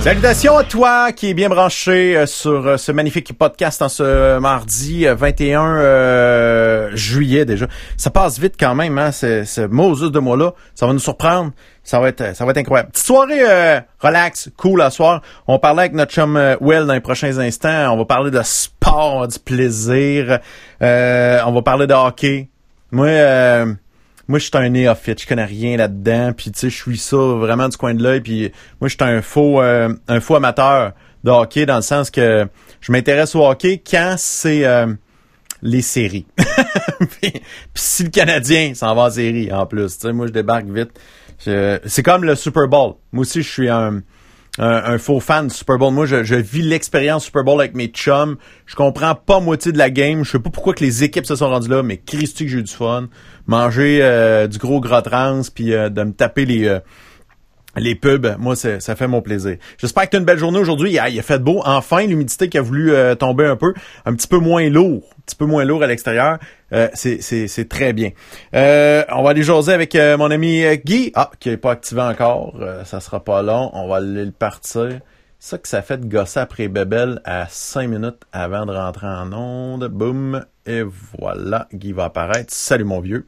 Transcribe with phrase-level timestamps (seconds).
[0.00, 4.38] Salutations à toi qui est bien branché euh, sur euh, ce magnifique podcast en ce
[4.38, 7.66] mardi euh, 21 euh, juillet déjà.
[7.96, 10.52] Ça passe vite quand même, hein, ce, ce Moses de mois-là.
[10.74, 11.52] Ça va nous surprendre.
[11.82, 12.90] Ça va être, ça va être incroyable.
[12.90, 13.42] Petite soirée
[13.98, 15.20] relax, cool à soir.
[15.48, 17.92] On parlait avec notre chum Will dans les prochains instants.
[17.92, 20.38] On va parler de sport, du plaisir.
[20.80, 22.48] On va parler de hockey.
[22.92, 23.72] Moi, euh,
[24.28, 27.16] moi, je suis un néophyte, je connais rien là-dedans, puis tu sais, je suis ça
[27.16, 30.92] vraiment du coin de l'œil, puis moi, je suis un faux, euh, un faux amateur
[31.24, 32.46] de hockey dans le sens que
[32.80, 34.86] je m'intéresse au hockey quand c'est euh,
[35.62, 36.26] les séries.
[37.20, 37.32] puis,
[37.74, 40.90] si le Canadien s'en va en série, en plus, tu sais, moi, je débarque vite.
[41.38, 42.94] C'est comme le Super Bowl.
[43.10, 44.02] Moi aussi, je suis un,
[44.98, 45.92] faux fan du Super Bowl.
[45.92, 48.36] Moi, je, je vis l'expérience Super Bowl avec mes chums.
[48.64, 50.24] Je comprends pas moitié de la game.
[50.24, 52.58] Je sais pas pourquoi que les équipes se sont rendues là, mais Christy que j'ai
[52.58, 53.08] eu du fun.
[53.46, 56.78] Manger euh, du gros gras trans, puis euh, de me taper les euh,
[57.74, 59.56] les pubs, moi, ça fait mon plaisir.
[59.78, 60.90] J'espère que tu as une belle journée aujourd'hui.
[60.92, 61.62] Il il a fait beau.
[61.64, 63.72] Enfin, l'humidité qui a voulu euh, tomber un peu,
[64.04, 66.36] un petit peu moins lourd, un petit peu moins lourd à l'extérieur.
[66.74, 68.10] Euh, c'est- très bien.
[68.54, 71.12] Euh, on va aller jaser avec mon ami Guy.
[71.14, 72.54] Ah, qui est pas activé encore.
[72.84, 73.70] Ça sera pas long.
[73.72, 75.00] On va aller le partir.
[75.38, 79.32] Ça que ça fait de gosser après Bebel à 5 minutes avant de rentrer en
[79.32, 79.88] onde.
[79.88, 80.44] Boum.
[80.66, 80.82] Et
[81.18, 82.52] voilà, Guy va apparaître.
[82.52, 83.26] Salut mon vieux.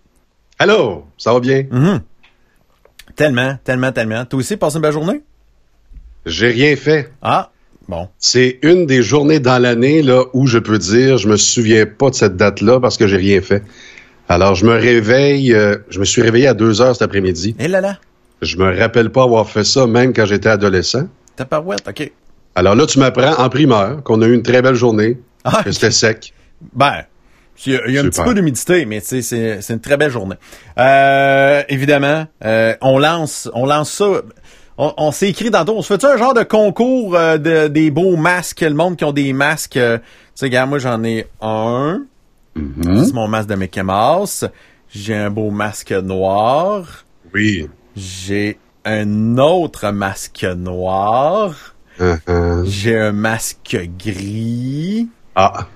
[0.58, 1.64] Allô, ça va bien?
[1.70, 2.00] Mhm.
[3.16, 4.24] Tellement, tellement, tellement.
[4.24, 5.22] Toi aussi, passe une belle journée?
[6.26, 7.10] J'ai rien fait.
[7.22, 7.50] Ah,
[7.88, 8.08] bon.
[8.18, 12.10] C'est une des journées dans l'année là où je peux dire je me souviens pas
[12.10, 13.62] de cette date-là parce que j'ai rien fait.
[14.28, 17.54] Alors je me réveille, euh, je me suis réveillé à 2 heures cet après-midi.
[17.58, 17.98] Et là là,
[18.42, 21.08] Je me rappelle pas avoir fait ça même quand j'étais adolescent.
[21.36, 22.10] ta parouette, OK.
[22.54, 25.70] Alors là tu m'apprends en primeur qu'on a eu une très belle journée, Ah, que
[25.72, 26.32] c'était sec.
[26.72, 27.02] ben,
[27.66, 30.10] il y a, il y a un petit peu d'humidité, mais c'est une très belle
[30.10, 30.36] journée.
[30.78, 34.22] Euh, évidemment, euh, on lance on lance ça.
[34.76, 37.90] On, on s'est écrit dans on se fait un genre de concours euh, de, des
[37.90, 39.76] beaux masques, le monde qui ont des masques.
[39.76, 42.02] euh, tu sais, regarde, moi j'en ai un.
[42.56, 43.04] Mhm.
[43.04, 44.48] C'est mon masque de Mickey Mouse.
[44.88, 47.04] J'ai un beau masque noir.
[47.32, 47.68] Oui.
[47.96, 51.74] J'ai un autre masque noir.
[52.00, 52.18] Hein.
[52.64, 55.08] J'ai un masque gris.
[55.36, 55.66] Ah,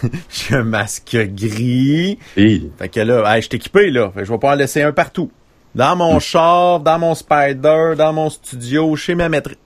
[0.00, 2.18] tu J'ai un masque gris.
[2.34, 2.62] sais.
[2.78, 4.10] Fait que là, hey, je suis équipé, là.
[4.12, 5.30] Fait que je vais en laisser un partout.
[5.74, 9.58] Dans mon char, dans mon spider, dans mon studio, chez ma maîtresse.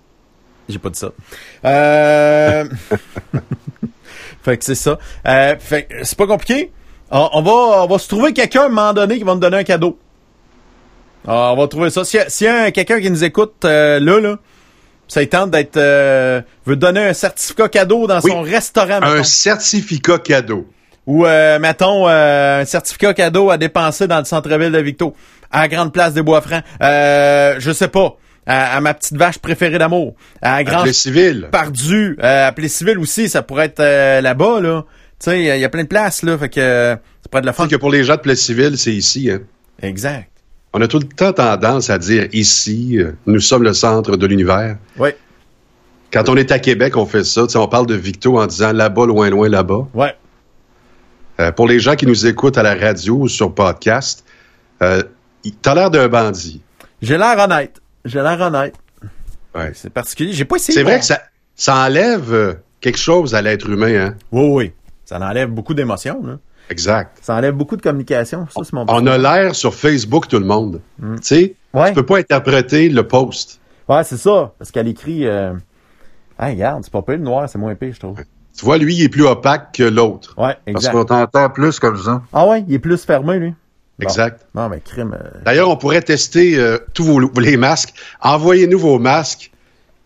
[0.69, 1.13] J'ai pas dit ça.
[1.65, 2.65] Euh...
[4.43, 4.99] fait que c'est ça.
[5.27, 6.73] Euh, fait que c'est pas compliqué.
[7.11, 9.41] On, on va, on va se trouver quelqu'un à un moment donné qui va nous
[9.41, 9.99] donner un cadeau.
[11.27, 12.05] Ah, on va trouver ça.
[12.05, 14.39] S'il y a, s'il y a quelqu'un qui nous écoute euh, là, là,
[15.13, 15.77] ça tente d'être...
[15.77, 18.31] Euh, veut donner un certificat cadeau dans Oui.
[18.31, 19.07] son restaurant, mettons.
[19.13, 20.67] Un certificat cadeau.
[21.07, 25.15] Ou, euh, mettons, euh, un certificat cadeau à dépenser dans le centre-ville de Victo,
[25.51, 26.63] à la Grande Place des Bois-Francs.
[26.83, 28.17] Euh, je sais pas.
[28.47, 30.15] À, à ma petite vache préférée d'amour.
[30.43, 31.49] À Grand Appelé civil.
[31.53, 32.17] Pardu.
[32.23, 34.85] Euh, appelé civil aussi, ça pourrait être euh, là-bas, là.
[35.19, 36.39] Tu sais, il y, a- plein de places, là.
[36.39, 37.69] Fait que ça pourrait être Tu fun.
[37.69, 39.31] que pour les gens de plaie civile, c'est ici.
[39.31, 39.41] Hein.
[39.83, 40.29] Exact.
[40.73, 44.27] On a tout le temps tendance à dire ici, euh, nous sommes le centre de
[44.27, 44.77] l'univers.
[44.99, 45.11] Oui.
[46.13, 47.47] Quand on est à Québec, on fait ça.
[47.55, 49.89] On parle de Victo en disant là-bas, loin, loin, là-bas.
[49.95, 50.15] Ouais.
[51.41, 54.25] Euh, pour les gens qui nous écoutent à la radio ou sur podcast,
[54.83, 55.03] euh,
[55.63, 56.61] t'as l'air d'un bandit.
[57.01, 57.81] J'ai l'air honnête.
[58.05, 58.75] J'ai l'air honnête.
[59.55, 59.73] Ouais.
[59.75, 60.33] C'est particulier.
[60.33, 60.77] J'ai pas essayé.
[60.77, 61.21] C'est vrai que ça,
[61.55, 64.07] ça enlève euh, quelque chose à l'être humain.
[64.07, 64.15] Hein?
[64.33, 64.73] Oui, oui.
[65.05, 66.39] Ça enlève beaucoup d'émotions.
[66.71, 67.19] Exact.
[67.21, 68.47] Ça enlève beaucoup de communication.
[68.51, 70.81] Ça, c'est mon On a l'air sur Facebook, tout le monde.
[70.99, 71.17] Mm.
[71.17, 71.89] Tu sais, Ouais.
[71.89, 73.61] tu peux pas interpréter le post.
[73.89, 74.53] Ouais, c'est ça.
[74.59, 75.27] Parce qu'elle écrit.
[75.27, 75.53] Euh...
[76.39, 78.17] Ah, regarde, c'est pas pire le noir, c'est moins pire, je trouve.
[78.57, 80.35] Tu vois, lui, il est plus opaque que l'autre.
[80.39, 80.93] Ouais, Parce exact.
[80.93, 82.23] qu'on t'entend plus comme ça.
[82.33, 83.51] Ah ouais, il est plus fermé, lui.
[83.51, 84.07] Bon.
[84.07, 84.47] Exact.
[84.55, 85.15] Non, mais crime.
[85.21, 87.93] euh, D'ailleurs, on pourrait tester euh, tous vos, les masques.
[88.23, 89.50] Envoyez-nous vos masques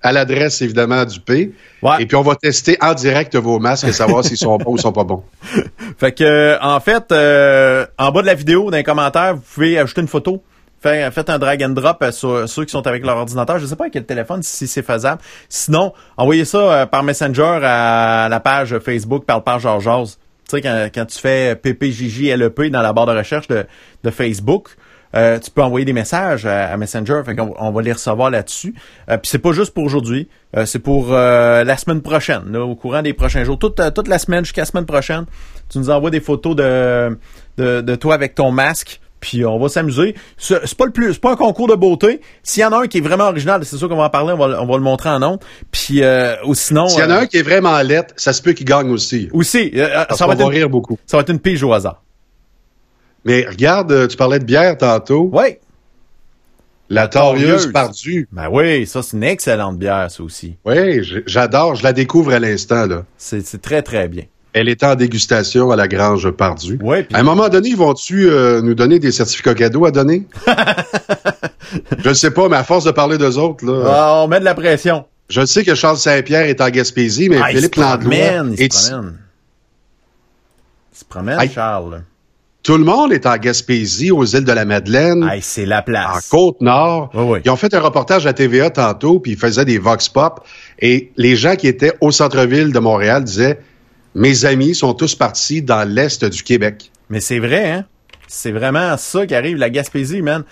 [0.04, 1.52] à l'adresse, évidemment, du P.
[1.82, 1.96] Ouais.
[2.02, 4.78] Et puis, on va tester en direct vos masques et savoir s'ils sont bons ou
[4.78, 5.24] sont pas bons.
[5.98, 9.42] Fait que, euh, en fait, euh, en bas de la vidéo, dans les commentaires, vous
[9.54, 10.42] pouvez ajouter une photo.
[10.82, 13.58] Fait- Faites un drag and drop euh, sur ceux qui sont avec leur ordinateur.
[13.58, 15.20] Je sais pas à quel téléphone, si c'est faisable.
[15.48, 20.18] Sinon, envoyez ça par Messenger à la page Facebook par Georges Jazz.
[20.46, 23.64] Tu sais, quand, quand tu fais PPJJLEP E dans la barre de recherche de,
[24.02, 24.68] de Facebook,
[25.14, 28.30] euh, tu peux envoyer des messages à, à Messenger, fait qu'on on va les recevoir
[28.30, 28.74] là-dessus.
[29.10, 32.60] Euh, Puis c'est pas juste pour aujourd'hui, euh, c'est pour euh, la semaine prochaine, là,
[32.64, 35.24] au courant des prochains jours, toute, euh, toute la semaine jusqu'à la semaine prochaine.
[35.70, 37.16] Tu nous envoies des photos de,
[37.58, 39.00] de, de toi avec ton masque.
[39.20, 40.14] Puis on va s'amuser.
[40.36, 42.20] C'est pas le plus, c'est pas un concours de beauté.
[42.42, 44.34] S'il y en a un qui est vraiment original, c'est sûr qu'on va en parler,
[44.34, 45.40] on va, le- on va le montrer en ondes.
[45.70, 48.34] Puis euh, ou sinon, S'il y en a euh, un qui est vraiment lettre, ça
[48.34, 49.30] se peut qu'il gagne aussi.
[49.32, 50.98] aussi, euh, ça va, va être une, rire beaucoup.
[51.06, 52.02] ça va être une pige au hasard.
[53.24, 55.28] Mais regarde, euh, tu parlais de bière tantôt.
[55.32, 55.56] Oui,
[56.90, 58.28] La Torieuse pardue.
[58.32, 60.56] Ben oui, ça, c'est une excellente bière, ça aussi.
[60.64, 61.74] Oui, j'adore.
[61.76, 63.04] Je la découvre à l'instant, là.
[63.16, 64.24] C'est très, très bien.
[64.52, 66.78] Elle est en dégustation à la Grange Pardue.
[66.80, 70.28] Oui, À un moment donné, ils vont-tu euh, nous donner des certificats cadeaux à donner?
[71.98, 73.82] je ne sais pas, mais à force de parler d'eux autres, là.
[73.88, 75.06] Ah, on met de la pression.
[75.28, 77.98] Je sais que Charles Saint-Pierre est en Gaspésie, mais Ah, il Philippe se Landlois.
[77.98, 79.18] promène, il se promène.
[80.92, 81.50] Il se promène.
[81.50, 82.02] Charles.
[82.64, 85.28] Tout le monde est en Gaspésie, aux îles de la Madeleine.
[85.30, 86.28] Hey, c'est la en place.
[86.30, 87.10] Côte-Nord.
[87.12, 87.38] Oui, oui.
[87.44, 90.42] Ils ont fait un reportage à TVA tantôt, puis ils faisaient des vox pop.
[90.78, 93.60] Et les gens qui étaient au centre-ville de Montréal disaient
[94.14, 96.90] Mes amis sont tous partis dans l'Est du Québec.
[97.10, 97.84] Mais c'est vrai, hein?
[98.28, 100.44] C'est vraiment ça qui arrive, la Gaspésie, man.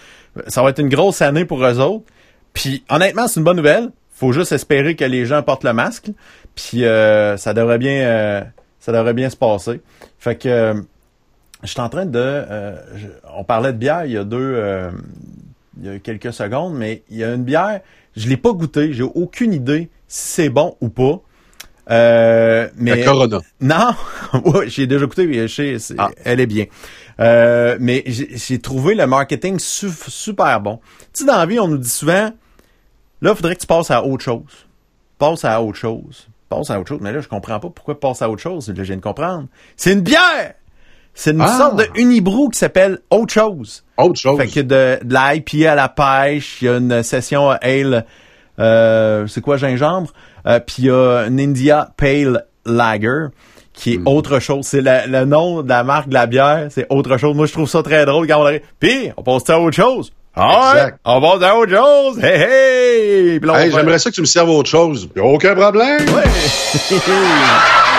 [0.49, 2.05] Ça va être une grosse année pour eux autres.
[2.53, 3.91] Puis, honnêtement, c'est une bonne nouvelle.
[4.15, 6.11] Faut juste espérer que les gens portent le masque.
[6.55, 8.43] Puis, euh, ça devrait bien, euh,
[8.81, 9.81] ça devrait bien se passer.
[10.19, 10.75] Fait que, euh,
[11.63, 13.07] je suis en train de, euh, je-
[13.37, 14.91] on parlait de bière il y a deux, euh,
[15.81, 17.81] il y a quelques secondes, mais il y a une bière,
[18.17, 21.21] je l'ai pas goûtée, j'ai aucune idée si c'est bon ou pas.
[21.91, 23.41] Euh, mais La Corona.
[23.61, 23.91] non,
[24.67, 26.11] j'ai déjà goûté, mais je sais, Ah.
[26.25, 26.67] elle est bien.
[27.21, 30.79] Euh, mais j'ai j'ai trouvé le marketing su- super bon.
[31.13, 32.31] Tu sais, dans la vie, on nous dit souvent,
[33.21, 34.67] là, il faudrait que tu passes à autre chose.
[35.19, 36.29] Passe à autre chose.
[36.49, 37.01] Passe à autre chose.
[37.03, 38.69] Mais là, je comprends pas pourquoi passe à autre chose.
[38.69, 39.49] Là, je viens de comprendre.
[39.77, 40.55] C'est une bière!
[41.15, 41.59] C'est une Ah.
[41.59, 43.85] sorte de unibrou qui s'appelle autre chose.
[43.99, 44.39] Autre chose.
[44.39, 48.07] Fait que de, de la IPA à la pêche, il y a une session ale,
[48.59, 50.11] euh, c'est quoi, gingembre?
[50.47, 53.27] Euh, Puis il y a une India Pale Lager,
[53.75, 54.07] qui est Hmm.
[54.09, 54.65] autre chose.
[54.67, 57.35] C'est la- le nom de la marque de la bière, c'est autre chose.
[57.37, 58.63] Moi, je trouve ça très drôle quand on arrive.
[58.81, 60.13] Puis, on passe à autre chose.
[60.35, 60.99] Ah ouais, Exact.
[61.05, 62.25] on passe à autre chose.
[62.25, 63.41] Hey, hey!
[63.43, 65.09] Hey, j'aimerais ça que tu me serves autre chose.
[65.21, 66.01] Aucun problème.
[66.09, 66.23] Ouais.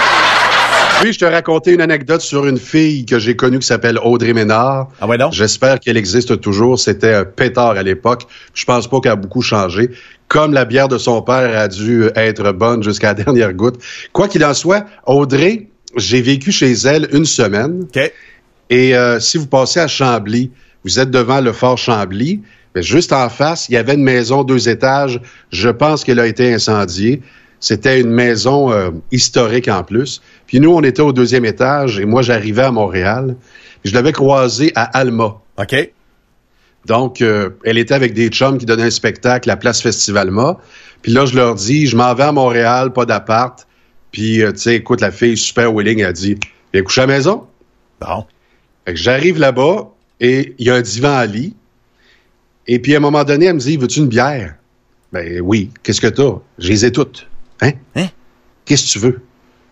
[1.03, 4.31] Puis, je te racontais une anecdote sur une fille que j'ai connue qui s'appelle Audrey
[4.31, 4.87] Ménard.
[5.01, 5.33] ah ouais, donc?
[5.33, 6.79] J'espère qu'elle existe toujours.
[6.79, 8.21] C'était un pétard à l'époque.
[8.53, 9.89] Je pense pas qu'elle a beaucoup changé.
[10.29, 13.83] Comme la bière de son père a dû être bonne jusqu'à la dernière goutte.
[14.13, 15.67] Quoi qu'il en soit, Audrey,
[15.97, 17.81] j'ai vécu chez elle une semaine.
[17.81, 18.13] OK.
[18.69, 20.51] Et euh, si vous passez à Chambly,
[20.85, 22.39] vous êtes devant le fort Chambly.
[22.75, 25.19] Mais juste en face, il y avait une maison deux étages.
[25.51, 27.21] Je pense qu'elle a été incendiée.
[27.59, 30.21] C'était une maison euh, historique en plus.
[30.53, 33.37] Puis nous, on était au deuxième étage et moi, j'arrivais à Montréal.
[33.83, 35.41] Je l'avais croisée à Alma.
[35.57, 35.91] OK.
[36.85, 40.59] Donc, euh, elle était avec des chums qui donnaient un spectacle à Place Festivalma.
[41.01, 43.67] Puis là, je leur dis, je m'en vais à Montréal, pas d'appart.
[44.11, 46.37] Puis, euh, tu sais, écoute, la fille super willing, elle dit,
[46.71, 47.47] viens coucher à la maison.
[47.99, 48.27] Bon.
[48.85, 49.89] Fait que j'arrive là-bas
[50.19, 51.55] et il y a un divan à lit.
[52.67, 54.53] Et puis, à un moment donné, elle me dit, veux-tu une bière?
[55.11, 56.35] Ben oui, qu'est-ce que t'as?
[56.59, 57.27] Je les ai toutes.
[57.59, 57.71] Hein?
[57.95, 58.09] Hein?
[58.65, 59.21] Qu'est-ce que tu veux?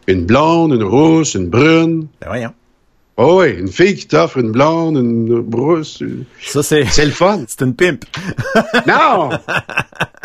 [0.07, 2.07] Une blonde, une rousse, une brune.
[2.21, 2.53] Ben voyons.
[3.17, 5.99] Oh oui, une fille qui t'offre une blonde, une rousse.
[6.01, 7.43] une- Ça, c'est, C'est le fun.
[7.47, 8.03] c'est une pimp.
[8.87, 9.29] Non!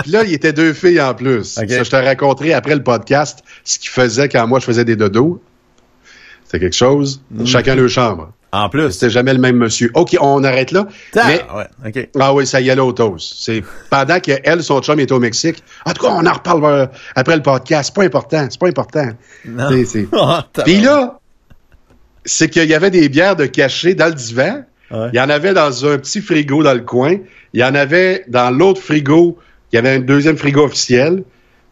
[0.02, 1.44] Puis là, il était deux filles en plus.
[1.44, 4.96] Ça, je te raconterai après le podcast ce qu'ils faisaient quand moi je faisais des
[4.96, 5.43] dodos.
[6.44, 7.20] C'était quelque chose.
[7.32, 7.44] Mm.
[7.44, 8.32] Chacun leur chambre.
[8.56, 8.91] En plus.
[8.91, 9.91] C'était jamais le même monsieur.
[9.94, 10.87] OK, on arrête là.
[11.17, 11.44] Ah, Mais,
[11.94, 13.35] ouais, ah oui, ça y au toast.
[13.38, 15.62] C'est pendant que elle, son chum est au Mexique.
[15.85, 17.91] En tout cas, on en reparle après le podcast.
[17.91, 18.47] C'est pas important.
[18.50, 19.08] C'est pas important.
[19.44, 19.69] Non.
[20.53, 21.19] T'as- Puis là,
[22.25, 24.64] c'est qu'il y avait des bières de cachet dans le divan.
[24.91, 25.09] Ouais.
[25.12, 27.17] Il y en avait dans un petit frigo dans le coin.
[27.52, 29.38] Il y en avait dans l'autre frigo.
[29.73, 31.25] Il y avait un deuxième frigo officiel.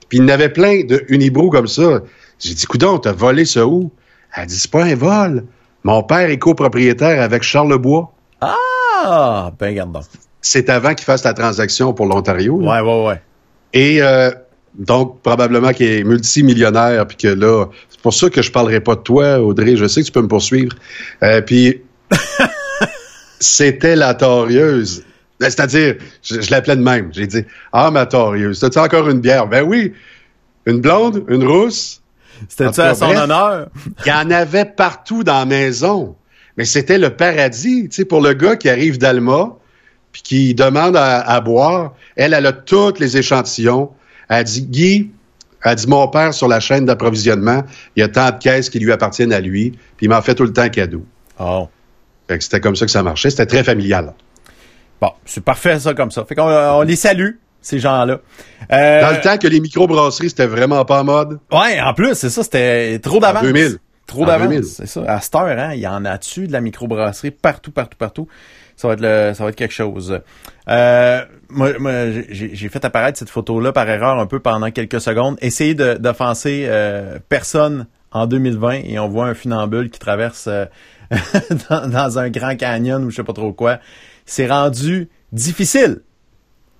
[0.08, 2.02] Puis il y en avait plein de Unibrew comme ça.
[2.40, 3.90] J'ai dit, coudon, t'as volé ça où?
[4.36, 5.44] Elle dit, c'est pas un vol.
[5.84, 8.10] Mon père est copropriétaire avec Charles Lebois.
[8.40, 10.04] Ah, ben, garde donc.
[10.40, 12.54] C'est avant qu'il fasse la transaction pour l'Ontario.
[12.56, 13.22] Ouais, ouais, ouais.
[13.74, 14.30] Et euh,
[14.74, 18.94] donc, probablement qu'il est multimillionnaire, puis que là, c'est pour ça que je parlerai pas
[18.94, 19.76] de toi, Audrey.
[19.76, 20.74] Je sais que tu peux me poursuivre.
[21.22, 21.82] Euh, puis,
[23.40, 25.04] c'était la torieuse.
[25.38, 27.10] Ben, C'est-à-dire, je, je l'appelais de même.
[27.12, 29.46] J'ai dit, ah, ma torieuse, t'as-tu encore une bière?
[29.48, 29.92] Ben oui.
[30.64, 32.00] Une blonde, une rousse.
[32.48, 33.20] C'était-tu cas, à son bref.
[33.22, 33.68] honneur?
[34.04, 36.16] Il y en avait partout dans la maison.
[36.56, 39.56] Mais c'était le paradis, tu sais, pour le gars qui arrive d'Alma,
[40.12, 41.94] puis qui demande à, à boire.
[42.16, 43.90] Elle, elle a tous les échantillons.
[44.28, 45.10] Elle dit, Guy,
[45.64, 47.64] elle a dit, mon père, sur la chaîne d'approvisionnement,
[47.96, 50.34] il y a tant de caisses qui lui appartiennent à lui, puis il m'en fait
[50.34, 51.04] tout le temps cadeau.
[51.40, 51.68] Oh.
[52.28, 53.30] Fait que c'était comme ça que ça marchait.
[53.30, 54.14] C'était très familial.
[55.00, 56.24] Bon, c'est parfait, ça, comme ça.
[56.24, 57.32] Fait qu'on on les salue,
[57.64, 58.20] ces gens-là.
[58.72, 61.38] Euh, Dans le temps que les microbrasseries, c'était vraiment pas en mode.
[61.50, 63.42] Ouais, en plus, c'est ça, c'était trop d'avance.
[63.42, 63.78] 2000.
[64.06, 64.64] Trop d'avance, 2000.
[64.64, 65.02] c'est ça.
[65.08, 68.28] À cette heure, hein, il y en a-tu de la microbrasserie partout, partout, partout?
[68.76, 70.20] Ça va être le, ça va être quelque chose.
[70.68, 71.92] Euh, moi, moi,
[72.30, 75.36] j'ai fait apparaître cette photo-là par erreur un peu pendant quelques secondes.
[75.40, 80.66] Essayez de- d'offenser euh, personne en 2020 et on voit un funambule qui traverse euh,
[81.70, 83.78] dans, dans un grand canyon ou je sais pas trop quoi.
[84.26, 86.00] C'est rendu difficile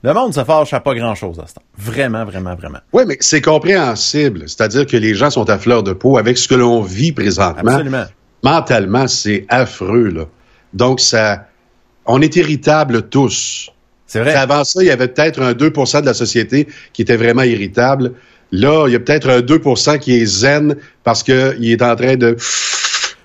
[0.05, 1.63] Le monde se fâche à pas grand-chose à ce temps.
[1.79, 2.81] Vraiment, vraiment, vraiment.
[2.93, 4.43] Oui, mais c'est compréhensible.
[4.47, 7.71] C'est-à-dire que les gens sont à fleur de peau avec ce que l'on vit présentement.
[7.73, 8.05] Absolument.
[8.43, 10.27] Mentalement, c'est affreux, là.
[10.75, 11.47] Donc, ça,
[12.05, 13.71] on est irritable tous.
[14.07, 14.35] C'est vrai.
[14.35, 18.13] Avant ça, il y avait peut-être un 2% de la société qui était vraiment irritable.
[18.53, 22.17] Là, il y a peut-être un 2% qui est zen parce qu'il est en train
[22.17, 22.37] de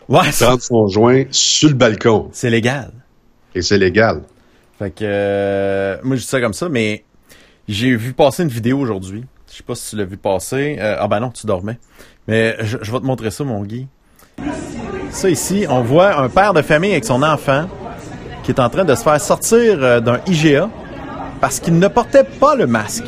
[0.08, 2.30] Ouais, prendre son joint sur le balcon.
[2.32, 2.92] c'est légal.
[3.54, 4.22] Et c'est légal.
[4.80, 7.04] Fait que euh, moi je dis ça comme ça, mais
[7.68, 9.26] j'ai vu passer une vidéo aujourd'hui.
[9.52, 10.78] Je sais pas si tu l'as vu passer.
[10.80, 11.78] Euh, ah ben non, tu dormais.
[12.30, 13.88] Mais je, vais te montrer ça, mon Guy.
[15.12, 17.66] Ça ici, on voit un père de famille avec son enfant
[18.44, 20.70] qui est en train de se faire sortir euh, d'un IGA
[21.42, 23.04] parce qu'il ne portait pas le masque.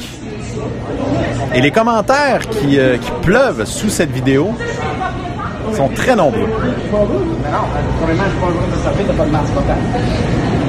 [1.55, 4.53] Et les commentaires qui, qui pleuvent sous cette vidéo
[5.73, 6.47] sont très nombreux.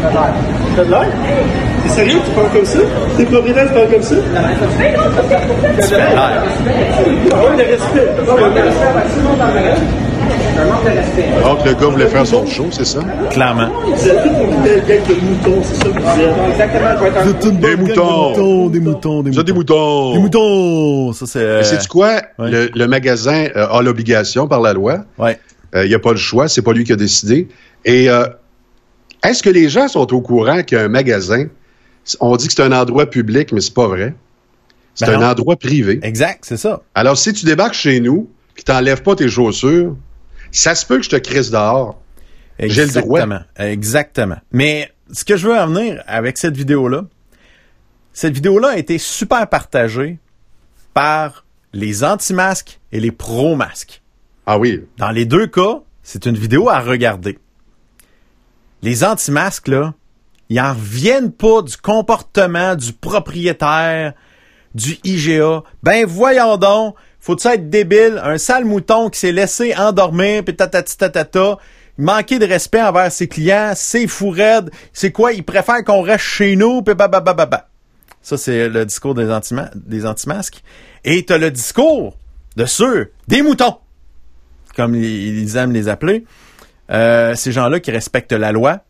[0.03, 1.07] T'as de l'air?
[1.85, 2.19] T'es sérieux?
[2.25, 2.79] Tu parles comme ça?
[3.17, 4.15] Tes propriétaires, tu parles comme ça?
[4.37, 4.41] Ah,
[7.33, 8.09] Ah ouais, le respect.
[11.45, 13.01] Donc, le gars voulait faire son show, c'est ça?
[13.31, 13.69] clairement.
[13.85, 15.99] Vous êtes tous une belle gang de moutons, c'est ça que
[17.39, 17.61] vous êtes.
[17.61, 18.69] Des moutons.
[18.71, 20.13] Des moutons, des Ça, des moutons.
[20.15, 21.13] Des moutons!
[21.13, 21.57] Ça, c'est...
[21.59, 22.21] Mais sais-tu quoi?
[22.39, 22.51] Ouais.
[22.51, 24.99] Le, le magasin euh, a l'obligation par la loi.
[25.19, 25.39] Ouais.
[25.75, 27.49] Euh, Il n'y a pas le choix, c'est pas lui qui a décidé.
[27.85, 28.25] Et euh,
[29.25, 31.47] est-ce que les gens sont au courant qu'un magasin,
[32.21, 34.15] on dit que c'est un endroit public, mais c'est pas vrai.
[34.95, 35.27] C'est Ben un non.
[35.29, 36.01] endroit privé.
[36.03, 36.83] Exact, c'est ça.
[36.95, 39.97] Alors, si tu débarques chez nous, puis t'enlèves pas tes chaussures,
[40.51, 42.01] ça se peut que je te crisse dehors.
[42.59, 43.21] J'ai le droit.
[43.21, 43.41] Exactement.
[43.59, 44.37] Exactement.
[44.53, 47.05] Mais ce que je veux en venir avec cette vidéo-là,
[48.13, 50.19] cette vidéo-là a été super partagée
[50.93, 54.03] par les anti-masques et les pro-masques.
[54.45, 54.85] Ah oui.
[54.99, 57.39] Dans les deux cas, c'est une vidéo à regarder.
[58.83, 59.95] Les anti-masques, là,
[60.49, 64.13] ils en reviennent pas du comportement du propriétaire
[64.75, 65.63] du IGA.
[65.83, 70.97] Ben voyons donc, faut-tu être débile, un sale mouton qui s'est laissé endormir, puis tatati
[70.97, 71.59] tatata,
[71.97, 74.35] manquer de respect envers ses clients, c'est fou
[74.93, 77.69] c'est quoi, il préfère qu'on reste chez nous, puis bababababa.
[78.23, 80.63] Ça, c'est le discours des, anti des anti-masques.
[81.05, 82.17] Et t'as le discours
[82.57, 83.77] de ceux, des moutons,
[84.77, 86.25] comme ils, ils aiment les appeler,
[86.91, 88.81] euh, ces gens-là qui respectent la loi,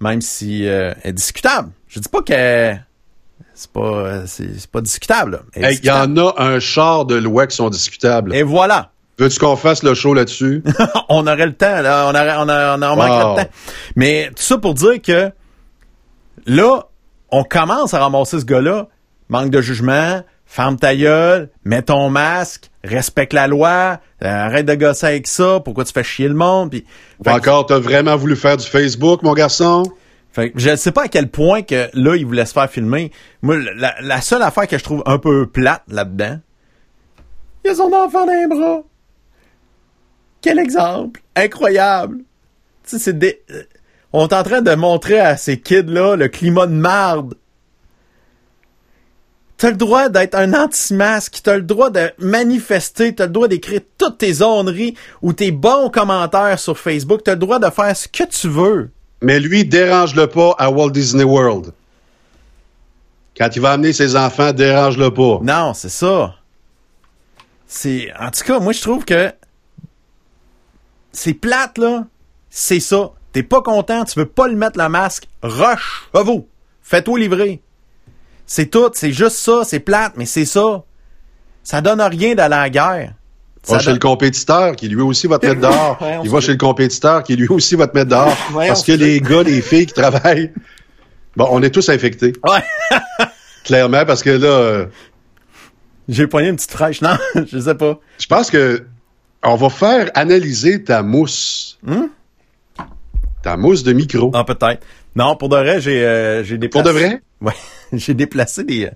[0.00, 1.70] même si euh, elle est discutable.
[1.88, 2.78] Je dis pas que
[3.54, 5.42] c'est pas euh, c'est pas discutable.
[5.54, 8.34] Hey, Il y en a un char de loi qui sont discutables.
[8.34, 8.90] Et voilà.
[9.18, 10.62] Veux-tu qu'on fasse le show là-dessus?
[11.08, 13.36] on aurait le temps, là, on aurait, on, a- on, a- on manquerait Wow.
[13.36, 13.48] de temps.
[13.96, 15.32] Mais tout ça pour dire que
[16.46, 16.84] là,
[17.30, 18.86] on commence à ramasser ce gars-là.
[19.28, 24.74] Manque de jugement, ferme ta gueule, mets ton masque, respecte la loi, euh, arrête de
[24.74, 26.84] gosser avec ça, pourquoi tu fais chier le monde, puis
[27.26, 29.84] encore, t'as vraiment voulu faire du Facebook, mon garçon?
[30.32, 32.70] Fait que je ne sais pas à quel point que là, il voulait se faire
[32.70, 33.12] filmer.
[33.42, 36.38] Moi, la, la seule affaire que je trouve un peu plate là-dedans,
[37.64, 38.82] il a son enfant dans les bras.
[40.40, 41.20] Quel exemple!
[41.36, 42.18] Incroyable!
[42.84, 43.42] Tu sais, c'est des...
[43.50, 43.64] euh,
[44.12, 47.34] On est en train de montrer à ces kids-là le climat de marde.
[49.58, 53.80] T'as le droit d'être un anti-masque, t'as le droit de manifester, t'as le droit d'écrire
[53.98, 58.06] toutes tes onneries ou tes bons commentaires sur Facebook, t'as le droit de faire ce
[58.06, 58.90] que tu veux.
[59.20, 61.72] Mais lui, dérange-le pas à Walt Disney World.
[63.36, 65.40] Quand il va amener ses enfants, dérange-le pas.
[65.42, 66.36] Non, c'est ça.
[67.66, 68.12] C'est.
[68.18, 69.32] En tout cas, moi je trouve que
[71.10, 72.06] c'est plate, là.
[72.48, 73.10] C'est ça.
[73.32, 75.28] T'es pas content, tu veux pas le mettre le masque.
[75.42, 76.46] Rush, à vous.
[76.80, 77.60] Fais-toi livrer.
[78.50, 80.82] C'est tout, c'est juste ça, c'est plate, mais c'est ça.
[81.62, 83.12] Ça donne rien d'aller à la guerre.
[83.66, 85.98] Va Ça chez donne- le compétiteur qui lui aussi va te mettre dehors.
[86.02, 88.34] Ouais, il va chez le compétiteur qui lui aussi va te mettre dehors.
[88.54, 90.50] Ouais, parce que les gars, les filles qui travaillent,
[91.36, 92.32] bon, on est tous infectés.
[92.48, 92.64] Ouais.
[93.64, 94.86] Clairement, parce que là, euh,
[96.08, 97.02] J'ai poigné une petite fraîche.
[97.02, 97.18] Non,
[97.52, 97.98] je sais pas.
[98.18, 98.86] je pense que
[99.44, 101.78] on va faire analyser ta mousse.
[103.42, 104.30] Ta mousse de micro.
[104.34, 104.82] Ah, peut-être.
[105.14, 107.20] Non, pour de vrai, j'ai euh, j'ai Pour de vrai?
[107.42, 107.52] Ouais,
[107.92, 108.90] j'ai déplacé des,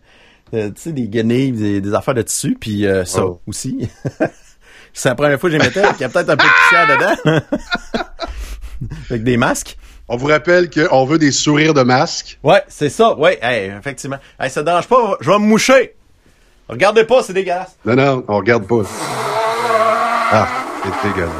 [0.54, 3.40] euh, tu sais, des guenilles, des, des affaires de tissu, puis euh, ça Oh.
[3.46, 3.88] aussi.
[4.94, 6.86] C'est la première fois que j'ai mettais, il y a peut-être un peu de poussière
[7.26, 7.40] dedans.
[9.10, 9.78] Avec des masques.
[10.08, 12.38] On vous rappelle qu'on veut des sourires de masque.
[12.42, 13.16] Ouais, c'est ça.
[13.16, 14.18] Ouais, hey, effectivement.
[14.38, 15.94] Hey, ça te dérange pas, je vais me moucher.
[16.68, 17.76] Regardez pas, c'est dégueulasse.
[17.86, 18.82] Non, non, on regarde pas.
[20.30, 20.48] Ah,
[20.84, 21.32] c'est dégueulasse.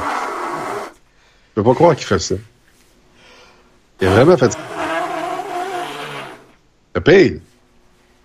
[1.50, 2.36] Je peux pas croire qu'il fait ça.
[4.00, 4.62] Il est vraiment fatigué.
[6.94, 7.40] Le pire,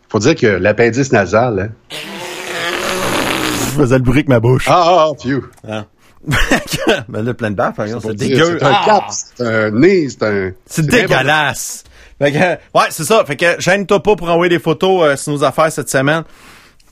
[0.10, 1.70] faut dire que l'appendice nasal, hein.
[1.92, 4.66] Je faisais le bruit avec ma bouche.
[4.68, 5.44] Ah, ah, phew.
[5.68, 5.86] Ah.
[7.08, 8.58] ben là, plein de baffes, c'est dégueu.
[8.60, 8.84] C'est un Ah!
[8.86, 10.52] cap, c'est un nez, c'est un...
[10.66, 11.84] C'est dégueulasse.
[12.20, 13.24] Fait que, ouais, c'est ça.
[13.26, 16.24] Fait que gêne-toi pas pour envoyer des photos euh, sur nos affaires cette semaine.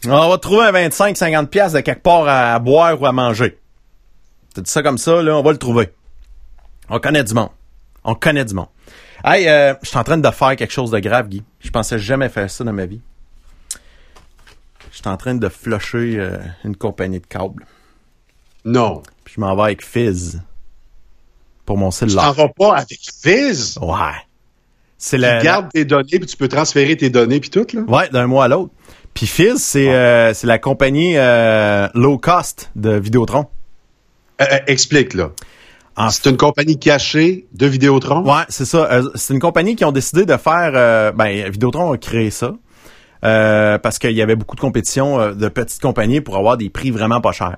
[0.08, 3.58] On va trouver un 25-50$ piastres de quelque part à, boire ou à manger.
[4.54, 5.90] T'as dit ça comme ça, là, on va le trouver.
[6.90, 7.50] On connaît du monde.
[8.04, 8.68] On connaît du monde.
[9.28, 11.44] Hey, euh, je suis en train de faire quelque chose de grave, Guy.
[11.60, 13.02] Je pensais jamais faire ça dans ma vie.
[14.92, 17.66] Je suis en train de flusher euh, une compagnie de câbles.
[18.66, 19.02] Non.
[19.24, 20.42] Puis je m'en vais avec Fizz.
[21.66, 22.24] Pour mon Tu cellulaire.
[22.26, 23.80] t'en vas pas avec Fizz?
[23.82, 23.96] Ouais.
[24.98, 27.82] C'est Tu la, gardes tes données, puis tu peux transférer tes données, puis tout, là?
[27.82, 28.72] Ouais, d'un mois à l'autre.
[29.16, 33.48] Puis Fizz, c'est euh, c'est la compagnie euh, low cost de Vidéotron.
[34.42, 35.32] Euh, euh, explique, là.
[35.98, 38.24] En C'est une compagnie cachée de Vidéotron?
[38.26, 38.92] Ouais, c'est ça.
[38.92, 40.72] Euh, c'est une compagnie qui ont décidé de faire.
[40.76, 42.54] euh, ben, Vidéotron a créé ça
[43.24, 46.70] euh, parce qu'il y avait beaucoup de compétition euh, de petites compagnies pour avoir des
[46.70, 47.58] prix vraiment pas chers.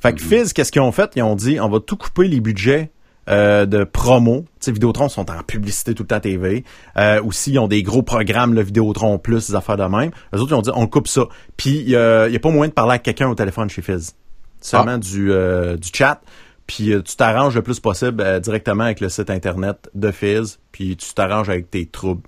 [0.00, 1.10] Fait que Fizz, qu'est-ce qu'ils ont fait?
[1.16, 2.90] Ils ont dit, on va tout couper les budgets.
[3.28, 4.40] euh, de promo.
[4.40, 6.64] Tu sais, Vidéotron sont en publicité tout le temps à TV.
[6.96, 10.10] Euh, aussi, ils ont des gros programmes, le Vidéotron Plus, des affaires de même.
[10.32, 11.22] Les autres, ils ont dit, on coupe ça.
[11.56, 13.70] Puis, il y a, il y a pas moyen de parler à quelqu'un au téléphone
[13.70, 14.14] chez Fizz.
[14.60, 16.20] Seulement du, euh, du chat.
[16.66, 20.58] Puis, euh, tu t'arranges le plus possible euh, directement avec le site Internet de Fizz.
[20.70, 22.22] Puis, tu t'arranges avec tes troubles.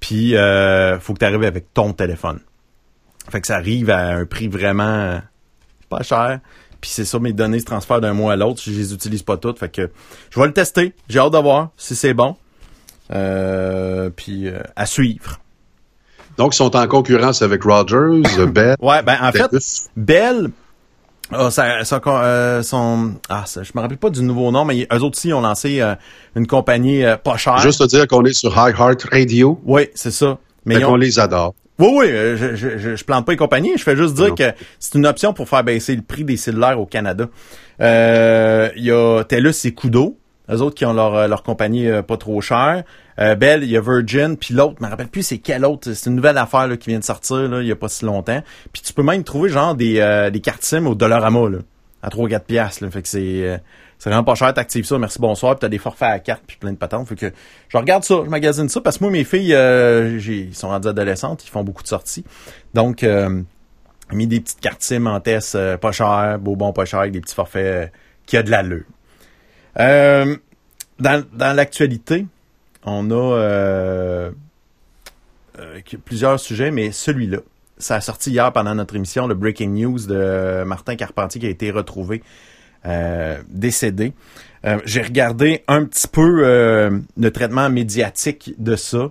[0.00, 2.40] Puis, euh, faut que tu arrives avec ton téléphone.
[3.30, 5.20] Fait que ça arrive à un prix vraiment
[5.88, 6.40] pas cher.
[6.80, 8.60] Puis c'est ça, mes données se transfèrent d'un mois à l'autre.
[8.64, 9.60] Je les utilise pas toutes.
[9.60, 9.90] Fait que
[10.30, 10.94] je vais le tester.
[11.08, 12.36] J'ai hâte de voir si c'est bon.
[14.16, 15.38] Puis à suivre.
[16.36, 18.76] Donc, ils sont en concurrence avec Rogers, Bell.
[18.80, 19.50] Ouais, ben en fait.
[19.96, 20.50] Bell,
[21.32, 24.86] ah, ça, ça, euh, son, ah, ça, je me rappelle pas du nouveau nom, mais
[24.92, 25.94] eux autres aussi ont lancé euh,
[26.36, 27.58] une compagnie euh, pas chère.
[27.58, 30.38] Juste te dire qu'on est sur High Heart Radio, Oui, c'est ça.
[30.64, 31.54] Mais ils ont- les adore.
[31.78, 33.72] Oui, oui, euh, je, je, je, je plante pas les compagnies.
[33.76, 34.34] Je fais juste dire Non.
[34.34, 34.44] que
[34.78, 37.26] c'est une option pour faire baisser le prix des cellulaires au Canada.
[37.80, 40.16] Euh, Il y a TELUS et Kudo,
[40.52, 42.84] eux autres qui ont leur, euh, leur compagnie euh, pas trop chère.
[43.18, 45.92] Euh, Bell, il y a Virgin, puis l'autre, je me rappelle plus c'est quel autre.
[45.92, 48.42] C'est une nouvelle affaire là, qui vient de sortir il y a pas si longtemps.
[48.72, 51.58] Puis tu peux même trouver genre des, euh, des cartes SIM au Dollarama là,
[52.02, 52.84] à 3-4 piastres.
[52.84, 52.90] Là.
[52.90, 53.60] Fait que c'est...
[53.98, 56.56] c'est vraiment pas cher, t'actives ça, merci, bonsoir, puis t'as des forfaits à carte, puis
[56.56, 57.08] plein de patentes.
[57.08, 57.32] Fait que
[57.68, 61.44] je regarde ça, je magasine ça, parce que moi, mes filles, ils sont rendues adolescentes,
[61.44, 62.24] ils font beaucoup de sorties.
[62.74, 63.06] Donc,
[64.12, 67.20] mis des petites cartes SIM en test, pas cher, beau bon pas cher, avec des
[67.20, 67.92] petits forfaits
[68.26, 68.84] qui a de l'allure.
[69.78, 70.36] Euh,
[70.98, 72.26] dans l'actualité,
[72.84, 74.30] on a euh,
[75.58, 77.38] euh, plusieurs sujets, mais celui-là,
[77.78, 81.50] ça a sorti hier pendant notre émission, le Breaking News de Martin Carpentier qui a
[81.50, 82.22] été retrouvé
[83.48, 84.12] décédé.
[84.84, 86.42] J'ai regardé un petit peu
[87.16, 89.10] le traitement médiatique de ça.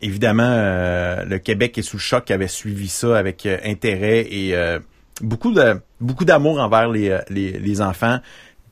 [0.00, 4.56] Évidemment, le Québec est sous le choc avait suivi ça avec intérêt et
[5.20, 8.18] beaucoup de beaucoup d'amour envers les, les enfants,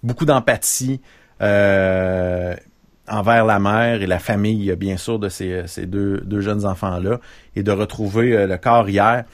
[0.05, 1.01] beaucoup d'empathie
[1.43, 2.55] euh,
[3.09, 7.19] envers la mère et la famille, bien sûr, de ces, ces deux, deux jeunes enfants-là,
[7.57, 9.25] et de retrouver euh, le corps hier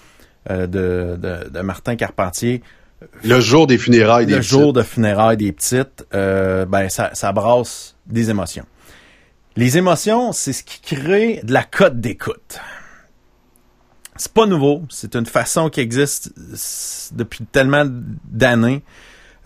[0.51, 2.63] euh, de, de, de Martin Carpentier
[3.23, 4.77] Le jour des funérailles des le jour petites.
[4.77, 8.65] de funérailles des petites, euh, ben ça, ça brasse des émotions.
[9.57, 12.61] Les émotions, c'est ce qui crée de la cote d'écoute.
[14.17, 16.33] C'est pas nouveau, c'est une façon qui existe
[17.15, 18.83] depuis tellement d'années.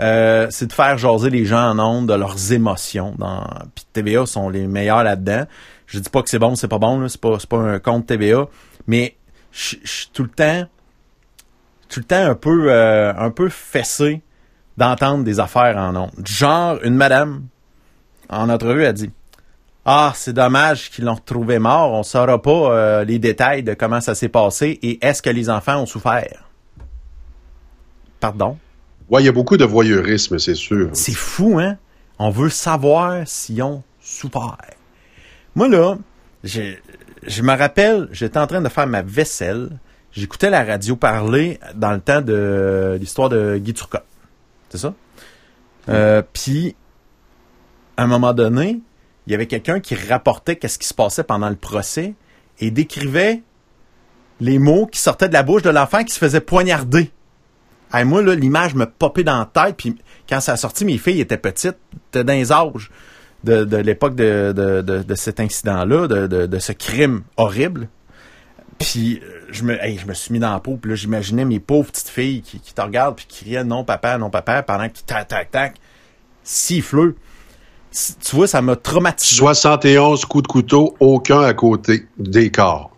[0.01, 3.15] Euh, c'est de faire jaser les gens en ondes de leurs émotions.
[3.19, 3.45] Dans...
[3.75, 5.45] Puis TVA sont les meilleurs là-dedans.
[5.87, 8.49] Je dis pas que c'est bon, c'est pas bon, c'est pas pas un compte TVA,
[8.87, 9.17] mais
[9.53, 10.65] je suis tout le temps
[11.89, 14.23] tout le temps un peu euh, un peu fessé
[14.77, 16.27] d'entendre des affaires en ondes.
[16.27, 17.45] Genre une madame
[18.29, 19.13] en entrevue a dit
[19.85, 24.01] Ah, c'est dommage qu'ils l'ont retrouvé mort, on saura pas euh, les détails de comment
[24.01, 26.49] ça s'est passé et est-ce que les enfants ont souffert.
[28.19, 28.59] Pardon?
[29.11, 30.91] Ouais, il y a beaucoup de voyeurisme, c'est sûr.
[30.93, 31.77] C'est fou, hein?
[32.19, 34.57] On veut savoir s'ils ont souffert.
[35.55, 35.99] Moi, là,
[36.43, 39.79] je me rappelle, j'étais en train de faire ma vaisselle.
[40.13, 44.05] J'écoutais la radio parler dans le temps de l'histoire de Guy Turcotte.
[44.71, 44.95] C'est ça?
[45.89, 46.77] Euh, Puis,
[47.97, 48.81] à un moment donné,
[49.27, 52.15] il y avait quelqu'un qui rapportait qu'est-ce qui se passait pendant le procès
[52.61, 53.43] et décrivait
[54.41, 57.11] les mots qui sortaient de la bouche de l'enfant qui se faisait poignarder.
[57.95, 59.95] Hey, moi, l'image me popait dans la tête, puis
[60.29, 61.77] quand ça a sorti, mes filles étaient petites,
[62.09, 62.91] étaient dans les âges
[63.45, 67.89] de, l'époque de, cet incident-là, de, ce crime horrible.
[68.79, 71.61] Puis euh, je me, je me suis mis dans la peau, puis là, j'imaginais mes
[71.61, 74.89] pauvres petites filles qui, qui te regardent, puis qui criaient non papa, non papa, pendant
[74.89, 75.77] qu'ils tac, tac, tac,
[76.43, 77.15] siffleux.
[77.93, 79.37] Tu vois, ça m'a traumatisé.
[79.37, 82.94] 71 coups de couteau, aucun à côté des corps.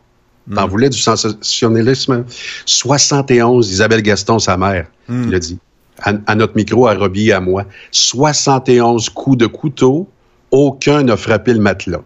[0.55, 2.25] T'en voulais du sensationnalisme?
[2.67, 5.59] 71, Isabelle Gaston, sa mère, qui l'a dit.
[6.03, 7.65] À, à notre micro, à Robbie et à moi.
[7.91, 10.09] 71 coups de couteau,
[10.51, 12.03] aucun n'a frappé le matelas.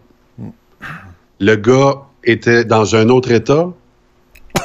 [1.41, 3.69] le gars était dans un autre état.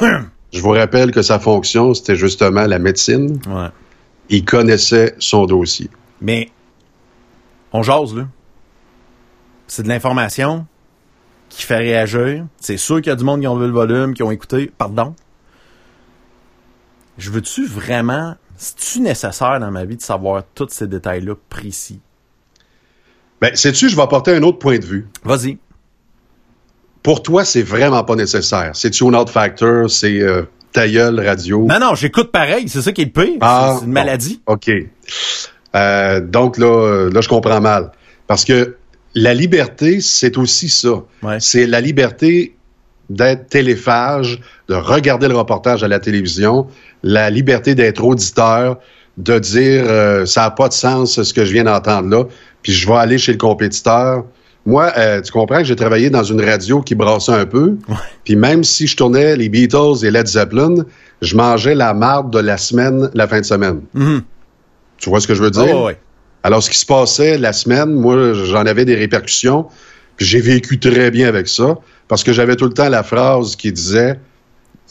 [0.52, 3.40] Je vous rappelle que sa fonction, c'était justement la médecine.
[3.48, 3.68] Ouais.
[4.30, 5.90] Il connaissait son dossier.
[6.20, 6.50] Mais
[7.72, 8.26] on jase, là.
[9.66, 10.66] C'est de l'information
[11.48, 12.46] qui fait réagir.
[12.60, 14.70] C'est sûr qu'il y a du monde qui ont vu le volume, qui ont écouté.
[14.76, 15.14] Pardon.
[17.18, 18.34] Je veux-tu vraiment.
[18.56, 22.00] C'est-tu nécessaire dans ma vie de savoir tous ces détails-là précis?
[23.40, 25.08] Ben, sais-tu, je vais apporter un autre point de vue.
[25.24, 25.58] Vas-y.
[27.02, 28.70] Pour toi, c'est vraiment pas nécessaire.
[28.74, 31.66] C'est tune-out factor, c'est euh, ta gueule, radio?
[31.66, 32.68] Non, non, j'écoute pareil.
[32.68, 33.38] C'est ça qui est le pire.
[33.40, 33.92] Ah, c'est une bon.
[33.92, 34.42] maladie.
[34.46, 34.70] OK.
[35.74, 37.92] Euh, donc là, euh, là, je comprends mal.
[38.26, 38.76] Parce que
[39.16, 41.02] la liberté, c'est aussi ça.
[41.22, 41.38] Ouais.
[41.40, 42.54] C'est la liberté
[43.08, 46.66] d'être téléphage, de regarder le reportage à la télévision,
[47.02, 48.78] la liberté d'être auditeur,
[49.16, 52.24] de dire euh, ça n'a pas de sens ce que je viens d'entendre là,
[52.62, 54.24] puis je vais aller chez le compétiteur.
[54.66, 57.76] Moi, euh, tu comprends que j'ai travaillé dans une radio qui brassait un peu,
[58.24, 60.84] puis même si je tournais les Beatles et Led Zeppelin,
[61.22, 63.80] je mangeais la marde de la semaine, la fin de semaine.
[63.94, 64.22] Mhm.
[64.98, 65.74] Tu vois ce que je veux dire?
[65.74, 65.96] Oh, ouais.
[66.46, 69.66] Alors, ce qui se passait la semaine, moi, j'en avais des répercussions,
[70.16, 73.56] puis j'ai vécu très bien avec ça, parce que j'avais tout le temps la phrase
[73.56, 74.20] qui disait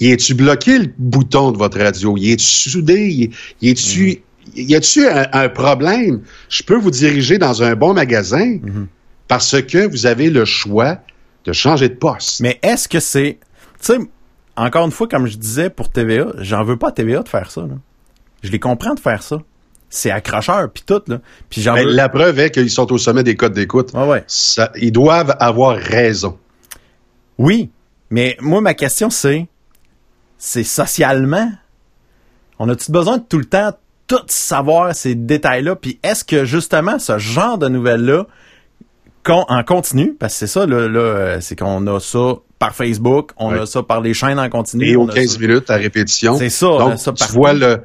[0.01, 2.17] Y est-tu bloqué le bouton de votre radio?
[2.17, 3.07] Y est-tu soudé?
[3.09, 3.29] Y
[3.61, 4.21] y est-tu.
[4.53, 6.23] Y a-tu un, un problème?
[6.49, 8.59] Je peux vous diriger dans un bon magasin
[9.29, 10.97] parce que vous avez le choix
[11.45, 12.41] de changer de poste.
[12.41, 13.39] Mais est-ce que c'est.
[13.79, 13.97] Tu sais,
[14.57, 17.49] encore une fois, comme je disais pour TVA, j'en veux pas à TVA de faire
[17.49, 17.61] ça.
[17.61, 17.75] Là.
[18.43, 19.37] Je les comprends de faire ça.
[19.89, 21.01] C'est accrocheur, puis tout.
[21.07, 21.19] Là.
[21.49, 21.91] Puis j'en Mais veux.
[21.91, 23.91] la preuve est qu'ils sont au sommet des codes d'écoute.
[23.93, 24.23] Ouais, ouais.
[24.27, 26.37] Ça- ils doivent avoir raison.
[27.37, 27.69] Oui,
[28.09, 29.47] mais moi, ma question, c'est.
[30.37, 31.49] C'est socialement.
[32.59, 33.71] On a-tu besoin de tout le temps
[34.07, 35.75] tout savoir ces détails-là?
[35.75, 38.27] Puis est-ce que justement ce genre de nouvelles-là,
[39.23, 43.31] qu'on en continu, parce que c'est ça, là, là, c'est qu'on a ça par Facebook,
[43.37, 43.59] on Ouais.
[43.61, 44.87] a ça par les chaînes en continu.
[44.87, 46.37] Et aux a 15 ça- minutes à répétition.
[46.37, 47.33] C'est ça, on a Donc, ça tu partout.
[47.33, 47.79] vois le,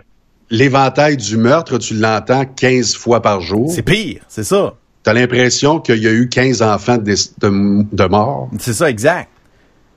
[0.50, 3.70] l'éventail du meurtre, tu l'entends 15 fois par jour.
[3.72, 4.74] C'est pire, c'est ça.
[5.04, 8.50] Tu as l'impression qu'il y a eu 15 enfants de, de, de morts.
[8.58, 9.30] C'est ça, exact.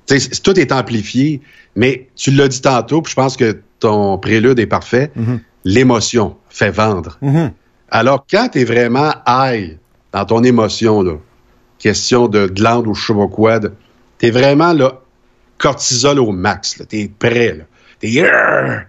[0.08, 1.42] Tu tout est amplifié,
[1.76, 5.12] mais tu l'as dit tantôt, puis je pense que ton prélude est parfait.
[5.66, 7.18] L'émotion fait vendre.
[7.22, 7.52] Mhm.
[7.90, 9.78] Alors, quand tu es vraiment high
[10.12, 11.14] dans ton émotion, là,
[11.80, 13.60] question de glande ou je sais pas quoi,
[14.18, 15.02] t'es vraiment là,
[15.58, 17.64] cortisol au max, là, t'es prêt, là.
[18.00, 18.82] T'es Grrr!
[18.82, 18.84] Bon.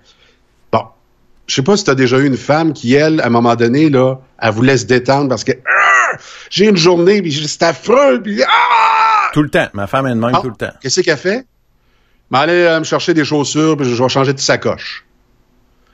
[1.46, 3.90] Je sais pas si t'as déjà eu une femme qui, elle, à un moment donné,
[3.90, 6.20] là, elle voulait se détendre parce que Grrr!
[6.50, 9.30] j'ai une journée, puis c'est affreux, puis ah!
[9.32, 9.66] Tout le temps.
[9.74, 10.72] Ma femme est de même Ah, tout le temps.
[10.80, 11.44] Qu'est-ce qu'elle fait?
[12.30, 15.04] Mais aller euh, me chercher des chaussures, puis je vais changer de sacoche.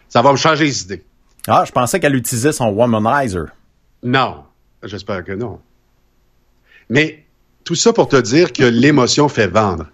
[0.08, 1.04] Ça va me changer les idées.
[1.48, 3.46] Ah, je pensais qu'elle utilisait son womanizer.
[4.02, 4.44] Non.
[4.82, 5.60] J'espère que non.
[6.88, 7.24] Mais
[7.64, 9.86] tout ça pour te dire que l'émotion fait vendre.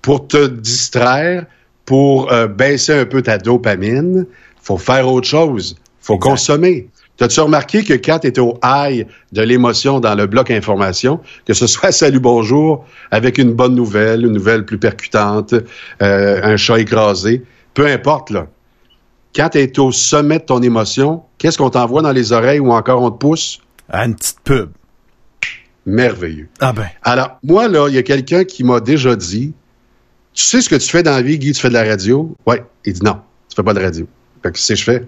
[0.00, 1.46] Pour te distraire,
[1.84, 4.26] pour euh, baisser un peu ta dopamine,
[4.62, 5.76] faut faire autre chose.
[6.00, 6.30] faut Exact.
[6.30, 6.88] consommer.
[7.18, 11.52] T'as-tu remarqué que quand tu es au high de l'émotion dans le bloc information, que
[11.54, 15.54] ce soit Salut Bonjour avec une bonne nouvelle, une nouvelle plus percutante,
[16.00, 17.42] euh, un chat écrasé,
[17.74, 18.46] peu importe, là.
[19.34, 22.70] Quand tu es au sommet de ton émotion, qu'est-ce qu'on t'envoie dans les oreilles ou
[22.72, 23.60] encore on te pousse?
[23.92, 24.70] Une petite pub.
[25.86, 26.48] Merveilleux.
[26.60, 26.86] Ah ben.
[27.02, 29.52] Alors, moi, là, il y a quelqu'un qui m'a déjà dit
[30.34, 32.34] Tu sais ce que tu fais dans la vie, Guy, tu fais de la radio?
[32.46, 32.56] Oui.
[32.84, 34.06] Il dit non, tu fais pas de radio.
[34.42, 35.06] Fait que que je fais?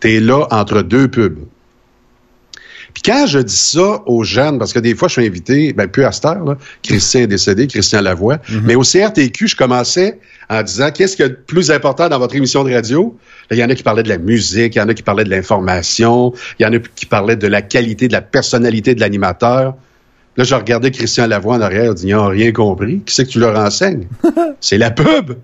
[0.00, 1.38] T'es là entre deux pubs.
[2.94, 5.88] Puis quand je dis ça aux jeunes, parce que des fois, je suis invité, ben,
[5.88, 10.18] plus à cette heure, là, Christian est décédé, Christian Lavoie, mais au CRTQ, je commençais
[10.48, 13.16] en disant qu'est-ce qu'il y a de plus important dans votre émission de radio?
[13.50, 15.02] Là, il y en a qui parlaient de la musique, il y en a qui
[15.02, 18.94] parlaient de l'information, il y en a qui parlaient de la qualité, de la personnalité
[18.94, 19.74] de l'animateur.
[20.36, 23.02] Là, je regardais Christian Lavoie en arrière, je dis, ils n'ont rien compris.
[23.04, 24.08] Qui c'est que tu leur enseignes?
[24.60, 25.34] c'est la pub.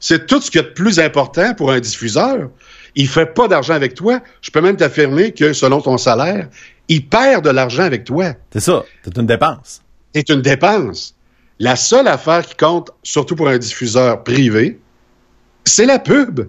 [0.00, 2.50] C'est tout ce qu'il y a de plus important pour un diffuseur.
[2.94, 4.20] Il fait pas d'argent avec toi.
[4.40, 6.48] Je peux même t'affirmer que, selon ton salaire,
[6.88, 8.34] il perd de l'argent avec toi.
[8.52, 8.84] C'est ça.
[9.04, 9.82] C'est une dépense.
[10.14, 11.14] C'est une dépense.
[11.58, 14.78] La seule affaire qui compte, surtout pour un diffuseur privé,
[15.64, 16.48] c'est la pub.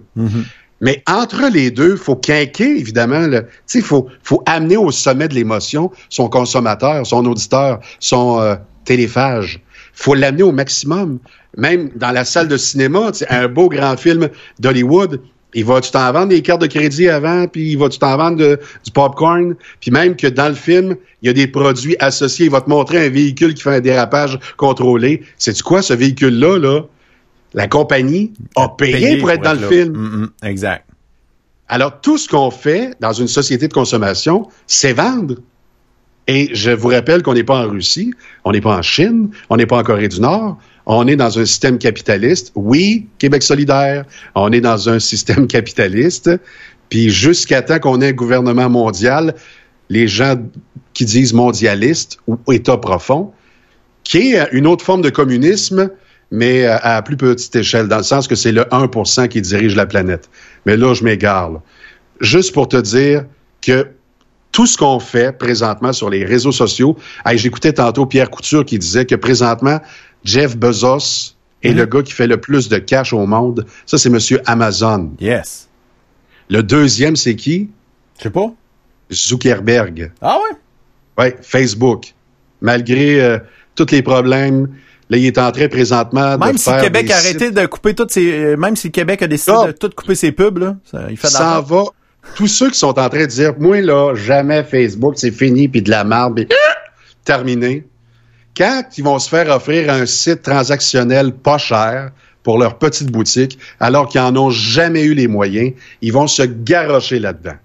[0.80, 3.28] Mais entre les deux, faut quinquer, évidemment.
[3.66, 9.60] sais, faut, faut amener au sommet de l'émotion son consommateur, son auditeur, son euh, téléphage.
[9.92, 11.18] faut l'amener au maximum.
[11.56, 15.20] Même dans la salle de cinéma, tu un beau grand film d'Hollywood,
[15.52, 18.60] il va-tu t'en vendre des cartes de crédit avant, puis il va-tu t'en vendre de-
[18.84, 22.46] du popcorn, puis même que dans le film, il y a des produits associés.
[22.46, 25.22] Il va te montrer un véhicule qui fait un dérapage contrôlé.
[25.38, 26.82] C'est-tu quoi, ce véhicule-là, là?
[27.52, 29.68] La compagnie a payé, pour être dans le là.
[29.68, 29.92] film.
[29.92, 30.86] Mm, mm, exact.
[31.66, 35.34] Alors, tout ce qu'on fait dans une société de consommation, c'est vendre.
[36.32, 38.14] Et je vous rappelle qu'on n'est pas en Russie,
[38.44, 40.58] on n'est pas en Chine, on n'est pas en Corée du Nord.
[40.86, 42.52] On est dans un système capitaliste.
[42.54, 44.04] Oui, Québec solidaire,
[44.36, 46.30] on est dans un système capitaliste.
[46.88, 49.34] Puis jusqu'à temps qu'on ait un gouvernement mondial,
[49.88, 50.36] les gens
[50.94, 53.32] qui disent mondialiste ou État profond,
[54.04, 55.90] qui est une autre forme de communisme,
[56.30, 59.86] mais à plus petite échelle, dans le sens que c'est le 1% qui dirige la
[59.86, 60.30] planète.
[60.64, 61.60] Mais là, je m'égare.
[62.20, 63.24] Juste pour te dire
[63.62, 63.88] que
[64.52, 66.96] tout ce qu'on fait présentement sur les réseaux sociaux,
[67.34, 69.80] j'écoutais tantôt Pierre Couture qui disait que présentement,
[70.24, 71.90] Jeff Bezos est le mhm.
[71.90, 73.66] gars qui fait le plus de cash au monde.
[73.86, 75.12] Ça, c'est Monsieur Amazon.
[75.20, 75.68] Yes.
[76.48, 77.70] Le deuxième, c'est qui?
[78.18, 78.52] Je sais pas.
[79.12, 80.12] Zuckerberg.
[80.20, 80.56] Ah ouais?
[81.18, 82.14] Oui, Facebook.
[82.60, 83.38] Malgré euh,
[83.74, 84.68] tous les problèmes,
[85.10, 88.10] là, il est en train présentement même de si Québec a arrêté de couper toutes
[88.10, 88.32] ses...
[88.32, 91.28] Euh, même si Québec a décidé de tout couper ses pubs, là, ça, il fait
[91.28, 91.84] Ça va.
[92.34, 95.82] Tous ceux qui sont en train de dire, moi, là, jamais Facebook, c'est fini, puis
[95.82, 96.48] de la merde, puis
[97.24, 97.84] terminé
[98.56, 102.10] quand ils vont se faire offrir un site transactionnel pas cher
[102.42, 106.42] pour leur petite boutique, alors qu'ils n'en ont jamais eu les moyens, ils vont se
[106.42, 107.56] garrocher là-dedans.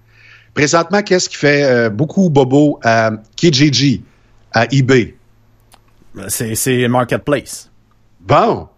[0.54, 4.04] Présentement, qu'est-ce qui fait euh, beaucoup bobo à Kijiji,
[4.52, 5.14] à eBay?
[6.28, 7.70] C'est Marketplace.
[8.20, 8.68] Bon.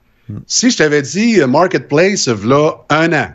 [0.46, 3.28] Si je t'avais dit euh, Marketplace, là, un an.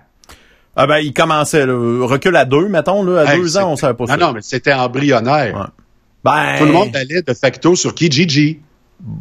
[0.76, 3.94] Ah ben, il commençait, là, recul à deux, mettons, là, à deux ans, on savait
[3.94, 4.18] pas ça.
[4.18, 5.72] Non, non, mais c'était embryonnaire.
[6.24, 6.56] Ben...
[6.58, 8.60] Tout le monde allait de facto sur Kijiji.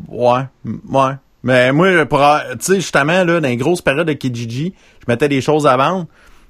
[0.09, 1.13] Ouais, ouais.
[1.43, 2.21] Mais moi, pour,
[2.53, 5.77] tu sais, justement, là, dans les grosses périodes de Kijiji, je mettais des choses à
[5.77, 6.07] vendre,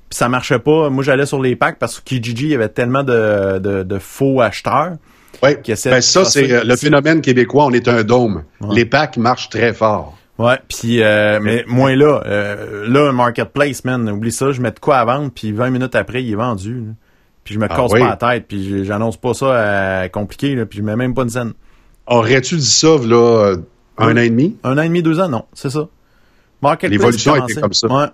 [0.08, 0.90] puis ça marchait pas.
[0.90, 4.40] Moi, j'allais sur les packs parce que Kijiji, il y avait tellement de, de, faux
[4.40, 4.92] acheteurs.
[5.42, 8.44] Oui, ben ça, c'est euh, le phénomène québécois, on est un dôme.
[8.70, 10.16] Les packs marchent très fort.
[10.42, 14.72] Ouais, puis euh, mais moins là, euh, là un marketplace man, oublie ça, je mets
[14.72, 16.84] de quoi à vendre puis 20 minutes après, il est vendu.
[17.44, 20.78] Puis je me ah casse pas la tête, puis j'annonce pas ça compliqué là, puis
[20.78, 21.52] je mets même pas une scène.
[22.06, 23.54] Aurais-tu dit ça, là,
[23.98, 24.56] un an et demi?
[24.64, 25.88] Un an et demi, deux ans, non, c'est ça.
[26.82, 27.88] L'évolution était comme ça.
[27.88, 28.06] Ouais.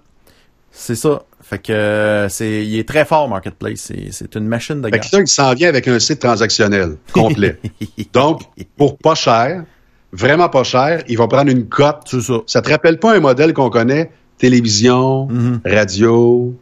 [0.71, 1.23] C'est ça.
[1.43, 3.91] Fait que euh, c'est, il est très fort Marketplace.
[4.11, 5.03] C'est, une machine de guerre.
[5.03, 7.59] Fait que il s'en vient avec un site transactionnel complet.
[8.13, 8.43] Donc,
[8.77, 9.65] pour pas cher,
[10.13, 12.03] vraiment pas cher, il va prendre une cote.
[12.07, 12.35] C'est ça.
[12.47, 15.61] Ça te rappelle pas un modèle qu'on connaît, télévision, mm-hmm.
[15.73, 16.55] radio.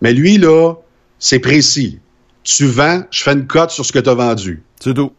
[0.00, 0.74] Mais lui là,
[1.18, 2.00] c'est précis.
[2.44, 4.62] Tu vends, je fais une cote sur ce que tu as vendu.
[4.80, 5.12] C'est tout.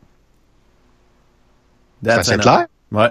[2.05, 2.67] Ça, c'est clair?
[2.91, 3.09] Ouais.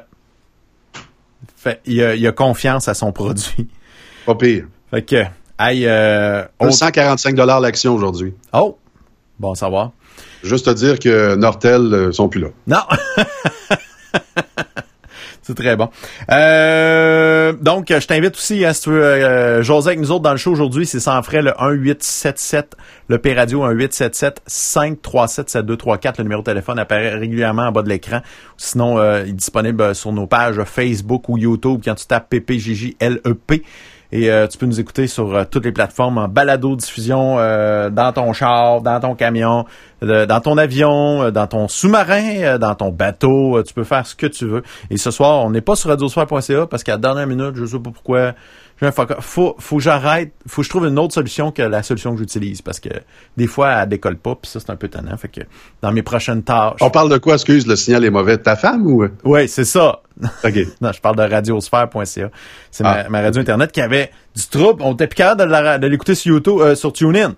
[1.57, 3.69] Fait, il, a, il a confiance à son produit.
[4.25, 4.67] Pas pire.
[4.91, 5.25] Fait que,
[5.59, 8.35] aïe, euh, 145 l'action aujourd'hui.
[8.53, 8.79] Oh!
[9.39, 9.93] Bon savoir.
[10.43, 12.49] Juste te dire que Nortel euh, sont plus là.
[12.67, 12.83] Non!
[15.47, 15.91] C'est très bon.
[16.33, 20.33] Euh, donc, je t'invite aussi, hein, si tu veux euh, jaser avec nous autres dans
[20.33, 22.75] le show aujourd'hui, c'est sans frais le 1877,
[23.07, 26.19] le P-Radio 1877 537 7234.
[26.19, 28.23] Le numéro de téléphone apparaît régulièrement en bas de l'écran.
[28.57, 33.63] Sinon, euh, il est disponible sur nos pages Facebook ou YouTube quand tu tapes PPJJLEP.
[34.13, 37.91] Et euh, tu peux nous écouter sur euh, toutes les plateformes en balado diffusion euh,
[37.91, 39.65] dans ton char, dans ton camion,
[40.03, 43.63] dans ton avion, dans ton sous-marin, dans ton bateau.
[43.63, 44.63] tu peux faire ce que tu veux.
[44.91, 47.79] Et ce soir, on n'est pas sur radiosphère.ca parce qu'à la dernière minute, je sais
[47.79, 48.35] pas pourquoi,
[49.21, 52.19] faut, faut que j'arrête, faut que je trouve une autre solution que la solution que
[52.19, 52.91] j'utilise parce que
[53.37, 55.17] des fois, elle décolle pas, puis ça, c'est un peu tannant.
[55.17, 55.41] Fait que
[55.83, 56.79] dans mes prochaines tâches.
[56.81, 58.37] On parle de quoi, excuse, le signal est mauvais?
[58.39, 59.07] Ta femme ou?
[59.25, 60.03] Oui, c'est ça.
[60.45, 60.55] OK.
[60.81, 62.31] non, je parle de radiosphère.ca.
[62.71, 63.23] C'est ma, ah.
[63.23, 64.83] radio Internet qui avait du trouble.
[64.83, 67.35] On était plus capable de l'écouter sur YouTube, euh, sur TuneIn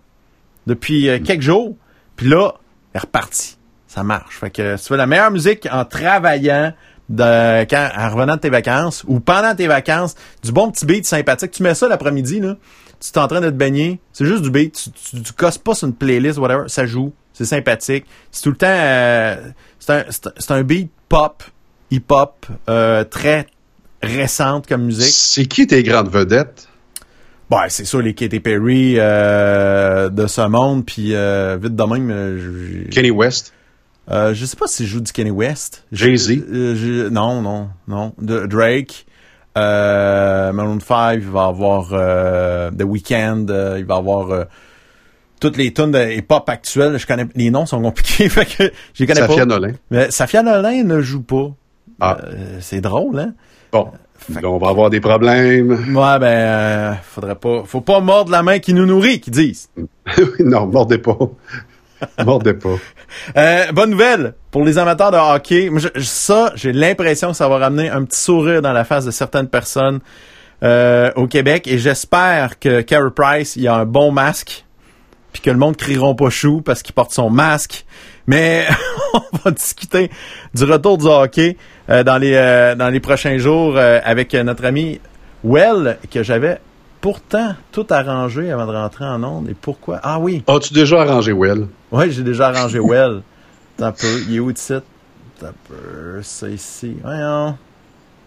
[0.66, 1.76] depuis euh, quelques jours.
[2.16, 2.54] Puis là,
[2.92, 3.58] elle est repartie.
[3.86, 4.38] Ça marche.
[4.38, 6.72] Fait que tu veux la meilleure musique en travaillant,
[7.08, 11.06] de, quand, en revenant de tes vacances ou pendant tes vacances, du bon petit beat
[11.06, 11.50] sympathique.
[11.52, 12.56] Tu mets ça l'après-midi, là.
[13.00, 14.00] Tu es en train de te baigner.
[14.12, 14.90] C'est juste du beat.
[15.12, 16.68] Tu, tu, casses pas sur une playlist, whatever.
[16.68, 17.12] Ça joue.
[17.32, 18.04] C'est sympathique.
[18.32, 19.36] C'est tout le temps, euh,
[19.78, 21.44] c'est un, c'est un beat pop,
[21.90, 23.46] hip-hop, euh, très
[24.02, 25.12] récente comme musique.
[25.12, 26.68] C'est qui tes grandes vedettes?
[27.50, 32.10] Ben, c'est sûr, les Katy Perry euh, de ce monde, puis euh, vite de même...
[32.10, 33.54] Euh, Kenny West?
[34.10, 35.84] Euh, je sais pas si je joue du Kenny West.
[35.92, 36.30] Jay-Z?
[36.50, 38.14] Euh, non, non, non.
[38.18, 39.06] De, Drake.
[39.58, 44.46] Euh, Maroon 5, il va avoir euh, The Weeknd, euh, il va avoir
[45.40, 46.98] toutes les tunes de hip-hop actuelles.
[46.98, 49.72] Je connais les noms sont compliqués, fait que je les connais Safia Nolin.
[49.90, 51.50] Mais Safia Nolin ne joue pas.
[52.00, 52.18] Ah.
[52.60, 53.32] c'est drôle, hein?
[53.72, 53.88] Bon.
[54.44, 55.70] on va avoir des problèmes.
[55.96, 59.68] Ouais, ben, faudrait pas, faut pas mordre la main qui nous nourrit, qu'ils disent.
[60.38, 61.18] non, mordez pas.
[62.24, 62.76] Mordez pas.
[63.36, 65.70] Euh, bonne nouvelle pour les amateurs de hockey.
[66.00, 69.48] ça, j'ai l'impression que ça va ramener un petit sourire dans la face de certaines
[69.48, 70.00] personnes
[70.62, 74.64] euh, au Québec et j'espère que Carey Price il a un bon masque
[75.32, 77.84] puis que le monde crieront pas chou parce qu'il porte son masque.
[78.26, 78.66] Mais
[79.14, 80.10] on va discuter
[80.54, 81.56] du retour du hockey
[81.90, 85.00] euh, dans les dans les prochains jours avec notre ami
[85.44, 86.58] Well que j'avais
[87.00, 89.48] pourtant tout arrangé avant de rentrer en onde.
[89.48, 90.00] Et pourquoi?
[90.02, 90.42] Ah oui.
[90.46, 91.66] As-tu déjà arrangé Well?
[91.90, 93.22] Oui, j'ai déjà arrangé Well.
[93.76, 94.20] T'as un peu.
[94.28, 94.84] Il est où de site?
[95.40, 96.22] T'as un peu.
[96.22, 96.96] Ça ici.
[97.02, 97.56] Voyons.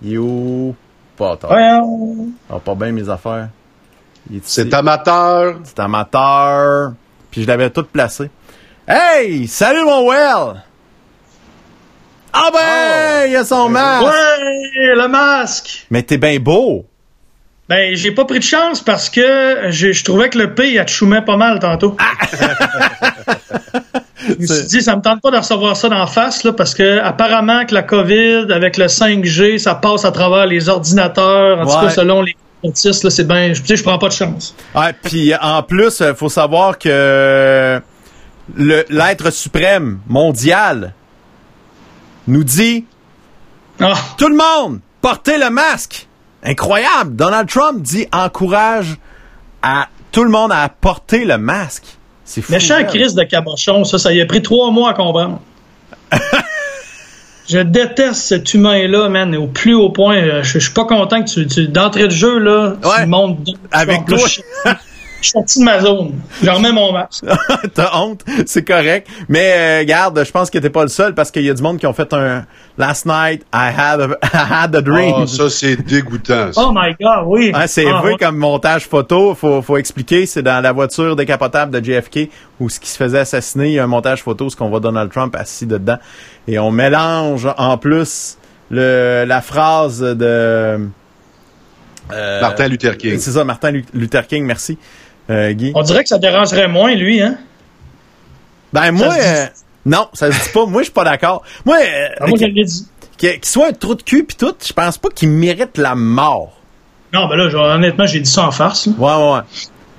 [0.02, 0.76] Il est où?
[1.18, 1.52] Pas tard.
[1.52, 2.30] Voyons.
[2.50, 3.50] Ah, pas bien mes affaires.
[4.44, 5.60] C'est amateur.
[5.64, 6.94] C'est amateur.
[7.30, 8.30] Puis je l'avais tout placé.
[8.88, 9.48] Hey!
[9.48, 10.64] Salut mon Well!
[12.34, 13.30] Ah ben!
[13.30, 14.06] Il a son masque!
[14.06, 15.86] Ouais, le masque.
[15.92, 16.86] Mais t'es bien beau!
[17.72, 20.80] Ben, j'ai pas pris de chance parce que je, je trouvais que le P, il
[20.80, 21.96] atchoumait pas mal tantôt.
[24.28, 26.74] je me suis dit, ça me tente pas de recevoir ça d'en face, là, parce
[26.74, 31.66] que apparemment que la COVID, avec le 5G, ça passe à travers les ordinateurs, en
[31.66, 34.54] tout cas, selon les complotistes, là, c'est bien, je, je prends pas de chance.
[34.76, 37.82] Ouais, puis en plus, euh, faut savoir que
[38.56, 40.94] le- l'être suprême mondial
[42.28, 42.86] nous dit
[43.80, 46.08] Ah, tout le monde portez le masque.
[46.44, 47.16] Incroyable.
[47.16, 48.98] Donald Trump dit encourage
[49.62, 51.84] à tout le monde à porter le masque.
[52.26, 52.52] C'est fou.
[52.54, 55.40] méchant crise de cabochon, ça, ça y a pris trois mois à comprendre.
[57.50, 60.16] Je déteste cet humain-là, man, au plus haut point.
[60.16, 63.04] Euh, Je, je suis pas content que tu, tu d'entrée de jeu, là, Ouais.
[63.04, 63.40] tu montes.
[63.72, 64.18] Avec toi.
[65.22, 66.14] Je, suis sorti de ma zone.
[66.42, 67.24] Je remets mon masque.
[67.74, 69.08] T'as honte, c'est correct.
[69.30, 71.62] Mais euh, garde, je pense que t'es pas le seul parce qu'il y a du
[71.62, 72.46] monde qui ont fait un
[72.78, 75.14] Last night I had a, I had a dream.
[75.20, 76.52] Ah, ça, c'est dégoûtant.
[76.54, 76.62] ça.
[76.66, 77.52] Oh my god, oui.
[77.54, 78.18] Hein, c'est Ah, vrai ouais.
[78.18, 82.30] comme montage photo, faut, faut expliquer, c'est dans la voiture décapotable de JFK
[82.60, 84.80] où ce qui se faisait assassiner, il y a un montage photo, ce qu'on voit
[84.80, 85.98] Donald Trump assis dedans.
[86.48, 88.38] Et on mélange en plus
[88.72, 90.90] le, la phrase de...
[92.12, 93.18] euh, Martin Luther King.
[93.20, 94.78] C'est ça, Martin Lu- Luther King, merci.
[95.32, 95.72] Euh, Guy?
[95.76, 97.38] On dirait que ça dérangerait moins, lui, hein?
[98.74, 99.46] Ben moi, euh,
[99.86, 100.66] non, ça se dit pas.
[100.66, 101.44] Moi, je suis pas d'accord.
[101.66, 102.48] Moi, euh, Ah, moi, je
[103.18, 106.54] qu'il soit un trou de cul pis tout, je pense pas qu'il mérite la mort.
[107.14, 108.88] Non, ben là, honnêtement, j'ai dit ça en farce.
[108.88, 108.94] là.
[108.98, 109.42] Ouais, ouais, ouais.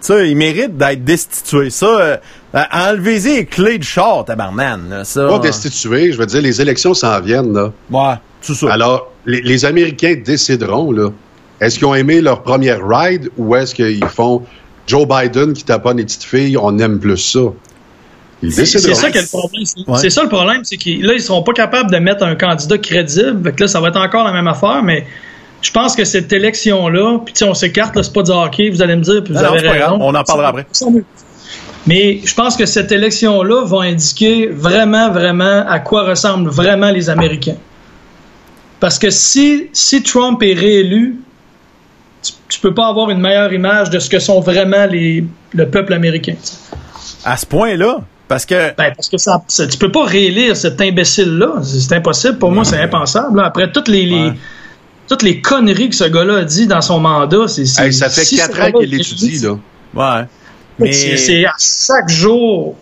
[0.01, 1.71] Ça, il mérite d'être destitué.
[1.71, 2.17] Ça, euh,
[2.57, 4.81] euh, enlevez-y les clés de char, tabarnan.
[4.91, 5.05] là.
[5.05, 7.71] Ça, Pas destitué, je veux dire, les élections s'en viennent, là.
[7.91, 8.15] Ouais,
[8.45, 8.73] tout ça.
[8.73, 11.11] Alors, les, les Américains décideront, là.
[11.61, 14.43] Est-ce qu'ils ont aimé leur première ride ou est-ce qu'ils font
[14.87, 17.41] Joe Biden qui taponne les petites filles, on aime plus ça?
[18.51, 19.65] C'est ça qui est le problème.
[19.65, 19.99] C'est Ouais.
[20.01, 22.77] c'est ça le problème, c'est qu'ils là, ils seront pas capables de mettre un candidat
[22.79, 23.41] crédible.
[23.45, 25.07] Fait que là, ça va être encore la même affaire, mais
[25.61, 28.69] je pense que cette élection-là, puis tu sais, on s'écarte, là, c'est pas du hockey,
[28.71, 29.79] vous allez me dire, puis vous Non, avez raison.
[29.79, 30.67] grave, on en parlera après.
[31.87, 37.11] Mais je pense que cette élection-là va indiquer vraiment, vraiment à quoi ressemblent vraiment les
[37.11, 37.57] Américains.
[38.81, 41.21] Parce que si, si Trump est réélu,
[42.23, 45.69] tu, tu peux pas avoir une meilleure image de ce que sont vraiment les, le
[45.69, 46.35] peuple américain.
[47.25, 50.81] À ce point-là, parce que Ben, parce que ça, ça- tu peux pas réélire cet
[50.81, 51.57] imbécile-là.
[51.63, 52.39] C'est c'est impossible.
[52.39, 53.39] Pour moi, c'est impensable.
[53.39, 53.47] là.
[53.47, 54.33] Après toutes les,
[55.09, 57.63] toutes les conneries que ce gars-là a dit dans son mandat, c'est.
[57.83, 59.59] Hey, ça fait si quatre ans qu'il l'étudie, là.
[59.95, 60.25] ouais.
[60.79, 62.75] Mais C'est à chaque jour.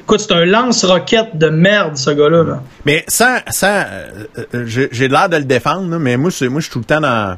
[0.00, 2.42] Écoute, c'est un lance-roquette de merde, ce gars-là.
[2.42, 2.62] Là.
[2.86, 4.24] Mais sans, sans euh,
[4.54, 6.84] euh, j'ai l'air de le défendre, là, mais moi, c'est, moi, je suis tout le
[6.86, 7.36] temps dans.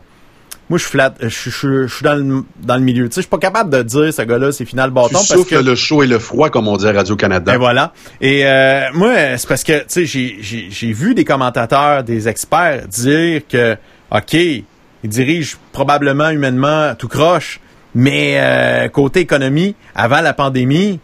[0.71, 3.05] Moi, je suis flat, je, je, suis dans le, dans le milieu.
[3.09, 5.27] Tu sais, je suis pas capable de dire ce gars-là, c'est final Tu bâton parce
[5.27, 5.63] souffles que.
[5.63, 7.53] le chaud et le froid, comme on dit à Radio-Canada.
[7.53, 7.93] Ben voilà.
[8.21, 12.29] Et euh, moi, c'est parce que, tu sais, j'ai- j'ai j'ai vu des commentateurs, des
[12.29, 13.77] experts dire que,
[14.15, 14.65] OK, il
[15.05, 17.59] dirige probablement humainement tout croche,
[17.95, 21.01] mais euh, côté économie, avant la pandémie,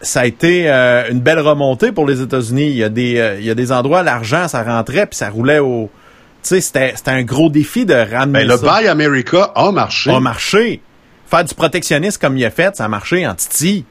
[0.00, 2.70] ça a été euh, une belle remontée pour les États-Unis.
[2.70, 5.30] Il y a des, euh, il y a des endroits, l'argent, ça rentrait puis ça
[5.30, 5.88] roulait au...
[6.46, 8.78] Sais, c'était c'était un gros défi de ramener Ben, le ça.
[8.80, 10.10] Buy America a marché.
[10.10, 10.80] a marché.
[11.28, 13.84] Faire du protectionnisme comme il a fait, ça a marché en titi.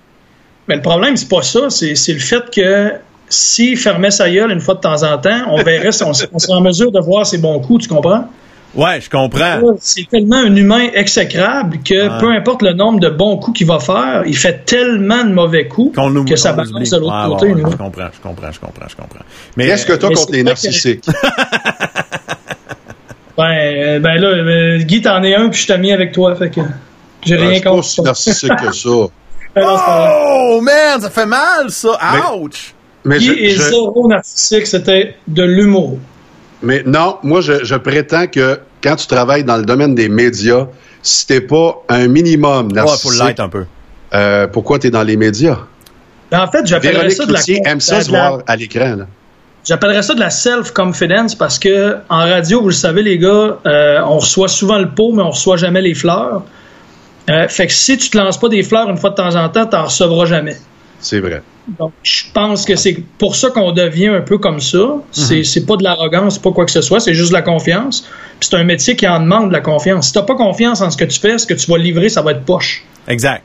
[0.67, 1.69] Mais le problème, c'est pas ça.
[1.69, 2.93] C'est c'est le fait que
[3.27, 6.39] s'il fermait sa gueule une fois de temps en temps, on verrait, si on, on
[6.39, 8.25] serait en mesure de voir ses bons coups, tu comprends?
[8.73, 9.61] Ouais, je comprends.
[9.79, 13.79] C'est tellement un humain exécrable que peu importe le nombre de bons coups qu'il va
[13.79, 17.53] faire, il fait tellement de mauvais coups qu'on oublie- que ça balance de l'autre côté.
[17.53, 19.23] ouais, je comprends, je comprends, je comprends, je comprends.
[19.55, 21.05] Mais Qu'est-ce que toi mais contre les narcissiques?
[21.07, 21.13] Ben,
[23.43, 26.49] euh, ben là, euh, Guy, t'en es un, puis je t'ai mis avec toi, fait
[26.49, 26.61] que
[27.23, 28.01] j'ai Je rien pas contre si ça.
[28.03, 28.89] narcissique que ça.
[29.55, 30.21] Ben pas.
[30.27, 31.97] Oh man, ça fait mal ça.
[32.33, 32.73] Ouch.
[33.05, 35.97] Mais, Guy je- est je- zéro narcissique, c'était de l'humour.
[36.61, 40.67] mais non, moi, je, je prétends que quand tu travailles dans le domaine des médias,
[41.01, 43.65] si t'es pas un minimum Ouais, faut narcissique, l'être un peu.
[44.13, 45.59] euh, pourquoi t'es dans les médias?
[46.31, 48.95] Ben, en fait, j'appellerais Véronique ça de la, Cloutier aime ça se voir à l'écran.
[48.97, 49.05] là.
[49.65, 53.99] J'appellerais ça de la self-confidence parce que en radio, vous le savez, les gars, euh,
[54.05, 56.43] on reçoit souvent le pot, mais on reçoit jamais les fleurs.
[57.31, 59.49] Euh, fait que si tu te lances pas des fleurs une fois de temps en
[59.49, 60.55] temps, t'en recevras jamais.
[60.99, 61.41] C'est vrai.
[61.79, 64.97] Donc, je pense que c'est pour ça qu'on devient un peu comme ça.
[65.11, 67.41] C'est c'est pas de l'arrogance, c'est pas quoi que ce soit, c'est juste de la
[67.41, 68.07] confiance.
[68.39, 70.07] Puis c'est un métier qui en demande de la confiance.
[70.07, 72.21] Si t'as pas confiance en ce que tu fais, ce que tu vas livrer, ça
[72.21, 72.83] va être poche.
[73.07, 73.43] Exact.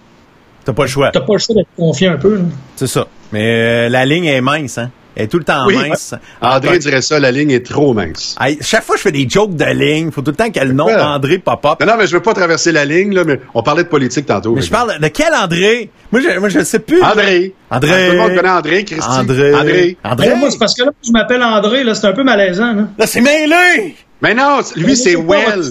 [0.66, 1.10] T'as pas le choix.
[1.12, 2.40] T'as pas le choix d'être confié un peu.
[2.76, 3.06] C'est ça.
[3.32, 4.90] Mais euh, la ligne est mince, hein.
[5.16, 5.76] Elle est tout le temps Oui.
[5.76, 6.14] mince.
[6.40, 8.36] André dirait ça, la ligne est trop mince.
[8.40, 10.60] Hey, chaque fois que je fais des jokes de ligne, faut tout le temps que
[10.60, 10.86] le nom.
[10.88, 11.78] André pop-up.
[11.80, 14.26] Non, non, mais je veux pas traverser la ligne, là, mais on parlait de politique
[14.26, 14.54] tantôt.
[14.54, 15.90] Mais je parle de quel André?
[16.12, 17.02] Moi, je, moi, je sais plus.
[17.02, 17.54] André.
[17.70, 17.90] André.
[17.92, 19.08] Ah, Tout le monde connaît André, Christy.
[19.08, 19.54] André.
[19.54, 19.96] André.
[20.04, 20.34] André.
[20.36, 22.72] Moi, c'est parce que là, je m'appelle André, là, c'est un peu malaisant.
[22.72, 22.88] Là.
[22.98, 23.94] Là, c'est mêlé!
[24.22, 25.62] Mais non, lui, c'est Well.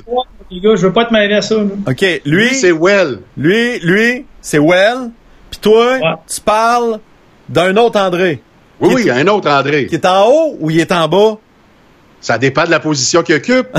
[0.51, 1.55] Les gars, je veux pas te mêler à ça.
[1.55, 1.61] là.
[1.87, 3.19] OK, lui, Lui, c'est Well.
[3.37, 5.11] lui, lui, c'est Well.
[5.51, 5.99] Puis toi, Ouais.
[6.27, 6.99] tu parles
[7.47, 8.41] d'un autre André.
[8.81, 9.85] Oui, oui, est- un autre André.
[9.87, 11.37] Qui est en haut ou il est en bas?
[12.21, 13.67] Ça dépend de la position qu'il occupe.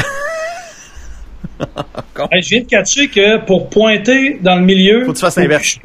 [2.32, 5.04] Hey, je viens de catcher que pour pointer dans le milieu.
[5.04, 5.78] Faut que tu fasses l'inverse.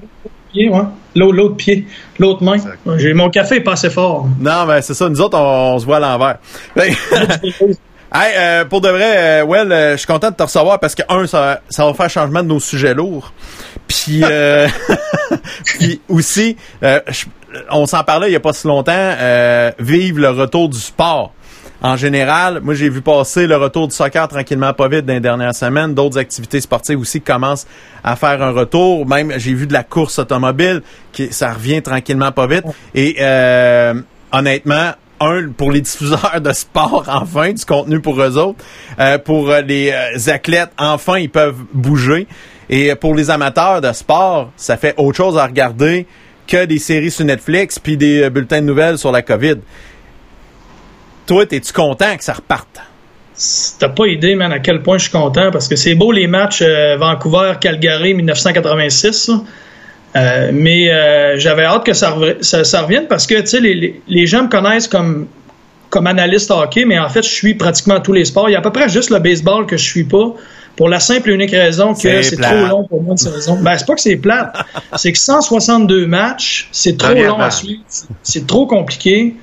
[1.15, 1.85] L'autre pied,
[2.19, 2.55] l'autre main.
[2.97, 4.27] J'ai mon café est pas assez fort.
[4.39, 5.09] Non, ben c'est ça.
[5.09, 6.37] Nous autres, on, on se voit à l'envers.
[6.75, 6.93] Ben,
[8.13, 10.95] hey, euh, pour de vrai, euh, Well, euh, je suis content de te recevoir parce
[10.95, 13.33] que, un, ça, ça va faire changement de nos sujets lourds.
[13.87, 14.67] Puis, euh,
[15.65, 17.25] puis aussi, euh, je-
[17.71, 21.33] on s'en parlait il y a pas si longtemps, euh, vive le retour du sport.
[21.81, 25.19] En général, moi j'ai vu passer le retour du soccer tranquillement pas vite dans les
[25.19, 25.93] dernières semaines.
[25.93, 27.67] D'autres activités sportives aussi commencent
[28.03, 29.05] à faire un retour.
[29.05, 30.81] Même j'ai vu de la course automobile,
[31.11, 32.63] qui ça revient tranquillement pas vite.
[32.95, 33.93] Et euh,
[34.31, 38.63] honnêtement, un pour les diffuseurs de sport, enfin du contenu pour eux autres.
[38.99, 39.93] Euh, pour euh, les
[40.27, 42.27] athlètes, enfin ils peuvent bouger.
[42.67, 46.07] Et pour les amateurs de sport, ça fait autre chose à regarder
[46.47, 49.55] que des séries sur Netflix puis des euh, bulletins de nouvelles sur la COVID.
[51.25, 52.79] Toi, es-tu content que ça reparte?
[53.79, 56.27] T'as pas idée, man, à quel point je suis content parce que c'est beau les
[56.27, 59.27] matchs euh, Vancouver-Calgary 1986.
[59.29, 59.41] là.
[60.15, 60.87] Euh, mais
[61.37, 64.87] j'avais hâte que ça, revienne parce que tu sais, les, les, les gens me connaissent
[64.87, 65.27] comme,
[65.89, 68.49] comme analyste hockey, mais en fait, je suis pratiquement tous les sports.
[68.49, 70.33] Il y a à peu près juste le baseball que je suis pas
[70.75, 73.57] pour la simple et unique raison que C'est trop long pour moi de saison.
[73.61, 74.55] Ben, c'est pas que c'est plate,
[74.95, 77.81] c'est que 162 matchs, c'est trop long à suivre.
[78.23, 79.35] C'est trop compliqué.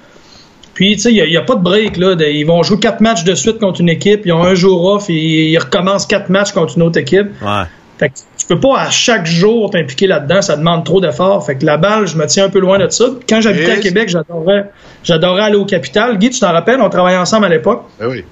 [0.75, 1.99] Puis, tu sais, il n'y a, pas de break.
[1.99, 4.55] Là, de- ils vont jouer quatre matchs de suite contre une équipe, ils ont un
[4.55, 7.29] jour off et ils recommencent quatre matchs contre une autre équipe.
[7.43, 7.65] Ouais.
[7.99, 11.45] Fait que tu peux pas à chaque jour t'impliquer là-dedans, ça demande trop d'efforts.
[11.45, 13.05] Fait que la balle, je me tiens un peu loin de ça.
[13.29, 14.71] Quand j'habitais à Québec, j'adorais,
[15.05, 16.19] j'adorais aller au capital.
[16.19, 17.85] Guy, tu t'en rappelles, on travaillait ensemble à l'époque.
[18.01, 18.25] Ben oui.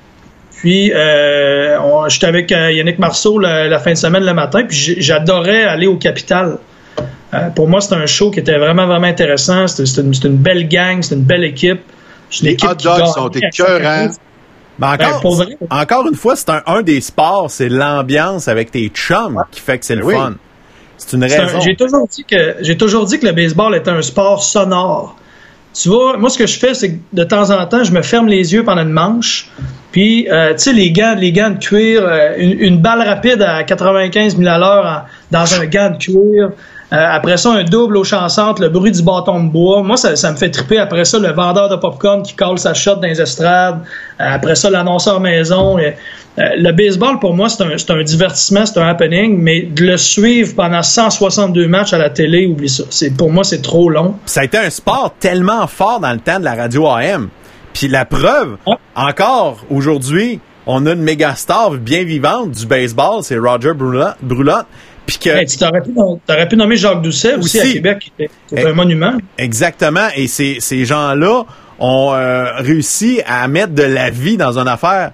[0.60, 4.96] Puis, euh, j'étais avec euh, Yannick Marceau la, la fin de semaine le matin, puis
[4.98, 6.58] j'adorais aller au capital.
[7.32, 9.66] Euh, pour moi, c'était un show qui était vraiment, vraiment intéressant.
[9.66, 11.80] C'était une, belle gang, c'était une belle équipe.
[12.42, 14.08] Les équipe hot dogs sont écœurants.
[14.78, 15.56] Ben encore, Ben, vrai.
[15.70, 19.78] encore une fois, c'est un, un des sports, c'est l'ambiance avec tes chums qui fait
[19.78, 20.14] que c'est le Ben oui.
[20.14, 20.34] fun.
[20.96, 21.60] C'est une raison.
[21.60, 25.16] J'ai toujours dit que j'ai toujours dit que le baseball était un sport sonore.
[25.72, 28.02] Tu vois, moi ce que je fais, c'est que de temps en temps, je me
[28.02, 29.48] ferme les yeux pendant une manche.
[29.92, 33.42] Puis, euh, tu sais, les gants, les gants de cuir, euh, une, une balle rapide
[33.42, 36.50] à 95 000 à l'heure dans un gant de cuir.
[36.92, 39.82] Euh, après ça, un double au chancentre, le bruit du bâton de bois.
[39.82, 40.78] Moi, ça, ça me fait triper.
[40.78, 43.80] Après ça, le vendeur de popcorn qui colle sa shot dans les estrades.
[44.20, 45.78] Euh, après ça, l'annonceur maison.
[45.78, 45.94] Et,
[46.38, 50.54] euh, le baseball, pour moi, c'est un, divertissement, c'est un happening, mais de le suivre
[50.56, 52.84] pendant 162 matchs à la télé, oublie ça.
[52.90, 54.16] C'est, pour moi, c'est trop long.
[54.26, 57.28] Ça a été un sport tellement fort dans le temps de la radio AM.
[57.72, 58.74] Puis la preuve, Ouais.
[58.96, 64.66] encore aujourd'hui, on a une méga star bien vivante du baseball, c'est Roger Brulotte.
[65.06, 65.80] Puis que Hey, tu t'aurais
[66.48, 67.68] pu, nommer Jacques Doucet aussi, Aussi.
[67.70, 68.66] à Québec, qui était Eh.
[68.66, 69.14] un monument.
[69.38, 70.08] Exactement.
[70.16, 71.44] Et ces, ces gens-là
[71.78, 75.12] ont euh, réussi à mettre de la vie dans une affaire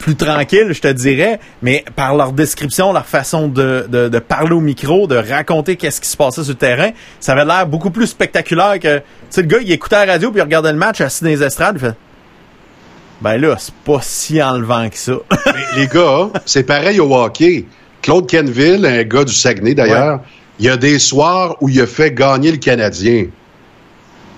[0.00, 4.52] plus tranquille, je te dirais, mais par leur description, leur façon de, de, de parler
[4.52, 7.90] au micro, de raconter qu'est-ce qui se passait sur le terrain, ça avait l'air beaucoup
[7.90, 8.98] plus spectaculaire que...
[8.98, 11.30] Tu sais, le gars, il écoutait la radio, puis il regardait le match assis dans
[11.30, 11.94] les estrades, il fait...
[13.22, 15.12] Ben là, c'est pas si enlevant que ça.
[15.46, 17.64] Mais les gars, c'est pareil au hockey.
[18.04, 20.20] Claude Kenville, un gars du Saguenay d'ailleurs,
[20.58, 23.22] il y a des soirs où il a fait gagner le Canadien.
[23.22, 23.30] Tu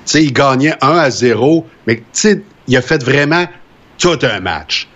[0.04, 3.44] sais, il gagnait 1 à 0, mais tu sais, il a fait vraiment
[3.98, 4.86] tout un match.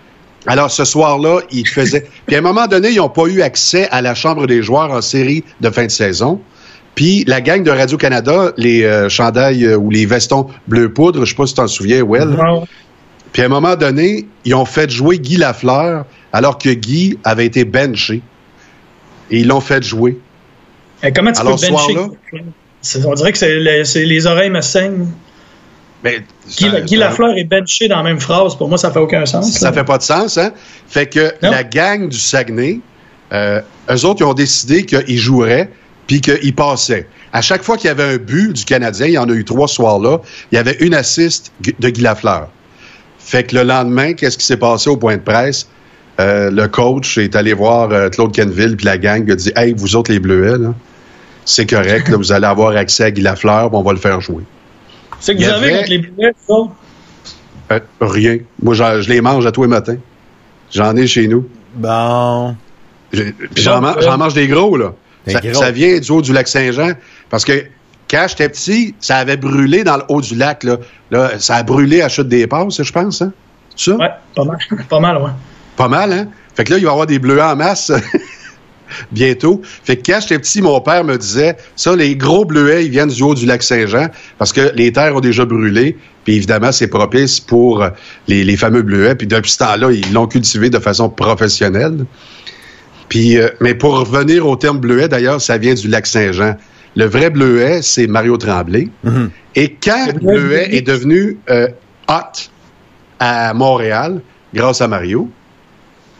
[0.47, 2.07] Alors, ce soir-là, il faisait.
[2.25, 4.91] Puis à un moment donné, ils n'ont pas eu accès à la chambre des joueurs
[4.91, 6.39] en série de fin de saison.
[6.95, 11.31] Puis la gang de Radio-Canada, les euh, chandails euh, ou les vestons bleu poudre, je
[11.31, 12.37] sais pas si tu t'en souviens, Well.
[13.33, 17.45] Puis à un moment donné, ils ont fait jouer Guy Lafleur alors que Guy avait
[17.45, 18.21] été benché.
[19.31, 20.19] Et ils l'ont fait jouer.
[21.03, 21.93] Eh, comment tu Alors, peux bencher?
[21.93, 22.09] soir-là?
[22.81, 25.07] C'est- On dirait que c'est les, oreilles me saignent.
[26.03, 26.19] Mais
[26.57, 28.55] Guy, ça, Guy ça- Lafleur est benché dans la même phrase.
[28.55, 29.51] Pour moi, ça fait aucun sens.
[29.51, 29.73] ça là.
[29.73, 30.51] fait pas de sens, hein?
[30.87, 31.51] Fait que Non.
[31.51, 32.79] la gang du Saguenay,
[33.33, 35.69] euh, eux autres, ils ont décidé qu'ils joueraient.
[36.07, 37.07] puis qu'il passait.
[37.31, 39.45] À chaque fois qu'il y avait un but du Canadien, il y en a eu
[39.45, 40.19] trois ce soir-là,
[40.51, 42.49] il y avait une assiste de Guy Lafleur.
[43.17, 45.69] Fait que le lendemain, qu'est-ce qui s'est passé au point de presse?
[46.19, 49.51] Euh, le coach est allé voir euh, Claude Kenville puis la gang il a dit
[49.55, 50.73] Hey, vous autres les Bleuets, là,
[51.45, 54.43] c'est correct, là, vous allez avoir accès à Guy Lafleur, on va le faire jouer.
[55.19, 56.71] C'est que Il vous avez contre les Bleuets, autres?
[57.71, 58.37] Euh, rien.
[58.61, 59.97] Moi, je les mange à tous les matins.
[60.73, 61.47] J'en ai chez nous.
[61.75, 62.55] Bon.
[63.11, 64.93] Puis j'en, man- j'en mange des gros, là.
[65.25, 65.53] Des Ça, gros.
[65.53, 66.93] ça vient du haut du lac Saint-Jean.
[67.29, 67.65] Parce que
[68.09, 70.63] quand j'étais petit, ça avait brûlé dans le haut du lac.
[70.63, 70.77] Là,
[71.11, 73.21] là ça a brûlé à Chute des Passes, je pense.
[73.21, 73.31] Hein?
[73.75, 73.97] C'est ça?
[73.97, 74.57] Ouais, pas mal.
[74.89, 75.31] Pas mal, ouais.
[75.75, 76.27] Pas mal, hein?
[76.55, 77.91] Fait que là, il va y avoir des bleus en masse
[79.11, 79.61] bientôt.
[79.63, 83.09] Fait que quand j'étais petit, mon père me disait, ça, les gros bleuets, ils viennent
[83.09, 84.07] du haut du lac Saint-Jean
[84.37, 85.97] parce que les terres ont déjà brûlé.
[86.25, 87.85] Puis évidemment, c'est propice pour
[88.27, 89.15] les, les fameux bleuets.
[89.15, 92.05] Puis depuis ce temps-là, ils l'ont cultivé de façon professionnelle.
[93.09, 96.55] Puis, euh, mais pour revenir au terme bleuet, d'ailleurs, ça vient du lac Saint-Jean.
[96.95, 98.89] Le vrai bleuet, c'est Mario Tremblay.
[99.55, 100.75] Et quand Le bleuet.
[100.75, 101.67] est devenu euh,
[102.07, 102.49] hot
[103.19, 104.21] à Montréal,
[104.53, 105.29] grâce à Mario,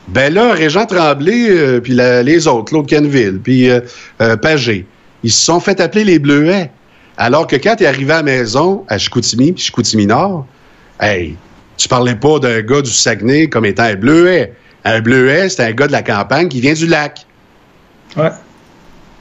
[0.07, 3.81] ben là, Régent Tremblay, euh, puis la- les autres, Claude Kenville, puis euh,
[4.21, 4.85] euh, Pagé,
[5.23, 6.71] ils se sont fait appeler les Bleuets.
[7.17, 10.47] Alors que quand tu es arrivé à la maison, à Chicoutimi, puis Chicoutimi-Nord,
[10.99, 11.35] hey,
[11.77, 14.53] tu parlais pas d'un gars du Saguenay comme étant un Bleuet.
[14.83, 17.25] Un Bleuet, c'est un gars de la campagne qui vient du lac.
[18.17, 18.31] Ouais.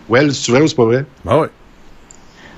[0.09, 1.05] Ouais, c'est vrai ou c'est pas vrai?
[1.25, 1.47] Ben oui.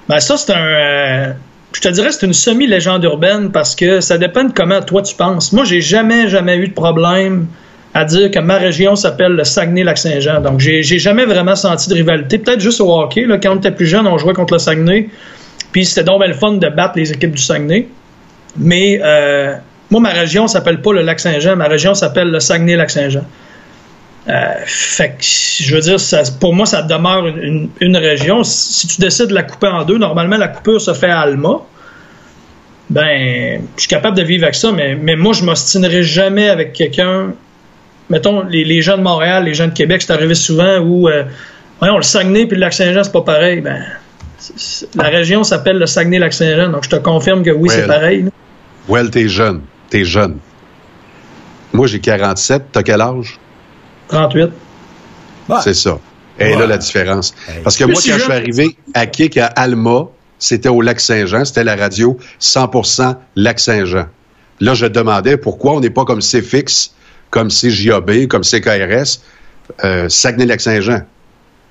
[0.09, 0.65] Ben ça, c'est un...
[0.65, 1.33] euh,
[1.73, 5.15] je te dirais c'est une semi-légende urbaine parce que ça dépend de comment toi tu
[5.17, 5.53] penses.
[5.53, 7.47] Moi, j'ai jamais, jamais eu de problème
[7.95, 10.41] à dire que ma région s'appelle le Saguenay-Lac-Saint-Jean.
[10.41, 12.39] Donc, j'ai jamais vraiment senti de rivalité.
[12.39, 13.27] Peut-être juste au hockey.
[13.27, 15.09] Là, quand on était plus jeune, on jouait contre le Saguenay.
[15.73, 17.89] Puis c'était donc le fun de battre les équipes du Saguenay.
[18.57, 19.55] Mais euh,
[19.91, 21.57] moi, ma région s'appelle pas le Lac-Saint-Jean.
[21.57, 23.25] Ma région s'appelle le Saguenay-Lac-Saint-Jean.
[24.29, 25.25] Euh, fait que,
[25.65, 25.97] je veux dire,
[26.41, 28.43] pour moi, ça demeure une, région.
[28.43, 31.61] Si tu décides de la couper en deux, normalement, la coupure se fait à Alma.
[32.89, 36.73] Ben, je suis capable de vivre avec ça, mais, mais moi, je m'ostinerai jamais avec
[36.73, 37.33] quelqu'un.
[38.11, 41.25] Mettons, les, les gens de Montréal, les gens de Québec, c'est arrivé souvent où, euh,
[41.79, 43.61] voyons, le Saguenay puis le Lac-Saint-Jean, c'est pas pareil.
[43.61, 43.83] Ben,
[44.39, 48.23] c'est- c'est- la région s'appelle le Saguenay-Lac-Saint-Jean, donc je te confirme que oui, c'est pareil.
[48.25, 48.31] là.
[48.89, 49.63] Well, t'es jeune.
[49.89, 50.39] T'es jeune.
[51.73, 52.65] Moi, j'ai 47.
[52.73, 53.39] T'as quel âge?
[54.09, 54.51] 38.
[55.49, 55.57] Ouais.
[55.63, 55.99] C'est ça.
[56.39, 56.59] Et Ouais.
[56.59, 57.35] là, la différence.
[57.63, 60.07] Parce que Mais moi, si quand je je- suis arrivé à Kik, à Alma,
[60.39, 64.07] c'était au Lac-Saint-Jean, c'était la radio 100% Lac-Saint-Jean.
[64.61, 66.95] Là, je demandais pourquoi on n'est pas comme CFX,
[67.33, 69.21] comme CJAB, comme CKRS,
[69.85, 71.01] euh, Saguenay-Lac-Saint-Jean.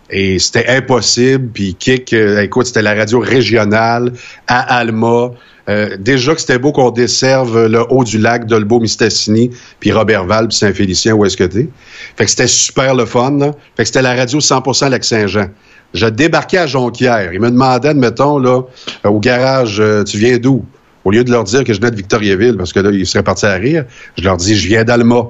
[0.10, 1.50] Et c'était impossible.
[1.54, 4.12] Puis Kik, euh, écoute, c'était la radio régionale
[4.48, 5.32] à Alma.
[5.70, 10.58] Euh, déjà que c'était beau qu'on desserve le haut du lac, Dolbeau-Mistassini, puis Robertval, puis
[10.58, 11.70] Saint-Félicien, où est-ce que t'es?
[12.18, 13.52] Fait que c'était super le fun, là.
[13.78, 15.48] Fait que c'était la radio 100% Lac-Saint-Jean.
[15.94, 17.32] Je débarquais à Jonquière.
[17.32, 18.64] Ils me demandaient, admettons, là,
[19.06, 20.66] euh, au garage, euh, tu viens d'où?
[21.06, 23.24] Au lieu de leur dire que je venais de Victoriaville, parce que là, ils seraient
[23.24, 23.86] partis à rire,
[24.18, 25.28] je leur dis, je viens d'Alma.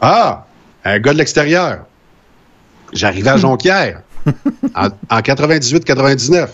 [0.00, 0.46] Ah!
[0.84, 1.84] Un gars de l'extérieur.
[2.92, 4.02] J'arrivais à Jonquière
[4.74, 6.48] en, en 98-99.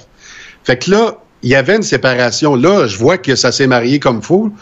[0.64, 2.56] Fait que là, il y avait une séparation.
[2.56, 4.52] Là, je vois que ça s'est marié comme fou,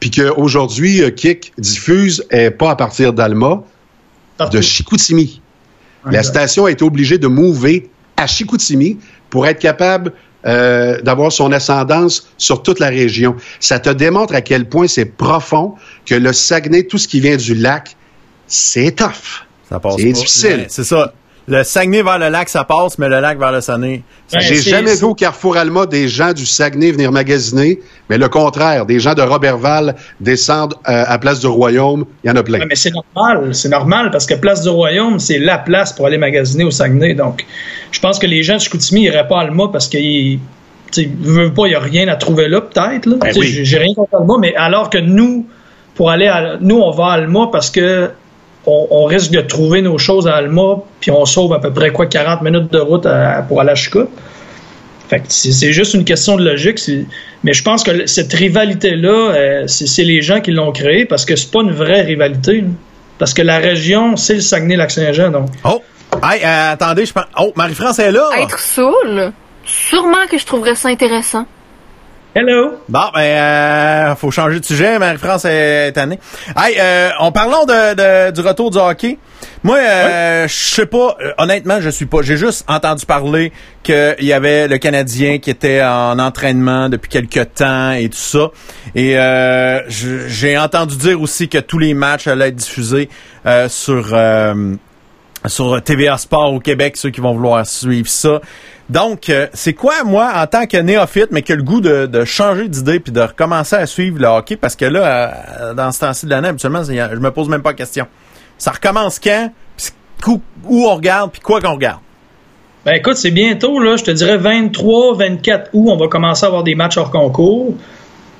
[0.00, 3.62] puis qu'aujourd'hui, euh, Kik diffuse et pas à partir d'Alma,
[4.50, 5.40] de Chicoutimi.
[6.10, 8.98] La station a été obligée de mouver à Chicoutimi
[9.30, 10.12] pour être capable
[10.44, 13.36] euh, d'avoir son ascendance sur toute la région.
[13.60, 17.36] Ça te démontre à quel point c'est profond que le Saguenay, tout ce qui vient
[17.36, 17.96] du lac,
[18.46, 19.44] c'est tough.
[19.68, 20.12] Ça passe C'est pas.
[20.12, 20.64] difficile.
[20.68, 21.12] C'est ça.
[21.46, 24.02] Le Saguenay vers le lac, ça passe, mais le lac vers le Saguenay.
[24.32, 27.80] Ouais, J'ai c'est- jamais c'est- vu au Carrefour Alma des gens du Saguenay venir magasiner,
[28.08, 32.30] mais le contraire, des gens de Robertval descendent euh, à Place du Royaume, il y
[32.30, 32.60] en a plein.
[32.60, 36.06] Ouais, mais c'est normal, c'est normal parce que Place du Royaume, c'est la place pour
[36.06, 37.12] aller magasiner au Saguenay.
[37.12, 37.44] Donc,
[37.90, 40.38] je pense que les gens de Chicoutimi n'iraient pas à Alma parce qu'ils
[41.20, 43.04] veulent pas, il n'y a rien à trouver là, peut-être.
[43.04, 43.16] là.
[43.20, 43.60] Ben oui.
[43.64, 45.46] J'ai rien contre Alma, mais alors que nous,
[45.94, 46.56] pour aller à.
[46.58, 48.10] Nous, on va à Alma parce que
[48.66, 51.90] on, on risque de trouver nos choses à Alma, puis on sauve à peu près
[51.92, 54.08] quoi 40 minutes de route à- pour aller à Chicout.
[55.08, 56.80] Fait que c'est juste une question de logique.
[57.42, 61.24] Mais je pense que cette rivalité-là, euh, c'est c'est les gens qui l'ont créée parce
[61.26, 62.62] que c'est pas une vraie rivalité.
[62.62, 62.68] là.
[63.18, 65.30] Parce que la région, c'est le Saguenay-Lac-Saint-Jean.
[65.30, 65.82] Donc, Oh!
[66.22, 67.24] Hey, euh, attendez, je pense.
[67.38, 68.28] Oh, Marie-France est là!
[68.40, 69.32] Être saoul,
[69.64, 71.46] sûrement que je trouverais ça intéressant.
[72.34, 72.72] Hello!
[72.88, 74.98] Bon, ben, euh, faut changer de sujet.
[74.98, 76.18] Marie-France est tannée.
[76.56, 79.18] Hey, euh, en parlant de, de- du retour du hockey,
[79.62, 82.22] moi, euh, je sais pas, euh, honnêtement, je suis pas.
[82.22, 87.54] J'ai juste entendu parler qu'il y avait le Canadien qui était en entraînement depuis quelques
[87.54, 88.50] temps et tout ça.
[88.94, 93.08] Et euh, j'ai entendu dire aussi que tous les matchs allaient être diffusés
[93.46, 94.08] euh, sur...
[94.12, 94.74] euh,
[95.46, 98.40] sur TVA Sport au Québec, ceux qui vont vouloir suivre ça.
[98.90, 102.24] Donc, euh, c'est quoi, moi, en tant que néophyte, mais qui a le goût de,
[102.24, 106.00] changer d'idée puis de recommencer à suivre le hockey, parce que là, euh, dans ce
[106.00, 108.06] temps-ci de l'année, habituellement, c'est- je me pose même pas la question.
[108.58, 109.50] Ça recommence quand?
[110.26, 112.00] Où, on regarde, puis quoi qu'on regarde?
[112.86, 116.48] Ben écoute, c'est bientôt, là, je te dirais 23, 24 août, on va commencer à
[116.48, 117.74] avoir des matchs hors concours.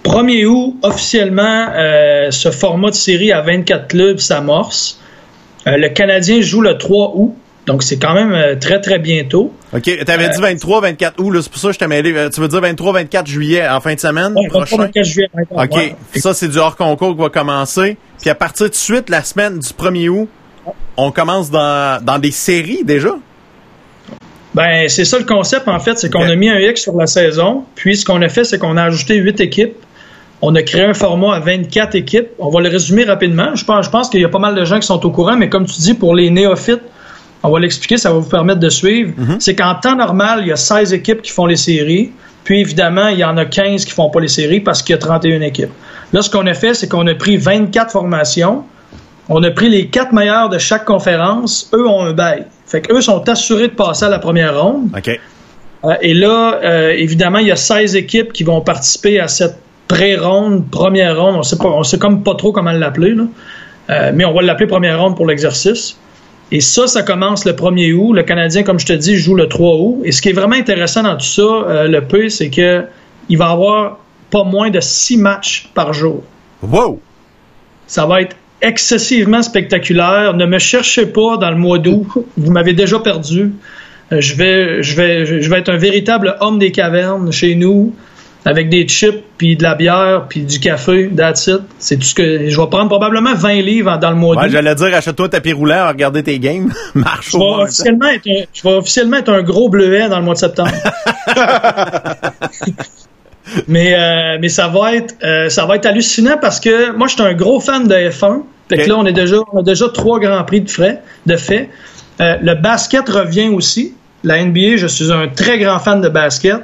[0.02, 5.00] 1er août, officiellement, euh, ce format de série à 24 clubs s'amorce.
[5.66, 7.34] Euh, le Canadien joue le 3 août,
[7.66, 9.52] donc c'est quand même euh, très, très bientôt.
[9.74, 12.12] OK, t'avais dit 23, 24 août, c'est pour ça que je t'ai mêlé.
[12.14, 14.76] Euh, Tu veux dire 23, 24 juillet en fin de semaine Ouais, prochain?
[14.76, 15.28] 24 juillet.
[15.50, 15.96] OK, Ouais.
[16.16, 17.96] ça, c'est du hors-concours qui va commencer.
[18.20, 20.28] Puis à partir de suite, la semaine du 1er août,
[20.96, 23.10] on commence dans, dans des séries déjà?
[24.54, 27.06] Ben, c'est ça le concept, en fait, c'est qu'on a mis un X sur la
[27.08, 29.74] saison, puis ce qu'on a fait, c'est qu'on a ajouté 8 équipes.
[30.42, 32.28] On a créé un format à 24 équipes.
[32.38, 33.54] On va le résumer rapidement.
[33.56, 35.36] Je pense, je pense qu'il y a pas mal de gens qui sont au courant,
[35.36, 36.82] mais comme tu dis, pour les néophytes,
[37.44, 39.12] on va l'expliquer, ça va vous permettre de suivre.
[39.38, 42.10] C'est qu'en temps normal, il y a 16 équipes qui font les séries.
[42.42, 44.96] Puis évidemment, il y en a 15 qui font pas les séries parce qu'il y
[44.96, 45.70] a 31 équipes.
[46.12, 48.64] Là, ce qu'on a fait, c'est qu'on a pris 24 formations.
[49.28, 51.70] On a pris les quatre meilleurs de chaque conférence.
[51.74, 52.46] Eux ont un bail.
[52.66, 54.88] Fait qu'eux sont assurés de passer à la première ronde.
[54.96, 55.20] OK.
[55.84, 59.58] Euh, et là, euh, évidemment, il y a 16 équipes qui vont participer à cette
[59.88, 61.36] pré-ronde, première ronde.
[61.36, 63.24] On sait pas, on sait comme pas trop comment l'appeler, là.
[63.90, 65.98] Euh, mais on va l'appeler première ronde pour l'exercice.
[66.52, 68.12] Et ça, ça commence le 1er août.
[68.12, 70.02] Le Canadien, comme je te dis, joue le 3 août.
[70.04, 72.84] Et ce qui est vraiment intéressant dans tout ça, euh, le peu, c'est que
[73.28, 73.98] il va y avoir
[74.30, 76.22] pas moins de six matchs par jour.
[76.62, 77.00] Wow!
[77.86, 80.34] Ça va être excessivement spectaculaire.
[80.34, 82.06] Ne me cherchez pas dans le mois d'août.
[82.36, 83.52] Vous m'avez déjà perdu.
[84.12, 87.94] Euh, Je vais, je vais, je vais être un véritable homme des cavernes chez nous,
[88.44, 91.10] avec des chips, puis de la bière, puis du café.
[91.14, 91.62] That's it.
[91.78, 94.74] C'est tout ce que je vais prendre probablement 20 livres dans le mois Ouais, j'allais
[94.74, 96.70] dire, achète-toi un tapis roulant, regarder tes games.
[96.94, 100.24] Marche Je vais, officiellement être un, je vais officiellement être un gros bleuet dans le
[100.24, 100.72] mois de septembre.
[103.68, 107.14] mais, euh, mais ça va être euh, ça va être hallucinant parce que moi, je
[107.14, 108.42] suis un gros fan de F1.
[108.68, 111.36] Fait que là, on, est déjà, on a déjà trois grands prix de frais, de
[111.36, 111.68] fait.
[112.20, 113.94] Euh, le basket revient aussi.
[114.22, 116.62] La NBA, je suis un très grand fan de basket.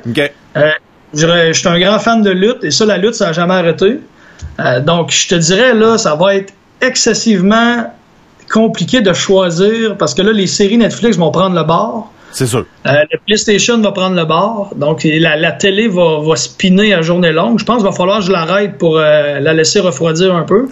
[1.16, 3.54] Euh, je suis un grand fan de lutte et ça, la lutte, ça n'a jamais
[3.54, 4.00] arrêté.
[4.58, 7.92] Euh, donc, je te dirais, là, ça va être excessivement
[8.50, 12.12] compliqué de choisir parce que là, les séries Netflix vont prendre le bord.
[12.32, 12.64] C'est sûr.
[12.86, 14.72] Euh, le PlayStation va prendre le bord.
[14.76, 17.58] Donc, la, la télé va, va spinner à journée longue.
[17.58, 20.68] Je pense qu'il va falloir que je l'arrête pour euh, la laisser refroidir un peu.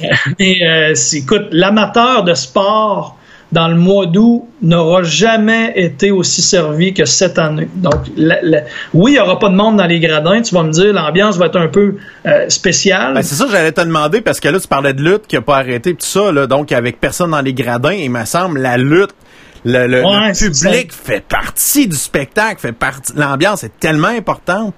[0.38, 3.15] Mais, euh, écoute, l'amateur de sport
[3.52, 7.68] dans le mois d'août n'aura jamais été aussi servi que cette année.
[7.76, 10.42] Donc, la- la- oui, il n'y aura pas de monde dans les gradins.
[10.42, 11.94] Tu vas me dire, l'ambiance va être un peu
[12.26, 13.14] euh, spéciale.
[13.14, 15.36] Ben, c'est ça que j'allais te demander parce que là, tu parlais de lutte qui
[15.36, 18.58] a pas arrêté tout ça, là, donc avec personne dans les gradins, il me semble,
[18.60, 19.14] la lutte,
[19.64, 24.08] le, le- Ouais, le c'est public fait partie du spectacle, fait partie, l'ambiance est tellement
[24.08, 24.74] importante.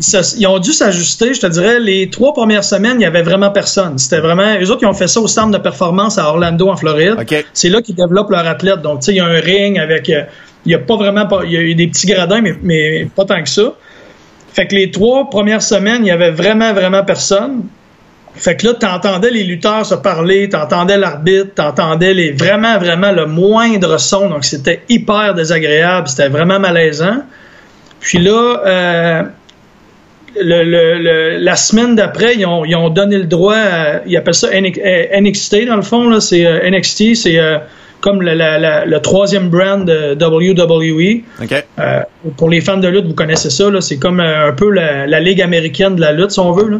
[0.00, 3.04] Ils, se- ils ont dû s'ajuster, je te dirais, les trois premières semaines, il n'y
[3.04, 3.98] avait vraiment personne.
[3.98, 4.56] C'était vraiment.
[4.58, 7.14] Eux autres, ils ont fait ça au centre de performance à Orlando, en Floride.
[7.52, 8.80] C'est là qu'ils développent leur athlète.
[8.80, 10.08] Donc, tu sais, il y a un ring avec.
[10.08, 10.22] euh,
[10.64, 11.28] il y a pas vraiment.
[11.44, 13.74] Il y a eu des petits gradins, mais, mais pas tant que ça.
[14.52, 17.64] Fait que les trois premières semaines, il y avait vraiment, vraiment personne.
[18.34, 23.26] Fait que là, t'entendais les lutteurs se parler, t'entendais l'arbitre, t'entendais les vraiment, vraiment le
[23.26, 24.28] moindre son.
[24.30, 27.22] Donc, c'était hyper désagréable, c'était vraiment malaisant.
[28.00, 29.22] Puis là, euh,
[30.40, 34.16] le, le- le- la semaine d'après, ils ont, ils ont donné le droit, à- ils
[34.16, 37.58] appellent ça NX- euh, NXT dans le fond, c'est euh, NXT, c'est euh,
[38.00, 41.22] comme le, la- la- le troisième brand de WWE.
[41.78, 42.00] Euh,
[42.36, 45.96] pour les fans de lutte, vous connaissez ça, c'est comme un peu la, ligue américaine
[45.96, 46.68] de la lutte, si on veut.
[46.70, 46.76] Là.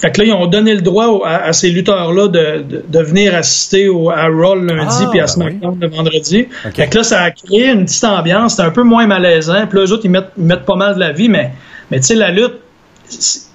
[0.00, 2.98] Fait que là, ils ont donné le droit à, à ces lutteurs-là de, de, de
[3.00, 6.46] venir assister au, à Raw lundi Ah, puis à ben SmackDown le vendredi.
[6.72, 8.52] Fait que là, ça a créé une petite ambiance.
[8.52, 9.66] C'était un peu moins malaisant.
[9.68, 11.50] Puis là, eux autres, ils mettent, ils mettent pas mal de la vie, mais,
[11.90, 12.60] mais tu sais, la lutte,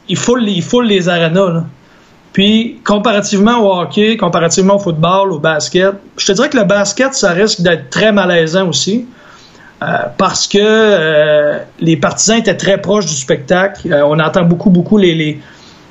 [0.09, 1.49] il faut les arénas.
[1.51, 1.63] Là.
[2.33, 7.13] Puis, comparativement au hockey, comparativement au football, au basket, je te dirais que le basket,
[7.13, 9.05] ça risque d'être très malaisant aussi.
[9.81, 9.85] Euh,
[10.17, 13.91] parce que euh, les partisans étaient très proches du spectacle.
[13.91, 15.39] Euh, on entend beaucoup, beaucoup les, les-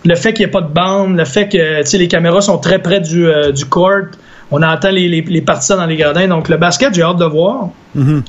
[0.05, 2.81] le fait qu'il n'y ait pas de bande, le fait que les caméras sont très
[2.81, 4.09] près du, du court.
[4.51, 6.27] On entend les, les, les partisans dans les gradins.
[6.27, 7.69] Donc, le basket, j'ai hâte de voir.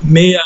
[0.03, 0.39] Mais euh,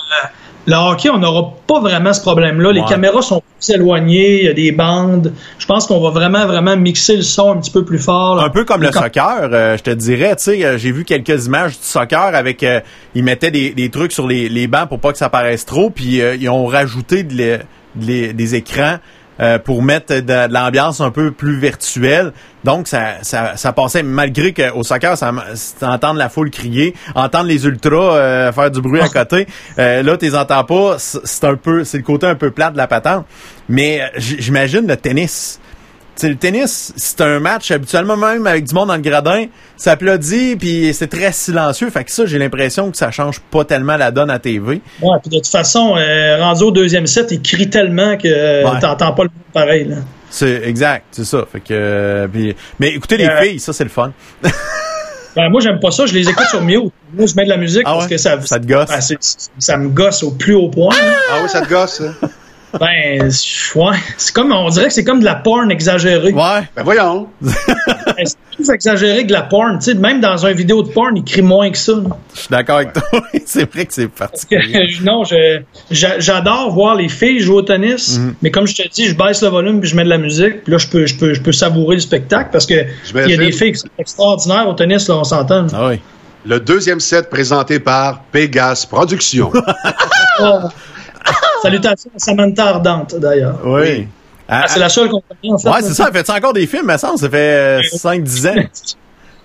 [0.68, 2.72] le hockey, on n'aura pas vraiment ce problème-là.
[2.74, 5.34] Les caméras sont plus éloignées, il y a des bandes.
[5.57, 8.36] Je pense qu'on va vraiment, vraiment mixer le son un petit peu plus fort.
[8.36, 8.43] là.
[8.43, 11.05] Un peu comme le Quand- soccer, euh, je te dirais, tu sais, euh, j'ai vu
[11.05, 12.82] quelques images du soccer avec, euh,
[13.15, 15.89] ils mettaient des, des trucs sur les, les bancs pour pas que ça paraisse trop,
[15.89, 17.57] puis euh, ils ont rajouté de les-
[17.95, 18.97] de les- des écrans
[19.39, 22.31] euh, pour mettre de, de l'ambiance un peu plus virtuelle.
[22.63, 27.45] Donc, ça, ça, ça passait, malgré qu'au soccer, ça, c'est entendre la foule crier, entendre
[27.45, 29.47] les ultras euh, faire du bruit à côté.
[29.79, 32.77] Euh, là, t'es entends pas, c'est un peu, c'est le côté un peu plat de
[32.77, 33.25] la patente.
[33.69, 35.59] Mais euh, j'imagine le tennis.
[36.18, 39.45] T'sais, le tennis, c'est un match habituellement même avec du monde dans le gradin,
[39.78, 41.91] ça applaudit puis c'est très silencieux.
[41.91, 44.82] Fait que ça, j'ai l'impression que ça change pas tellement la donne à TV.
[45.01, 48.63] Ouais, puis de toute façon, euh, rendu au deuxième set, il crie tellement que euh,
[48.68, 48.80] Ouais.
[48.80, 49.84] t'entends pas le monde pareil.
[49.86, 49.97] Là.
[50.32, 51.45] C'est exact, c'est ça.
[51.51, 54.11] Fait que euh, puis- mais écoutez les Euh, filles, ça c'est le fun.
[55.36, 56.07] Ben, moi, j'aime pas ça.
[56.07, 56.91] Je les écoute sur mute.
[57.13, 58.09] Moi, je mets de la musique Ah parce ouais?
[58.09, 58.89] que ça, Ça te gosse?
[58.89, 59.20] Ben, c'est-
[59.59, 60.89] ça me gosse au plus haut point.
[60.95, 61.13] là.
[61.32, 62.01] Ah oui, ça te gosse?
[62.80, 63.95] Ben, c'est- ouais.
[64.18, 66.34] C'est comme, on dirait que c'est comme de la porn exagérée.
[66.34, 66.68] Ouais.
[66.76, 67.28] Ben voyons.
[68.18, 69.78] Ben, C'est plus exagéré que de la porn?
[69.78, 71.93] Tu sais, même dans un vidéo de porn, il crie moins que ça.
[72.34, 73.03] Je suis d'accord avec toi.
[73.45, 74.88] c'est vrai que c'est particulier.
[75.03, 75.24] non,
[75.91, 78.36] j'adore voir les filles jouer au tennis, Mhm.
[78.41, 80.63] mais comme je te dis, je baisse le volume puis je mets de la musique.
[80.63, 82.74] Puis là, je peux, je peux, je peux savourer le spectacle parce que
[83.13, 85.68] il y a des filles qui sont extraordinaires au tennis, là, on s'entend.
[85.74, 85.99] Ah oui.
[86.45, 89.51] Le deuxième set présenté par Pegas Productions.
[91.28, 91.34] Ah.
[91.61, 93.59] Salutations à Samantha Ardente, d'ailleurs.
[93.65, 94.07] Oui.
[94.49, 95.69] Ah, Ah, c'est la seule compagnie, en fait.
[95.69, 96.09] ouais, c'est ça.
[96.11, 98.55] Fait encore des films, mais ça, ça fait 5-10 ans.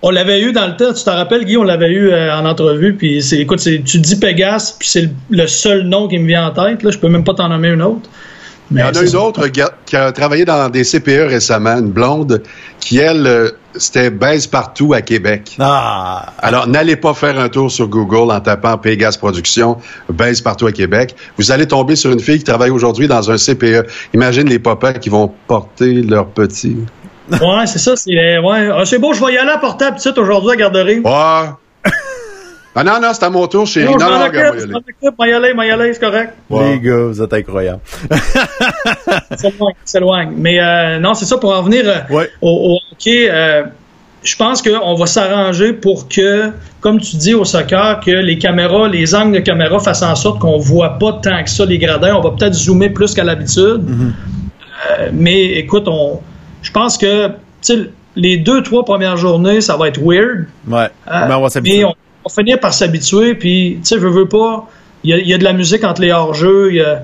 [0.05, 2.45] On l'avait eu dans le temps, tu t'en rappelles, Guy, on l'avait eu euh, en
[2.45, 6.27] entrevue, puis c'est, écoute, tu dis Pégase, puis c'est le, le seul nom qui me
[6.27, 8.09] vient en tête, là, je peux même pas t'en nommer une autre.
[8.73, 11.77] Il y en a une autre qui a, qui a travaillé dans des CPE récemment,
[11.77, 12.41] une blonde,
[12.79, 15.55] qui, elle, euh, c'était baise partout à Québec.
[15.59, 16.33] Ah.
[16.39, 19.77] Alors, n'allez pas faire un tour sur Google en tapant Pegas Productions,
[20.09, 21.15] baise partout à Québec.
[21.37, 23.87] Vous allez tomber sur une fille qui travaille aujourd'hui dans un CPE.
[24.13, 26.77] Imagine les papas qui vont porter leurs petits.
[27.31, 29.97] Ouais, c'est ça, c'est, euh, ouais, Ah, c'est beau, je vais y aller à portable,
[29.97, 30.99] petite aujourd'hui à garderie.
[30.99, 31.49] Ouais.
[32.75, 33.85] Ah non, non, c'est à mon tour, chérie.
[33.93, 34.57] Non, Non, non, regarde,
[35.17, 36.33] moi, y aller, y aller, c'est correct.
[36.49, 37.79] Les gars, vous êtes incroyables.
[39.37, 40.31] s'éloigne, s'éloigne.
[40.35, 42.29] Mais euh, non, c'est ça, pour en venir euh, Ouais.
[42.41, 43.63] au, au hockey, euh,
[44.23, 46.49] je pense qu'on va s'arranger pour que,
[46.79, 50.39] comme tu dis au soccer, que les caméras, les angles de caméra fassent en sorte
[50.39, 52.15] qu'on voit pas tant que ça les gradins.
[52.15, 53.85] On va peut-être zoomer plus qu'à l'habitude.
[54.99, 56.21] Euh, mais écoute, on,
[56.61, 60.45] je pense que tu sais, les deux, trois premières journées, ça va être weird.
[60.67, 60.87] Ouais.
[61.11, 61.85] Euh, mais on va s'habituer.
[62.25, 63.35] On va finir par s'habituer.
[63.35, 64.67] Puis, tu sais, je veux pas.
[65.03, 66.71] Il y a, de la musique entre les hors-jeux.
[66.71, 67.03] Il y a,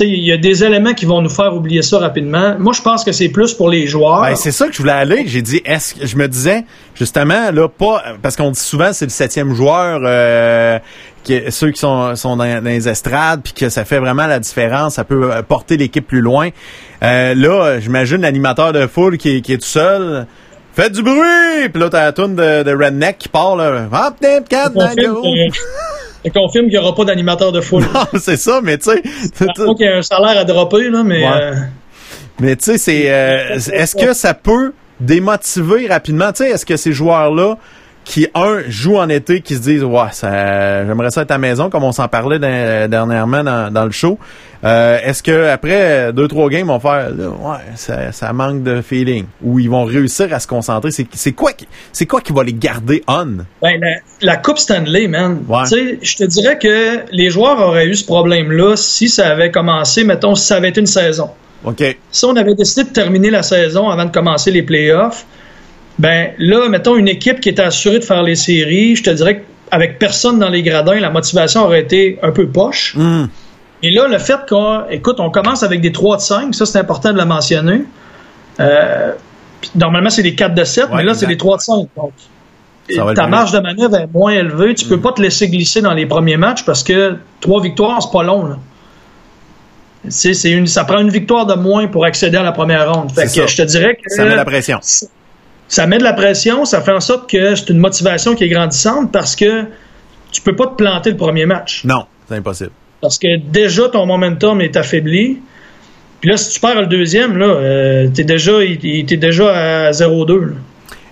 [0.00, 2.56] il y a des éléments qui vont nous faire oublier ça rapidement.
[2.58, 4.22] Moi, je pense que c'est plus pour les joueurs.
[4.22, 5.24] Ben, c'est ça que je voulais aller.
[5.26, 9.06] J'ai dit, est-ce que je me disais justement là pas parce qu'on dit souvent c'est
[9.06, 10.78] le septième joueur, euh,
[11.22, 15.04] qui, ceux qui sont, dans, les estrades, puis que ça fait vraiment la différence, ça
[15.04, 16.50] peut euh, porter l'équipe plus loin.
[17.02, 20.26] Euh, là, j'imagine l'animateur de foule qui est tout seul.
[20.80, 21.68] Faites du bruit!
[21.70, 23.86] Puis là, t'as la toune de, de Redneck qui part, là.
[23.92, 27.84] Hop, dip, cat, Je confirme qu'il n'y aura pas d'animateur de foule.
[27.94, 29.02] Non, c'est ça, mais tu sais.
[29.40, 31.22] Il y a un salaire à dropper, là, mais.
[31.22, 31.34] Ouais.
[31.34, 31.54] euh,
[32.40, 36.32] Mais tu sais, c'est euh, est-ce que ça peut démotiver rapidement?
[36.32, 37.58] Tu sais, est-ce que ces joueurs-là
[38.10, 41.38] qui un jouent en été, qui se disent ouais, ça, j'aimerais ça être à la
[41.38, 44.18] maison, comme on s'en parlait dans- dernièrement dans, dans le show.
[44.64, 48.64] euh, est-ce que après deux trois games, ils vont faire là, ouais, ça, ça manque
[48.64, 50.90] de feeling, ou ils vont réussir à se concentrer?
[50.90, 51.52] C'est quoi
[51.92, 53.44] c'est quoi qui va les garder on?
[53.62, 55.44] Ben, la, la Coupe Stanley, man.
[55.48, 55.62] Ouais.
[55.62, 59.52] Tu sais, je te dirais que les joueurs auraient eu ce problème-là si ça avait
[59.52, 61.30] commencé, mettons, si ça avait été une saison.
[62.10, 65.26] Si on avait décidé de terminer la saison avant de commencer les playoffs,
[66.00, 69.44] ben là, mettons une équipe qui était assurée de faire les séries, je te dirais
[69.70, 72.94] qu'avec personne dans les gradins, la motivation aurait été un peu poche.
[72.96, 73.26] Hmm.
[73.82, 76.78] Et là, le fait qu'on, écoute, on commence avec des 3 de 5, ça c'est
[76.78, 77.82] important de le mentionner.
[78.60, 79.12] Euh,
[79.74, 81.74] normalement, c'est des 4 de 7, mais là, c'est des 3 de 5.
[81.94, 82.12] Donc,
[82.88, 84.74] Ça va ta marge de manœuvre est moins élevée.
[84.74, 88.10] Tu peux pas te laisser glisser dans les premiers matchs parce que trois victoires, c'est
[88.10, 88.46] pas long.
[88.46, 88.56] Là.
[90.08, 93.12] C'est, c'est une, ça prend une victoire de moins pour accéder à la première ronde.
[93.12, 93.46] Fait que ça.
[93.46, 94.80] je te dirais que ça met la pression.
[95.70, 98.48] Ça met de la pression, ça fait en sorte que c'est une motivation qui est
[98.48, 99.66] grandissante parce que
[100.32, 101.84] tu peux pas te planter le premier match.
[101.84, 102.72] Non, c'est impossible.
[103.00, 105.38] Parce que déjà, ton momentum est affaibli.
[106.20, 110.40] Puis là, si tu perds le deuxième, là, euh, t'es déjà, t'es déjà à 0-2.
[110.40, 110.54] là.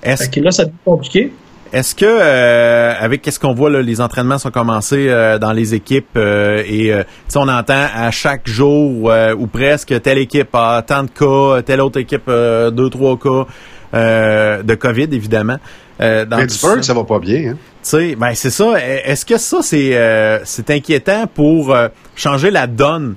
[0.02, 1.32] Est-ce que là, ça devient compliqué.
[1.72, 5.74] Est-ce que euh, avec qu'est-ce qu'on voit là, les entraînements sont commencés euh, dans les
[5.74, 6.92] équipes euh, et
[7.36, 12.00] on entend à chaque jour ou presque telle équipe a tant de cas, telle autre
[12.00, 13.46] équipe deux trois cas
[13.94, 15.58] euh, de Covid évidemment.
[16.00, 16.82] Euh, dans Pittsburgh, ça.
[16.88, 17.50] ça va pas bien.
[17.52, 17.56] Hein?
[17.82, 18.74] Tu sais, ben c'est ça.
[18.80, 23.16] Est-ce que ça c'est euh, c'est inquiétant pour euh, changer la donne?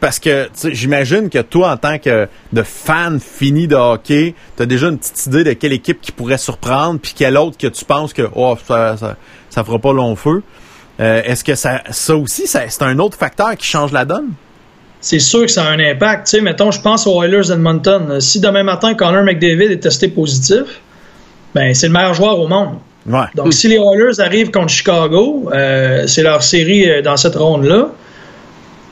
[0.00, 4.64] Parce que tu j'imagine que toi en tant que de fan fini de hockey, t'as
[4.64, 7.84] déjà une petite idée de quelle équipe qui pourrait surprendre, puis quelle autre que tu
[7.84, 9.16] penses que oh ça ça,
[9.50, 10.42] ça fera pas long feu.
[11.00, 14.30] Euh, Est-ce que ça ça aussi ça- c'est un autre facteur qui change la donne?
[15.02, 16.26] C'est sûr que ça a un impact.
[16.26, 18.20] Tu sais, mettons, je pense aux Oilers Edmonton.
[18.20, 20.80] Si demain matin, Connor McDavid est testé positif,
[21.54, 22.76] ben c'est le meilleur joueur au monde.
[23.06, 23.24] Ouais.
[23.34, 27.88] Donc, si les Oilers arrivent contre Chicago, euh, c'est leur série euh, dans cette ronde-là.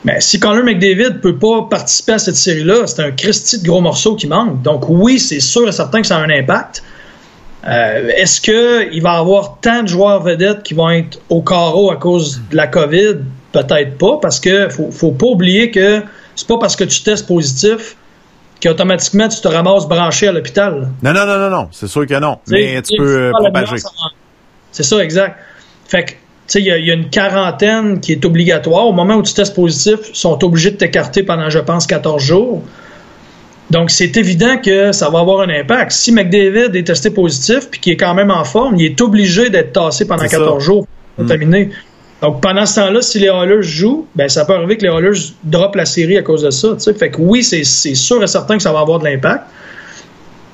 [0.03, 3.79] Mais si Connor McDavid peut pas participer à cette série-là, c'est un Christy de gros
[3.79, 4.61] morceau qui manque.
[4.63, 6.83] Donc, oui, c'est sûr et certain que ça a un impact.
[7.65, 11.89] Euh, Est-ce qu'il va y avoir tant de joueurs vedettes qui vont être au carreau
[11.89, 13.17] à cause de la COVID?
[13.51, 16.01] Peut-être pas, parce que faut, faut pas oublier que
[16.35, 17.95] c'est pas parce que tu testes positif
[18.63, 20.89] qu'automatiquement tu te ramasses branché à l'hôpital.
[21.03, 21.67] Non, non, non, non, non.
[21.71, 22.37] C'est sûr que non.
[22.47, 23.75] Mais tu peux euh, propager.
[24.71, 25.37] C'est ça, exact.
[25.87, 26.15] Fait que, tu
[26.47, 28.87] sais, il y, a- il y a une quarantaine qui est obligatoire.
[28.87, 32.23] Au moment où tu testes positif, ils sont obligés de t'écarter pendant, je pense, 14
[32.23, 32.63] jours.
[33.69, 35.91] Donc, c'est évident que ça va avoir un impact.
[35.91, 39.49] Si McDavid est testé positif puis qu'il est quand même en forme, il est obligé
[39.49, 40.65] d'être tassé pendant C'est 14 ça.
[40.65, 40.87] jours,
[41.17, 41.69] contaminé.
[42.21, 45.19] Donc, pendant ce temps-là, si les Oilers jouent, ben, ça peut arriver que les Oilers
[45.43, 46.69] droppent la série à cause de ça.
[46.97, 49.43] Fait que oui, c'est sûr et certain que ça va avoir de l'impact.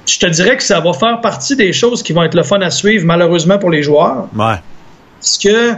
[0.05, 2.61] Je te dirais que ça va faire partie des choses qui vont être le fun
[2.61, 4.29] à suivre, malheureusement pour les joueurs.
[4.37, 4.55] Ouais.
[5.19, 5.73] Parce que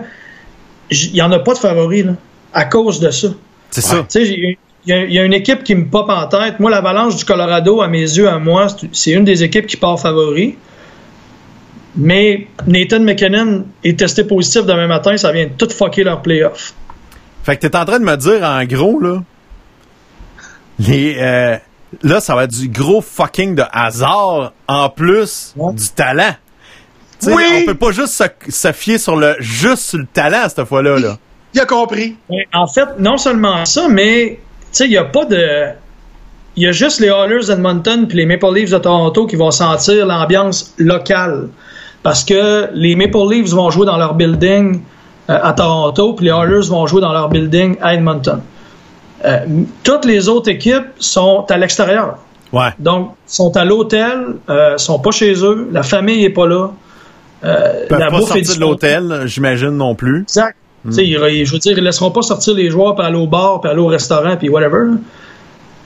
[0.91, 2.11] il n'y en a pas de favoris là,
[2.53, 3.29] à cause de ça.
[3.71, 3.97] C'est ça.
[3.97, 6.25] Tu sais, j'ai- il y, a- il y a une équipe qui me pop en
[6.27, 6.59] tête.
[6.59, 9.77] Moi, l'Avalanche du Colorado, à mes yeux, à moi, c'est- c'est une des équipes qui
[9.77, 10.55] part favori.
[12.01, 16.73] Mais Nathan McKinnon est testé positif demain matin, ça vient tout fucker leur playoff.
[17.43, 19.21] Fait que t'es en train de me dire, en gros, là,
[20.79, 21.57] les, euh,
[22.03, 25.73] là, ça va être du gros fucking de hasard en plus Ouais.
[25.73, 26.35] du talent.
[27.27, 27.43] Oui.
[27.61, 30.97] On peut pas juste se, se fier sur le, juste sur le talent cette fois-là,
[30.99, 31.17] là.
[31.53, 32.15] Il a compris.
[32.29, 35.69] Mais En fait, non seulement ça, mais tu sais, il n'y a pas de.
[36.55, 39.51] Il y a juste les Oilers d'Edmonton puis les Maple Leafs de Toronto qui vont
[39.51, 41.49] sentir l'ambiance locale.
[42.03, 44.81] Parce que les Maple Leafs vont jouer dans leur building
[45.29, 48.41] euh, à Toronto, puis les Oilers vont jouer dans leur building à Edmonton.
[49.25, 49.39] Euh,
[49.83, 52.17] toutes les autres équipes sont à l'extérieur.
[52.53, 52.69] Ouais.
[52.79, 56.69] Donc, sont à l'hôtel, euh, sont pas chez eux, la famille est pas là.
[57.43, 60.21] Euh, Ils peuvent la pas bouffe est sortir de l'hôtel, j'imagine non plus.
[60.23, 60.55] Exact.
[60.85, 63.69] Ils- Je veux dire, ils laisseront pas sortir les joueurs puis aller au bar, puis
[63.69, 64.85] aller au restaurant, puis whatever.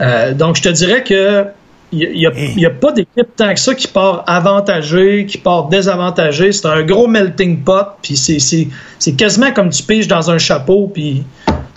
[0.02, 1.46] Euh, donc, je te dirais que
[1.94, 2.54] il n'y a, Hey.
[2.60, 6.52] y a pas d'équipe tant que ça qui part avantagée, qui part désavantagée.
[6.52, 8.68] C'est un gros melting pot, puis c'est- c'est
[9.00, 11.24] c'est quasiment comme tu piges dans un chapeau, puis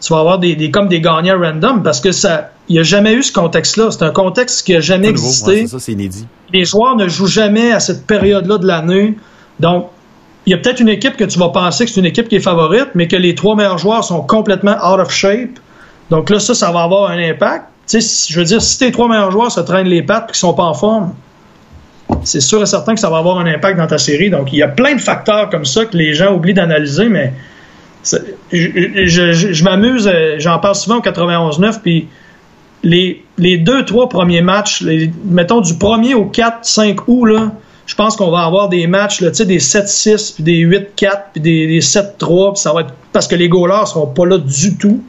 [0.03, 2.83] tu vas avoir des, des- comme des gagnants random, parce que ça, il n'y a
[2.83, 3.91] jamais eu ce contexte-là.
[3.91, 5.19] C'est un contexte qui a jamais nouveau.
[5.27, 6.27] existé Ouais, c'est ça, c'est inédit.
[6.53, 9.15] les joueurs ne jouent jamais à cette période-là de l'année.
[9.61, 9.89] Donc,
[10.47, 12.37] il y a peut-être une équipe que tu vas penser que c'est une équipe qui
[12.37, 15.59] est favorite, mais que les trois meilleurs joueurs sont complètement out of shape.
[16.11, 17.65] Donc là, ça, ça va avoir un impact.
[17.89, 20.55] Je veux dire, si tes trois meilleurs joueurs se traînent les pattes et qu'ils sont
[20.55, 21.15] pas en forme,
[22.25, 24.31] c'est sûr et certain que ça va avoir un impact dans ta série.
[24.31, 27.33] Donc, il y a plein de facteurs comme ça que les gens oublient d'analyser, mais
[28.53, 32.09] je, m'amuse, euh, j'en parle souvent au 91-9, puis
[32.83, 34.85] les, les deux, trois premiers matchs,
[35.25, 37.53] mettons du 1er au 4-5 août, là,
[37.87, 40.87] je pense qu'on va avoir des matchs, des 7-6, puis des 8-4,
[41.33, 44.39] puis des, des 7-3, puis ça va être parce que les goalers seront pas là
[44.39, 45.03] du tout.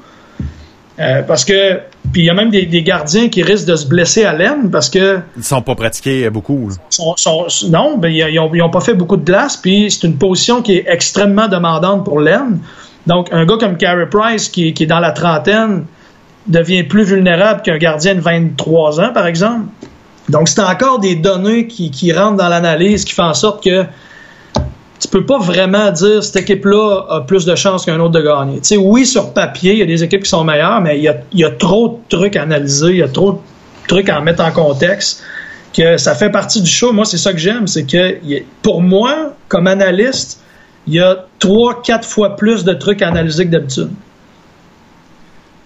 [1.00, 1.80] Euh, parce que,
[2.12, 4.72] puis il y a même des, des gardiens qui risquent de se blesser à l'aine
[4.72, 6.72] parce que Ils sont pas pratiqués euh, beaucoup.
[6.90, 10.62] sont, sont- non, ben, ils n'ont pas fait beaucoup de glace, puis c'est une position
[10.64, 12.60] qui est extrêmement demandante pour l'aine.
[13.06, 15.86] Donc, un gars comme Carey Price, qui, qui est dans la trentaine,
[16.48, 19.66] devient plus vulnérable qu'un gardien de 23 ans, par exemple.
[20.30, 23.86] Donc, c'est encore des données qui, qui rentrent dans l'analyse, qui font en sorte que
[25.00, 28.60] tu peux pas vraiment dire cette équipe-là a plus de chances qu'un autre de gagner.
[28.60, 31.04] Tu sais, oui, sur papier, il y a des équipes qui sont meilleures, mais il
[31.34, 33.38] y a, trop de trucs à analyser, il y a trop de
[33.88, 35.24] trucs à mettre en contexte
[35.76, 36.92] que ça fait partie du show.
[36.94, 38.20] Moi, c'est ça que j'aime, c'est que
[38.64, 40.42] pour moi, comme analyste,
[40.88, 43.92] il y a trois, quatre fois plus de trucs à analyser que d'habitude.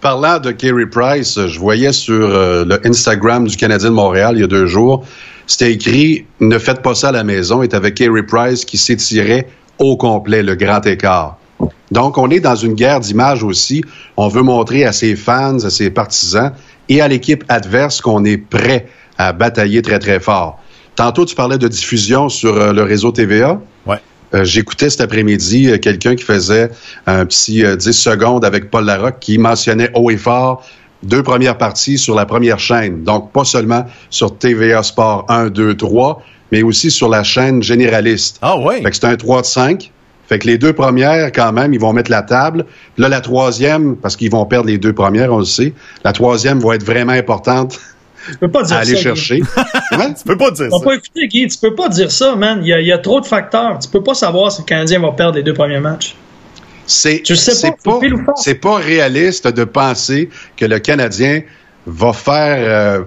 [0.01, 4.41] Parlant de Kerry Price, je voyais sur euh, le Instagram du Canadien de Montréal il
[4.41, 5.05] y a deux jours,
[5.47, 9.47] c'était écrit «Ne faites pas ça à la maison» et avec Kerry Price qui s'étirait
[9.79, 11.37] au complet, le grand écart.
[11.91, 13.83] Donc, on est dans une guerre d'images aussi.
[14.17, 16.53] On veut montrer à ses fans, à ses partisans
[16.89, 18.87] et à l'équipe adverse qu'on est prêt
[19.17, 20.59] à batailler très, très fort.
[20.95, 23.59] Tantôt, tu parlais de diffusion sur euh, le réseau TVA.
[23.85, 23.97] Ouais.
[24.33, 26.69] Euh, J'écoutais cet après-midi euh, quelqu'un qui faisait
[27.05, 30.65] un petit euh, 10 secondes avec Paul Larocque qui mentionnait haut et fort
[31.03, 33.03] deux premières parties sur la première chaîne.
[33.03, 36.21] Donc, pas seulement sur TVA Sport 1, 2, 3,
[36.51, 38.37] mais aussi sur la chaîne généraliste.
[38.41, 38.81] Ah ouais.
[38.81, 39.91] Fait que c'est un 3 de 5.
[40.27, 42.65] Fait que les deux premières, quand même, ils vont mettre la table.
[42.97, 45.73] Là, la troisième, parce qu'ils vont perdre les deux premières, on le sait,
[46.05, 47.79] la troisième va être vraiment importante
[48.31, 49.01] Tu peux pas dire à aller ça.
[49.01, 49.41] chercher.
[49.91, 50.85] Tu peux pas dire Tu ça.
[50.85, 51.47] pas écouté, Guy.
[51.47, 52.59] Tu peux pas dire ça, man.
[52.61, 53.77] Il y, a, il y a trop de facteurs.
[53.79, 56.15] Tu peux pas savoir si le Canadien va perdre les deux premiers matchs.
[56.85, 61.41] C'est pas, réaliste de penser que le Canadien
[61.85, 63.03] va faire euh,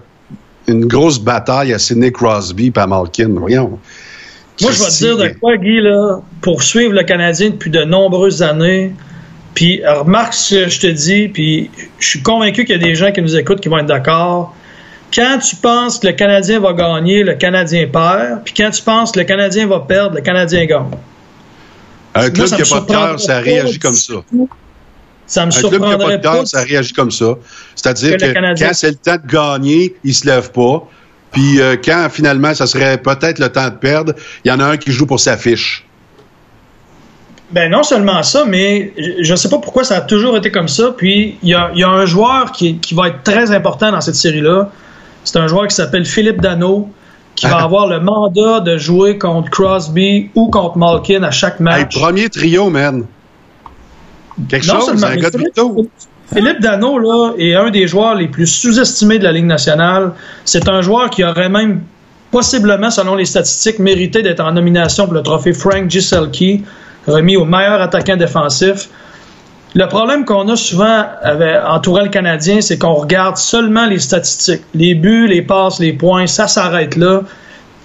[0.66, 3.28] une grosse bataille à Sidney Crosby et à Malkin.
[3.30, 3.78] Voyons.
[4.60, 7.82] Moi, je vais te dire de quoi, Guy, là, pour suivre le Canadien depuis de
[7.82, 8.92] nombreuses années.
[9.54, 12.82] Puis, euh, remarque ce que je te dis, puis je suis convaincu qu'il y a
[12.82, 14.54] des gens qui nous écoutent qui vont être d'accord.
[15.14, 18.42] Quand tu penses que le Canadien va gagner, le Canadien perd.
[18.44, 20.90] Puis quand tu penses que le Canadien va perdre, le Canadien gagne.
[22.14, 24.14] Un club qui n'a pas de cœur, ça réagit comme ça.
[25.26, 27.34] Ça me Un club qui n'a pas de cœur, ça réagit comme ça.
[27.74, 30.88] C'est-à-dire Que quand c'est le temps de gagner, il se lève pas.
[31.32, 34.64] Puis euh, quand finalement, ça serait peut-être le temps de perdre, il y en a
[34.64, 35.84] un qui joue pour sa fiche.
[37.50, 40.68] Ben non seulement ça, mais je ne sais pas pourquoi ça a toujours été comme
[40.68, 40.94] ça.
[40.96, 43.90] Puis il y a, il y a un joueur qui, qui va être très important
[43.90, 44.70] dans cette série-là.
[45.24, 46.88] C'est un joueur qui s'appelle Philippe Dano,
[47.36, 51.64] qui va avoir le mandat de jouer contre Crosby ou contre Malkin à chaque Hey,
[51.64, 51.94] match.
[51.98, 53.04] premier trio, man.
[54.48, 55.38] Quelque Non chose, un gars de.
[56.32, 60.12] Philippe Dano là, est un des joueurs les plus sous-estimés de la Ligue nationale.
[60.44, 61.82] C'est un joueur qui aurait même
[62.30, 66.64] possiblement, selon les statistiques, mérité d'être en nomination pour le trophée Frank Giselki,
[67.06, 68.88] remis au meilleur attaquant défensif.
[69.76, 74.62] Le problème qu'on a souvent avec, entourant le Canadien, c'est qu'on regarde seulement les statistiques.
[74.72, 77.22] Les buts, les passes, les points, ça s'arrête là.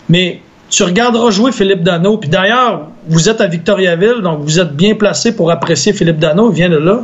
[0.08, 2.18] Mais tu regarderas jouer Philippe Dano.
[2.18, 6.52] Puis d'ailleurs, vous êtes à Victoriaville, donc vous êtes bien placé pour apprécier Philippe Dano.
[6.52, 7.02] Il vient de là.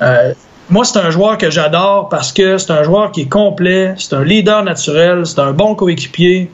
[0.00, 0.32] Euh,
[0.70, 4.14] moi, c'est un joueur que j'adore parce que c'est un joueur qui est complet, c'est
[4.14, 6.50] un leader naturel, c'est un bon coéquipier.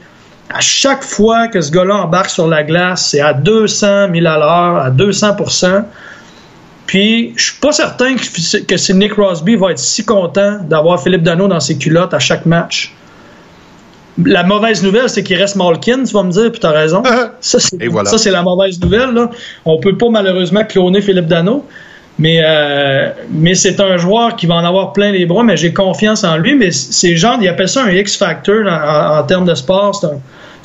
[0.50, 4.38] À chaque fois que ce gars-là embarque sur la glace, c'est à 200 000 à
[4.38, 5.36] l'heure, à 200
[6.88, 11.22] Puis, je suis pas certain que, que Sidney Crosby va être si content d'avoir Philippe
[11.22, 12.92] Dano dans ses culottes à chaque match.
[14.24, 17.02] La mauvaise nouvelle, c'est qu'il reste Malkin, tu vas me dire, puis t'as raison.
[17.40, 18.10] Ça, c'est, voilà.
[18.32, 19.10] la mauvaise nouvelle.
[19.12, 19.30] Là.
[19.64, 21.64] On peut pas malheureusement cloner Philippe Dano.
[22.18, 25.72] Mais, euh, mais c'est un joueur qui va en avoir plein les bras, mais j'ai
[25.72, 26.56] confiance en lui.
[26.56, 29.94] Mais c'est genre, ils appellent ça un X-Factor en, en- en termes de sport.
[29.94, 30.18] C'est un,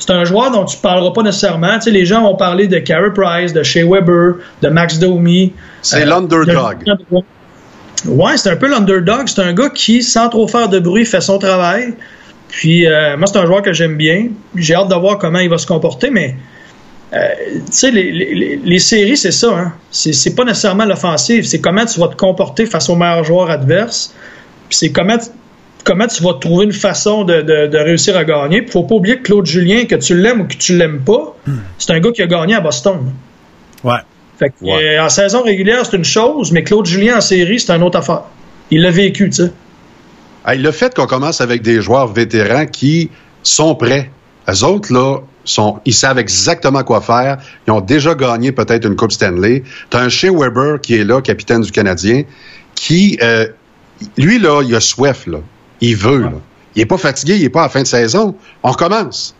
[0.06, 1.74] c'est un joueur dont tu parleras pas nécessairement.
[1.76, 5.52] Tu sais, les gens vont parler de Carey Price, de Shea Weber, de Max Domi.
[5.82, 6.76] C'est Euh, l'underdog.
[8.06, 9.28] Ouais, c'est un peu l'underdog.
[9.28, 11.94] C'est un gars qui, sans trop faire de bruit, fait son travail.
[12.48, 14.28] Puis, euh, moi, c'est un joueur que j'aime bien.
[14.54, 16.36] J'ai hâte de voir comment il va se comporter, mais
[17.14, 17.18] euh,
[17.54, 19.48] tu sais, les, les- les- les séries, c'est ça.
[19.56, 19.72] Hein?
[19.90, 21.44] C'est, pas nécessairement l'offensive.
[21.46, 24.12] C'est comment tu vas te comporter face aux meilleurs joueurs adverses.
[24.68, 25.16] Puis c'est comment,
[25.84, 28.62] comment tu vas trouver une façon de, de- de réussir à gagner.
[28.62, 31.36] Puis faut pas oublier que Claude Julien, que tu l'aimes ou que tu l'aimes pas,
[31.78, 33.12] c'est un gars qui a gagné à Boston.
[33.84, 33.92] Ouais.
[34.38, 34.96] Fait que, Ouais.
[34.98, 37.98] euh, en saison régulière, c'est une chose, mais Claude Julien en série, c'est une autre
[37.98, 38.22] affaire.
[38.70, 39.52] Il l'a vécu, tu sais.
[40.46, 43.10] Hey, le fait qu'on commence avec des joueurs vétérans qui
[43.42, 44.10] sont prêts,
[44.48, 47.38] eux autres, là, sont, ils savent exactement quoi faire.
[47.66, 49.62] Ils ont déjà gagné peut-être une Coupe Stanley.
[49.90, 52.22] Tu as un Shea Weber qui est là, capitaine du Canadien,
[52.74, 53.46] qui, euh,
[54.18, 55.38] lui, là, il a soif, là.
[55.84, 56.24] Il veut.
[56.74, 58.34] Il est pas fatigué, il est pas à fin de saison.
[58.62, 59.34] On recommence.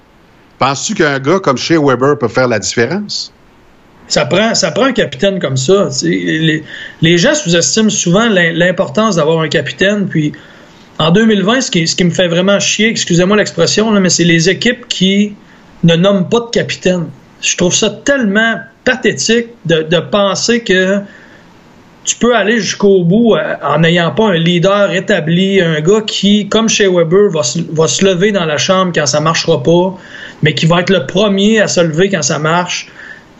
[0.59, 3.33] Penses-tu qu'un gars comme Shea Weber peut faire la différence?
[4.07, 5.89] Ça prend, ça un capitaine comme ça.
[6.03, 10.07] Les, gens sous-estiment souvent l'im- l'importance d'avoir un capitaine.
[10.07, 10.33] Puis
[10.99, 15.35] en 2020, ce qui, me fait vraiment chier, excusez-moi l'expression, mais c'est les équipes qui
[15.83, 17.07] ne nomment pas de capitaine.
[17.41, 21.01] Je trouve ça tellement pathétique de penser que
[22.05, 26.49] tu peux aller jusqu'au bout euh, en n'ayant pas un leader établi, un gars qui,
[26.49, 29.97] comme chez Weber, va se, va se lever dans la chambre quand ça marchera pas,
[30.43, 32.89] mais qui va être le premier à se lever quand ça marche.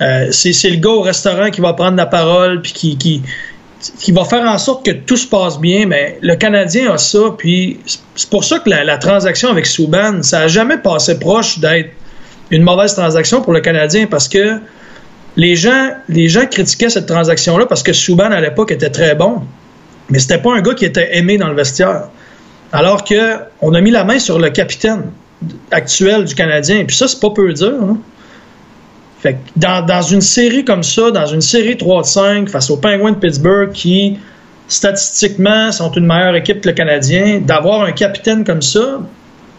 [0.01, 4.25] Euh, c'est le gars au restaurant qui va prendre la parole puis qui, qui, va
[4.25, 5.87] faire en sorte que tout se passe bien.
[5.87, 10.41] Mais le Canadien a ça, puis c'est- pour ça que la, transaction avec Souban, ça
[10.41, 11.91] a jamais passé proche d'être
[12.51, 14.59] une mauvaise transaction pour le Canadien parce que
[15.37, 15.91] les gens,
[16.51, 19.43] critiquaient cette transaction-là parce que Souban à l'époque était très bon,
[20.11, 22.09] mais c'était pas un gars qui était aimé dans le vestiaire.
[22.73, 25.05] Alors que on a mis la main sur le capitaine
[25.71, 27.73] actuel du Canadien, puis ça c'est pas peu dur.
[27.83, 27.99] hein.
[29.21, 32.77] Fait dans, dans une série comme ça, dans une série 3 de 5 face aux
[32.77, 34.19] Penguins de Pittsburgh qui
[34.69, 39.01] statistiquement sont une meilleure équipe que le Canadien, d'avoir un capitaine comme ça,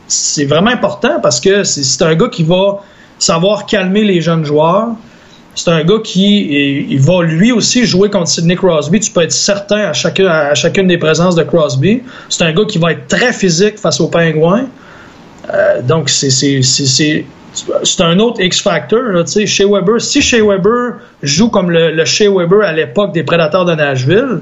[0.07, 2.83] c'est vraiment important parce que c'est un gars qui va
[3.17, 4.89] savoir calmer les jeunes joueurs.
[5.55, 8.99] C'est un gars qui il, va lui aussi jouer contre Sidney Crosby.
[8.99, 12.03] Tu peux être certain à chacune, à chacune des présences de Crosby.
[12.29, 14.65] C'est un gars qui va être très physique face aux Pingouins.
[15.53, 17.25] Euh, donc, c'est c'est- c'est- c'est-
[17.83, 18.99] c'est un autre X-Factor.
[19.01, 23.63] là, Weber, si Shea Weber joue comme le, le Shea Weber à l'époque des Prédateurs
[23.63, 24.41] de Nashville,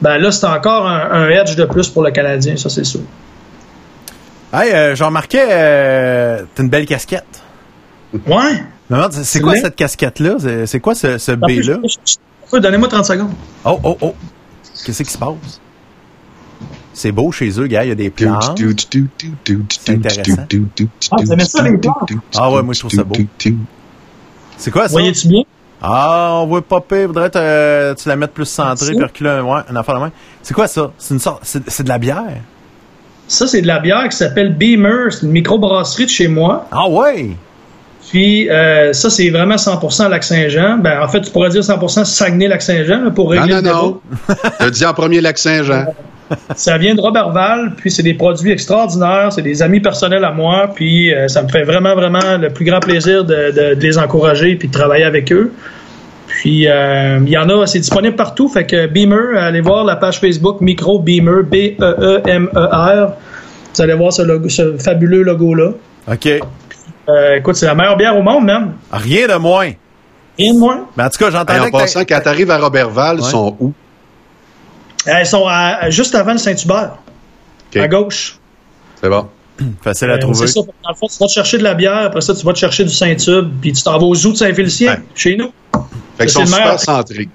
[0.00, 3.00] ben là, c'est encore un, un edge de plus pour le Canadien, ça c'est sûr.
[4.54, 7.42] Hey, euh, j'en remarquais, euh, t'as une belle casquette.
[8.26, 8.62] Ouais,
[9.10, 10.34] C'est quoi cette casquette-là?
[10.38, 11.78] C'est- C'est quoi ce, ce B-là?
[12.52, 13.30] Donnez-moi 30 secondes.
[13.64, 14.14] Oh, oh, oh.
[14.84, 15.60] Qu'est-ce qui se passe?
[16.92, 17.84] C'est beau chez eux, gars.
[17.84, 18.58] Il y a des plantes.
[19.68, 20.42] C'est intéressant.
[21.10, 22.10] Ah, vous aimez ça, les plantes?
[22.36, 23.14] Ah ouais, moi, je trouve ça beau.
[24.56, 24.92] C'est quoi ça?
[24.92, 25.42] Voyez-tu bien?
[25.82, 27.06] Ah, on voit popper.
[27.06, 28.92] Faudrait que tu la mettes plus centrée, Ça?
[28.92, 30.12] puis reculer un, ouais, un affaire de main.
[30.42, 30.90] C'est quoi ça?
[30.96, 32.22] C'est une sorte, c'est c'est de la bière?
[33.28, 35.12] Ça, c'est de la bière qui s'appelle Beamer.
[35.12, 36.66] C'est une microbrasserie de chez moi.
[36.72, 37.30] Ah ouais!
[38.10, 40.78] Puis euh, ça, c'est vraiment 100% Lac-Saint-Jean.
[40.78, 44.54] Ben, en fait, tu pourrais dire 100% Saguenay-Lac-Saint-Jean pour Non, régler non, le débat.
[44.60, 44.70] non.
[44.70, 45.86] Dit en premier Lac-Saint-Jean.
[46.56, 50.72] Ça vient de Robertval, puis c'est des produits extraordinaires, c'est des amis personnels à moi,
[50.74, 53.96] puis euh, ça me fait vraiment, vraiment le plus grand plaisir de, de- de les
[53.96, 55.52] encourager puis de travailler avec eux.
[56.26, 59.94] Puis euh, il y en a, c'est disponible partout, fait que Beamer, allez voir la
[59.94, 63.12] page Facebook Micro Beamer, B-E-E-M-E-R.
[63.74, 65.70] Vous allez voir ce, logo- ce fabuleux logo-là.
[66.12, 66.28] OK.
[67.08, 68.74] Euh, écoute, c'est la meilleure bière au monde, même.
[68.92, 69.70] Rien de moins.
[70.38, 70.86] Rien de moins.
[70.96, 73.30] Mais en tout cas, j'entendais en que passant, quand t'arrives à Robertval, ils Ouais.
[73.30, 73.72] sont où?
[75.06, 76.96] Elles sont à- juste avant le Saint-Hubert,
[77.76, 78.38] à gauche.
[79.00, 79.28] C'est bon.
[79.82, 80.46] Facile à Euh, trouver.
[80.46, 80.60] C'est ça.
[80.60, 82.58] Dans le fond, tu vas te chercher de la bière, après ça, tu vas te
[82.58, 85.02] chercher du Saint-Tube, puis tu t'en vas aux zoo de Saint-Félicien, Ouais.
[85.14, 85.52] chez nous.
[86.18, 87.28] Fait qu'ils sont c'est le super centrés.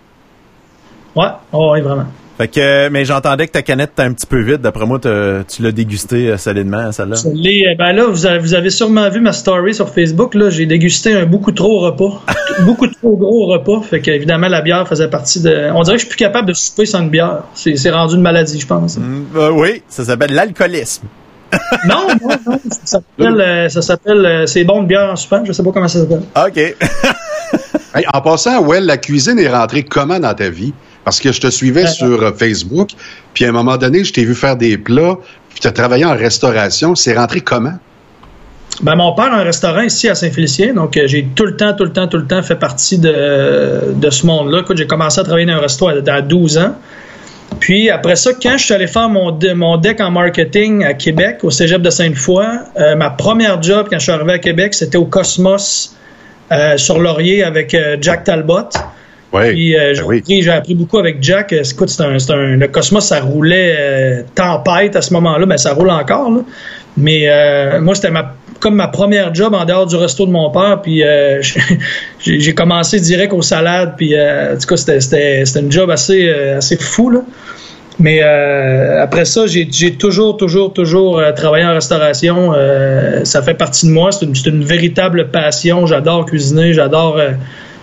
[1.15, 2.05] Ouais, oh, oui, vraiment.
[2.41, 4.61] Fait que, mais j'entendais que ta canette était un petit peu vide.
[4.61, 7.15] D'après moi, tu l'as dégusté euh, solidement, celle-là.
[7.23, 10.33] Je l'ai- euh, ben là, vous avez, vous avez sûrement vu ma story sur Facebook.
[10.33, 12.19] Là, j'ai dégusté un beaucoup trop repas,
[12.61, 13.81] beaucoup trop gros repas.
[13.87, 15.69] Fait qu'évidemment, la bière faisait partie de.
[15.75, 17.43] On dirait que je suis plus capable de souper sans une bière.
[17.53, 18.97] C'est c'est rendu une maladie, je pense.
[18.97, 21.03] Mm, euh, oui, ça s'appelle l'alcoolisme.
[21.87, 22.59] non, non, non.
[22.71, 25.45] Ça s'appelle, euh, ça s'appelle, euh, c'est bon de bière en soupant.
[25.45, 26.23] Je sais pas comment ça s'appelle.
[26.35, 26.75] OK.
[27.93, 30.73] Hey, en passant, Well, la cuisine est rentrée comment dans ta vie?
[31.03, 32.89] Parce que je te suivais sur euh, Facebook,
[33.33, 35.17] puis à un moment donné, je t'ai vu faire des plats,
[35.49, 36.95] puis tu as travaillé en restauration.
[36.95, 37.73] C'est rentré comment?
[38.83, 41.73] Ben, mon père a un restaurant ici à Saint-Félicien, donc euh, j'ai tout le temps,
[41.73, 44.59] tout le temps, tout le temps fait partie de, de ce monde-là.
[44.61, 46.75] Écoute, j'ai commencé à travailler dans un resto à, à 12 ans.
[47.59, 50.93] Puis après ça, quand je suis allé faire mon, de- mon deck en marketing à
[50.93, 52.45] Québec, au Cégep de Sainte-Foy,
[52.79, 55.93] euh, ma première job quand je suis arrivé à Québec, c'était au Cosmos
[56.51, 58.69] euh, sur Laurier avec Jack Talbot.
[59.33, 59.49] Oui.
[59.51, 60.17] Puis euh, j'ai Ben oui.
[60.19, 61.53] appris, j'ai appris beaucoup avec Jack.
[61.53, 65.45] Euh, Écoute, c'est un, c'est un- le Cosmos, ça roulait euh, tempête à ce moment-là,
[65.45, 66.29] mais ça roule encore.
[66.31, 66.39] là.
[66.97, 70.49] Mais euh, moi, c'était ma, comme ma première job en dehors du resto de mon
[70.51, 70.81] père.
[70.83, 71.01] Puis
[72.19, 73.93] j'ai j'ai commencé direct aux salades.
[73.97, 77.09] Puis en tout cas, c'était- c'était c'était une job assez, assez fou.
[77.09, 77.21] Là.
[77.99, 82.53] Mais euh, après ça, j'ai j'ai toujours, toujours, toujours euh, travaillé en restauration.
[82.55, 84.11] Euh, ça fait partie de moi.
[84.11, 85.85] C'est une, c'est une véritable passion.
[85.85, 86.73] J'adore cuisiner.
[86.73, 87.17] J'adore.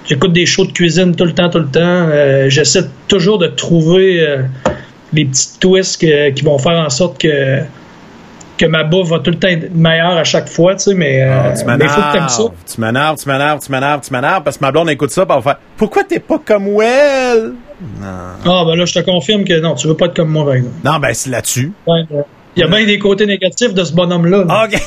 [0.08, 1.80] J'écoute des shows de cuisine tout le temps, tout le temps.
[1.82, 4.42] Euh, J'essaie toujours de trouver euh,
[5.12, 7.60] les petits twists que- qui vont faire en sorte que
[8.56, 11.22] que ma bouffe va tout le temps être meilleure à chaque fois, tu sais, mais
[11.22, 12.42] Ah, euh, tu mais faut que t'aimes ça.
[12.42, 12.54] m'énerves.
[12.66, 15.28] Tu m'énerves, tu m'énerves, tu m'énerves, tu m'énerves, parce que ma blonde écoute ça, elle
[15.36, 17.52] va faire Pourquoi t'es pas comme Well?
[18.02, 20.54] Ah, ben là, je te confirme que non, tu veux pas être comme moi, par
[20.54, 20.74] exemple.
[20.84, 21.70] Non, ben, c'est là-dessus.
[21.86, 22.00] Ouais,
[22.56, 24.42] Il y a bien des côtés négatifs de ce bonhomme-là.
[24.44, 24.64] là.
[24.64, 24.72] OK.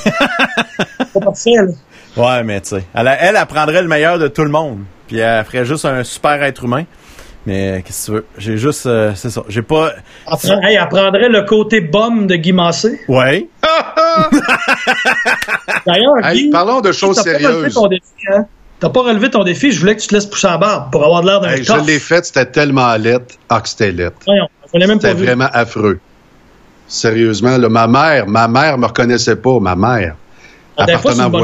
[1.00, 1.72] C'est pas parfait, là.
[2.18, 4.80] ouais, mais tu sais, elle, elle apprendrait le meilleur de tout le monde.
[5.12, 6.86] Puis elle ferait juste un super être humain.
[7.46, 8.26] Mais qu'est-ce que tu veux?
[8.38, 9.42] J'ai juste, euh, c'est ça.
[9.50, 9.92] J'ai pas.
[10.26, 12.98] Apprend- hey, apprendrait le côté bum de Guy Massé.
[13.10, 13.50] Ouais.
[15.86, 17.74] D'ailleurs, Hey, Guy, parlons de choses t'as pas relevé sérieuses.
[17.74, 18.04] ton défi,
[18.34, 18.46] hein?
[18.80, 21.04] T'as pas relevé ton défi, je voulais que tu te laisses pousser la barbe pour
[21.04, 23.36] avoir de l'air d'un Hey, je l'ai fait, c'était tellement lettre.
[23.50, 24.18] Ah, que c'était lettre.
[24.26, 26.00] Voyons, je l'ai même pas C'était vraiment affreux.
[26.88, 30.16] Sérieusement, là, ma mère, ma mère me reconnaissait pas, ma mère.
[30.78, 31.42] Ah, fois, Appartement une bonne-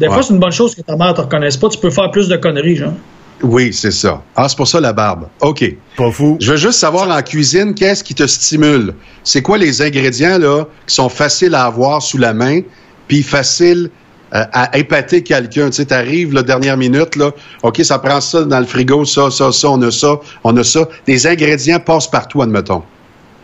[0.00, 1.68] Des fois, c'est une bonne chose que ta mère te reconnaisse pas.
[1.68, 2.94] Tu peux faire plus de conneries, genre.
[3.42, 4.22] Oui, c'est ça.
[4.36, 5.26] Ah, c'est pour ça la barbe.
[5.40, 5.64] OK.
[5.96, 6.36] Pas fou.
[6.40, 8.94] Je veux juste savoir en cuisine, qu'est-ce qui te stimule?
[9.24, 12.60] C'est quoi les ingrédients là qui sont faciles à avoir sous la main,
[13.08, 13.90] puis faciles
[14.34, 15.66] euh, à épater quelqu'un?
[15.66, 17.30] Tu sais, t'arrives la dernière minute, là,
[17.62, 20.64] OK, ça prend ça dans le frigo, ça, ça, ça, on a ça, on a
[20.64, 20.86] ça.
[21.06, 22.82] Les ingrédients passent partout, admettons.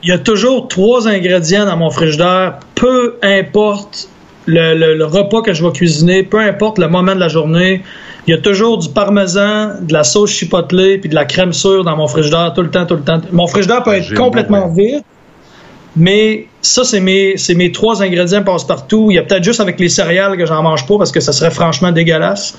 [0.03, 4.09] Il y a toujours trois ingrédients dans mon frigidaire, peu importe
[4.47, 7.83] le, le- le repas que je vais cuisiner, peu importe le moment de la journée.
[8.27, 11.85] Il y a toujours du parmesan, de la sauce chipotelée puis de la crème sûre
[11.85, 13.21] dans mon frigidaire tout le temps, tout le temps.
[13.31, 15.03] Mon frigidaire peut être J'ai complètement vide,
[15.95, 19.09] mais ça, c'est mes, c'est mes trois ingrédients passe-partout.
[19.11, 21.33] Il y a peut-être juste avec les céréales que j'en mange pas parce que ça
[21.33, 22.59] serait franchement dégueulasse.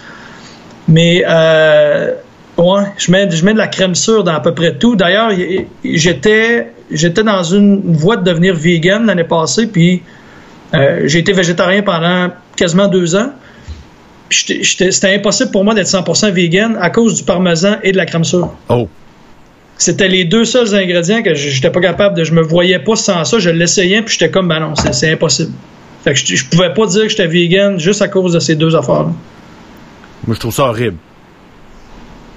[0.87, 2.13] Mais euh,
[2.57, 4.95] ouais, je mets, je mets de la crème sûre dans à peu près tout.
[4.95, 5.31] D'ailleurs,
[5.83, 10.01] j'étais j'étais dans une voie de devenir vegan l'année passée, puis
[10.73, 13.31] euh, j'ai été végétarien pendant quasiment deux ans.
[14.29, 18.25] C'était impossible pour moi d'être 100% vegan à cause du parmesan et de la crème
[18.25, 18.53] sûre.
[18.67, 18.89] Oh.
[19.77, 22.23] C'était les deux seuls ingrédients que j'étais pas capable de.
[22.23, 23.39] Je me voyais pas sans ça.
[23.39, 25.53] Je l'essayais, puis j'étais comme, ben non, c'est impossible.
[26.03, 28.55] Fait que je, je pouvais pas dire que j'étais vegan juste à cause de ces
[28.55, 29.11] deux affaires-là.
[30.25, 30.97] Moi, je trouve ça horrible.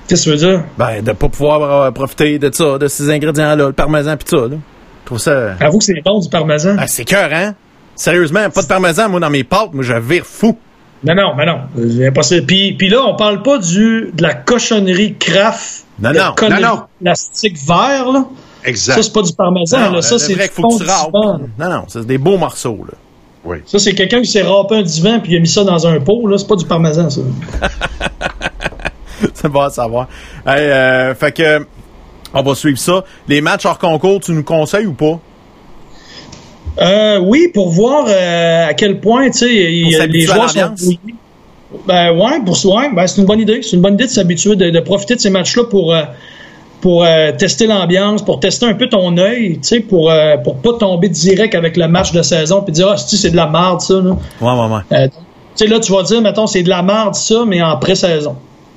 [0.07, 0.65] Qu'est-ce que tu veux dire?
[0.77, 4.37] Ben, de pas pouvoir euh, profiter de ça, de ces ingrédients-là, le parmesan pis ça,
[4.37, 4.49] là.
[4.51, 5.55] Je trouve ça...
[5.61, 6.77] Avoue que c'est bon du parmesan.
[6.79, 7.55] Ah, c'est cœur, hein?
[8.01, 10.57] Sérieusement, pas de parmesan, moi, dans mes pâtes, moi, je vire fou.
[11.05, 11.59] Non, non, mais non.
[11.77, 12.47] C'est impossible.
[12.47, 15.85] Puis, puis là, on parle pas du, de la cochonnerie craft.
[15.99, 16.83] Non, non, non, non.
[16.99, 18.25] plastique vert, là.
[18.65, 18.95] Exact.
[18.95, 20.01] Ça, c'est pas du parmesan, Non, là.
[20.01, 21.13] Ça, c'est vrai du qu'il faut que fond tu du râpes.
[21.59, 22.95] Non, non, c'est des beaux morceaux, là.
[23.45, 23.59] Oui.
[23.67, 26.01] Ça, c'est quelqu'un qui s'est râpé un divan puis il a mis ça dans un
[26.01, 26.39] pot, là.
[26.39, 27.21] C'est pas du parmesan, ça.
[29.35, 30.09] c'est bon à savoir.
[30.47, 31.67] Hey, euh, fait que,
[32.33, 33.05] on va suivre ça.
[33.29, 35.21] Les matchs hors concours, tu nous conseilles ou pas?
[36.79, 40.75] Euh, oui, pour voir euh, à quel point, tu sais, les joueurs sont.
[41.87, 43.61] Ben ouais, pour ouais, ben, c'est une bonne idée.
[43.63, 46.03] C'est une bonne idée de s'habituer, de, de profiter de ces matchs-là pour euh,
[46.81, 50.11] pour euh, tester l'ambiance, pour tester un peu ton œil, tu sais, pour
[50.43, 53.37] pour pas tomber direct avec le match de saison puis dire ah si c'est de
[53.37, 53.95] la merde ça.
[53.95, 54.17] Là.
[54.41, 55.09] Ouais, ouais, ouais.
[55.09, 55.15] Tu
[55.55, 58.35] sais là tu vas dire mettons c'est de la merde ça mais en pré-saison.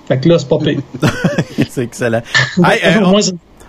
[0.07, 0.79] Fait que là c'est pas pire.
[1.69, 2.21] c'est excellent.
[2.63, 3.19] Hey, on-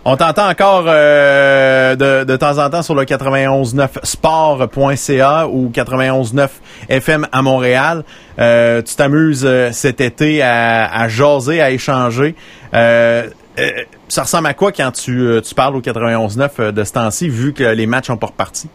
[0.07, 6.51] On t'entend encore euh, de, de temps en temps sur le 919sport.ca ou 919
[6.91, 8.05] FM à Montréal.
[8.39, 12.35] Euh, tu t'amuses euh, cet été à, à jaser, à échanger.
[12.75, 13.29] Euh,
[13.59, 13.71] euh,
[14.09, 17.31] ça ressemble à quoi quand tu, euh, tu parles au 91.9 euh, de ce temps-ci,
[17.31, 18.69] vu que les matchs sont pas repartis?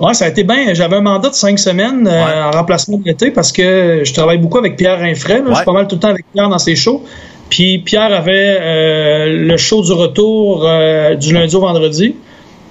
[0.00, 0.74] Ouais, ça a été bien.
[0.74, 2.42] J'avais un mandat de cinq semaines euh, Ouais.
[2.42, 5.36] en remplacement de l'été parce que je travaille beaucoup avec Pierre Rinfray.
[5.38, 5.42] là.
[5.44, 5.54] Je Ouais.
[5.56, 7.04] suis pas mal tout le temps avec Pierre dans ses shows.
[7.50, 12.14] Puis Pierre avait euh, le show du retour euh, du lundi au vendredi.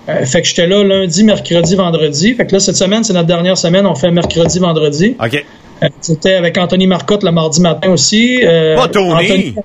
[0.10, 2.34] Euh, fait que j'étais là lundi, mercredi, vendredi.
[2.36, 3.86] Fait que là, cette semaine, c'est notre dernière semaine.
[3.86, 5.16] On fait mercredi, vendredi.
[5.24, 5.46] OK.
[5.84, 8.40] Euh, C'était avec Anthony Marcotte le mardi matin aussi.
[8.44, 9.12] Euh, Pas Tony!
[9.14, 9.56] Anthony,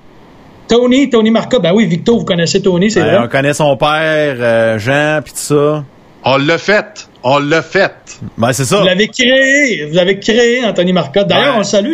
[0.67, 1.61] Tony, Tony Marcotte.
[1.61, 3.17] Ben oui, Victor, vous connaissez Tony, c'est Euh, vrai.
[3.23, 5.83] on connaît son père, euh, Jean, puis tout ça.
[6.25, 7.07] On l'a fait.
[7.23, 7.91] On l'a fait.
[8.37, 8.79] Ben, c'est ça.
[8.79, 11.27] Vous l'avez créé, vous l'avez créé, Anthony Marcotte.
[11.27, 11.55] D'ailleurs, Ouais.
[11.55, 11.93] on le salue.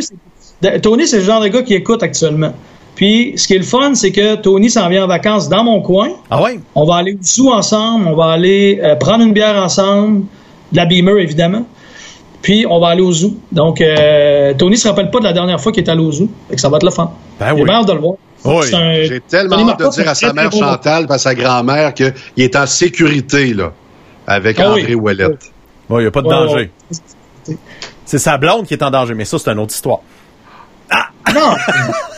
[0.81, 2.53] Tony, c'est le genre de gars qui écoute actuellement.
[2.95, 5.81] Puis, ce qui est le fun, c'est que Tony s'en vient en vacances dans mon
[5.81, 6.09] coin.
[6.29, 6.59] Ah ouais?
[6.75, 10.23] On va aller au zoo ensemble, on va aller euh, prendre une bière ensemble,
[10.71, 11.65] de la Beamer évidemment.
[12.41, 13.35] Puis, on va aller au zoo.
[13.51, 16.29] Donc, euh, Tony se rappelle pas de la dernière fois qu'il est allé au zoo.
[16.49, 17.11] Fait que ça va être le fun.
[17.39, 17.69] Ben J'ai oui.
[17.69, 18.13] hâte de le voir.
[18.45, 18.65] Oui.
[18.69, 20.51] C'est un- J'ai tellement Tony hâte de dire à sa mère.
[20.51, 23.71] Chantal et à sa grand-mère qu'il est en sécurité là,
[24.27, 24.95] avec Ah André oui.
[24.95, 25.51] Ouellette.
[25.89, 26.69] Il n'y a pas de Ouais, danger.
[27.47, 27.57] ouais.
[28.05, 29.99] C'est sa blonde qui est en danger, mais ça, c'est une autre histoire.
[31.33, 31.51] Non!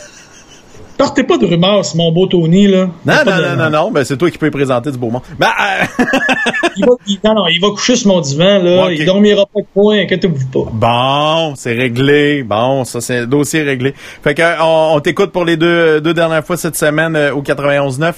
[1.02, 2.88] Partez pas de rumeurs sur mon beau Tony, là.
[3.04, 5.22] Non, non, de- non, non, non, ben c'est toi qui peux présenter du beau monde.
[5.38, 6.04] Ben, euh,
[6.76, 8.90] Il va, il- non, non, il va coucher sur mon divan, là.
[8.92, 10.70] Il dormira pas de point, inquiétez-vous pas.
[10.72, 12.42] bon, c'est réglé.
[12.44, 13.94] Bon, ça, c'est dossier réglé.
[14.22, 17.32] Fait que, euh, on, on t'écoute pour les deux, deux dernières fois cette semaine euh,
[17.34, 18.12] au 91.9.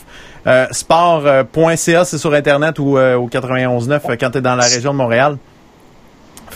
[0.47, 4.93] Euh, sport.ca, c'est sur Internet ou euh, au 91.9 euh, quand t'es dans la région
[4.93, 5.37] de Montréal.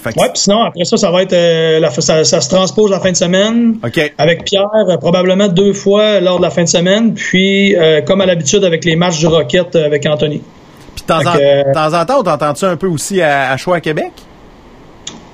[0.03, 1.33] Fait que- Ouais, puis sinon, après ça, ça va être.
[1.33, 3.79] euh, la, ça, ça se transpose la fin de semaine.
[3.85, 4.13] OK.
[4.19, 7.15] Avec Pierre, euh, probablement deux fois lors de la fin de semaine.
[7.15, 10.41] Puis, euh, comme à l'habitude, avec les matchs du Rocket euh, avec Anthony.
[10.95, 11.19] Puis de temps,
[12.01, 14.13] en, temps on t'entend-tu un peu aussi à, à Choix à Québec?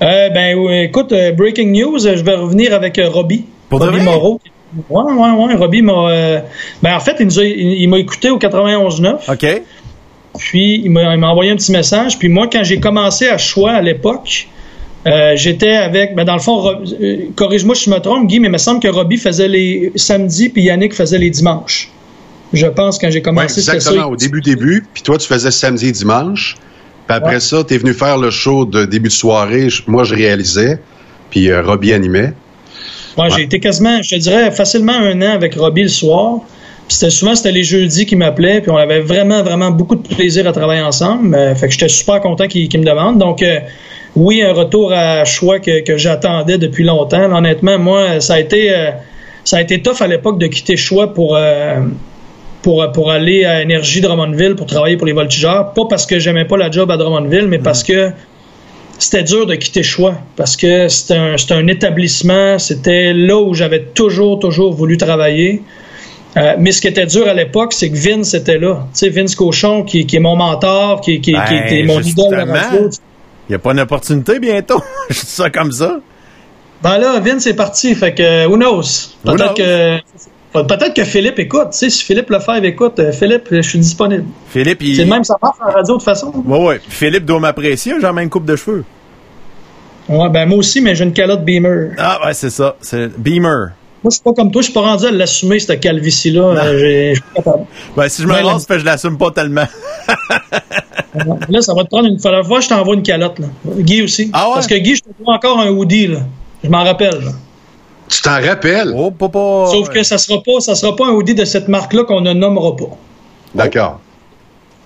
[0.03, 3.45] Euh, ben, oui, écoute, euh, breaking news, euh, je vais revenir avec euh, Robbie.
[3.69, 4.01] Pour Robbie?
[4.01, 4.41] Moreau.
[4.91, 5.55] Ouais, ouais, ouais.
[5.55, 6.09] Robbie m'a.
[6.11, 6.41] euh,
[6.82, 9.31] ben, en fait, il m'a écouté au 91.9.
[9.32, 9.62] OK.
[10.39, 12.19] Puis il m'a envoyé un petit message.
[12.19, 14.48] Puis moi, quand j'ai commencé à choix à l'époque,
[15.06, 16.15] euh, j'étais avec.
[16.15, 16.66] Ben dans le fond,
[17.01, 19.93] euh, corrige-moi si je me trompe, Guy, mais il me semble que Robbie faisait les
[19.97, 21.90] samedis, puis Yannick faisait les dimanches.
[22.52, 23.74] Je pense quand j'ai Ouais, commencé, ça.
[23.74, 24.86] exactement, au début, début.
[24.93, 26.56] Puis toi, tu faisais samedi et dimanche.
[27.06, 27.40] Puis après Ouais.
[27.40, 29.69] ça, tu es venu faire le show de début de soirée.
[29.86, 30.78] Moi, je réalisais.
[31.31, 32.32] Puis euh, Robbie animait.
[33.19, 36.40] Ouais, j'ai été quasiment, je te dirais, facilement un an avec Robbie le soir.
[36.89, 40.06] Puis c'était souvent c'était les jeudis qui m'appelaient, puis on avait vraiment vraiment beaucoup de
[40.06, 41.35] plaisir à travailler ensemble.
[41.35, 43.19] Euh, fait que j'étais super content qu'il qu'il me demande.
[43.19, 43.61] Donc euh,
[44.16, 47.27] oui, un retour à choix que, que j'attendais depuis longtemps.
[47.27, 48.90] Là, honnêtement, moi, ça a été euh,
[49.44, 51.39] ça a été tough à l'époque de quitter choix pour
[52.62, 55.73] pour, pour aller à Énergie Drummondville pour travailler pour les voltigeurs.
[55.74, 58.11] Pas parce que j'aimais pas la job à Drummondville, mais parce que
[58.98, 60.15] c'était dur de quitter choix.
[60.36, 65.62] Parce que c'était un, c'était un établissement, c'était là où j'avais toujours, toujours voulu travailler.
[66.36, 68.86] Euh, mais ce qui était dur à l'époque, c'est que Vince était là.
[68.93, 72.01] Tu sais, Vince Cochon, qui, qui est mon mentor, qui, qui, qui Ben, était mon
[72.01, 72.90] idole à radio.
[73.48, 74.82] Il n'y a pas une opportunité bientôt.
[75.11, 76.01] Je dis ça comme ça.
[76.82, 79.12] Ben là, Vince est parti, fait que who knows?
[79.24, 79.98] Peut-être que
[80.62, 81.69] peut-être que Philippe écoute.
[81.73, 84.24] Tu sais, si Philippe Lefebvre écoute, euh, Philippe, je suis disponible.
[84.48, 84.97] Philippe, il.
[84.97, 86.32] C'est même ça marche la radio de toute façon.
[86.44, 86.81] Ouais, ouais.
[86.89, 88.85] Philippe doit m'apprécier, j'ai même coupe de cheveux.
[90.09, 91.93] Ouais, ben moi aussi, mais j'ai une calotte Beamer.
[91.97, 92.77] Ah, ouais, c'est ça.
[92.81, 93.70] C'est Beamer.
[94.05, 96.43] Moi, je suis pas comme toi, je suis pas rendu à l'assumer, cette calvitie-là.
[96.43, 97.64] Euh, Je suis pas capable.
[97.97, 99.64] Ben, si je me Ben, lance, je l'assume pas tellement.
[101.48, 102.32] Là, ça va te prendre une fois.
[102.32, 103.39] La fois, je t'envoie une calotte.
[103.39, 103.47] Là.
[103.78, 104.31] Guy aussi.
[104.32, 104.55] Ah ouais?
[104.55, 106.09] Parce que Guy, je te vois encore un hoodie.
[106.09, 106.18] Là.
[106.62, 107.14] Je m'en rappelle.
[107.24, 107.31] là.
[108.09, 108.93] Tu t'en rappelles?
[108.94, 109.66] Oh, papa!
[109.70, 112.32] Sauf que ça sera pas, ça sera pas un hoodie de cette marque-là qu'on ne
[112.35, 112.90] nommera pas.
[113.55, 114.01] D'accord.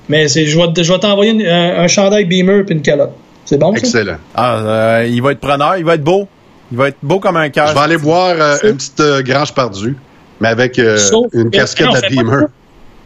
[0.09, 3.11] Mais c'est, je vais, je vais t'envoyer une- un, un chandail Beamer puis une calotte.
[3.45, 3.78] C'est bon, ça?
[3.78, 4.16] Excellent.
[4.35, 6.28] Ah, euh, il va être preneur, il va être beau.
[6.70, 7.69] Il va être beau comme un cœur.
[7.69, 9.97] Je vais aller voir euh, une petite euh, grange perdue,
[10.40, 12.40] mais avec euh, Sauf une que- casquette non, de fais pas Beamer.
[12.43, 12.49] de-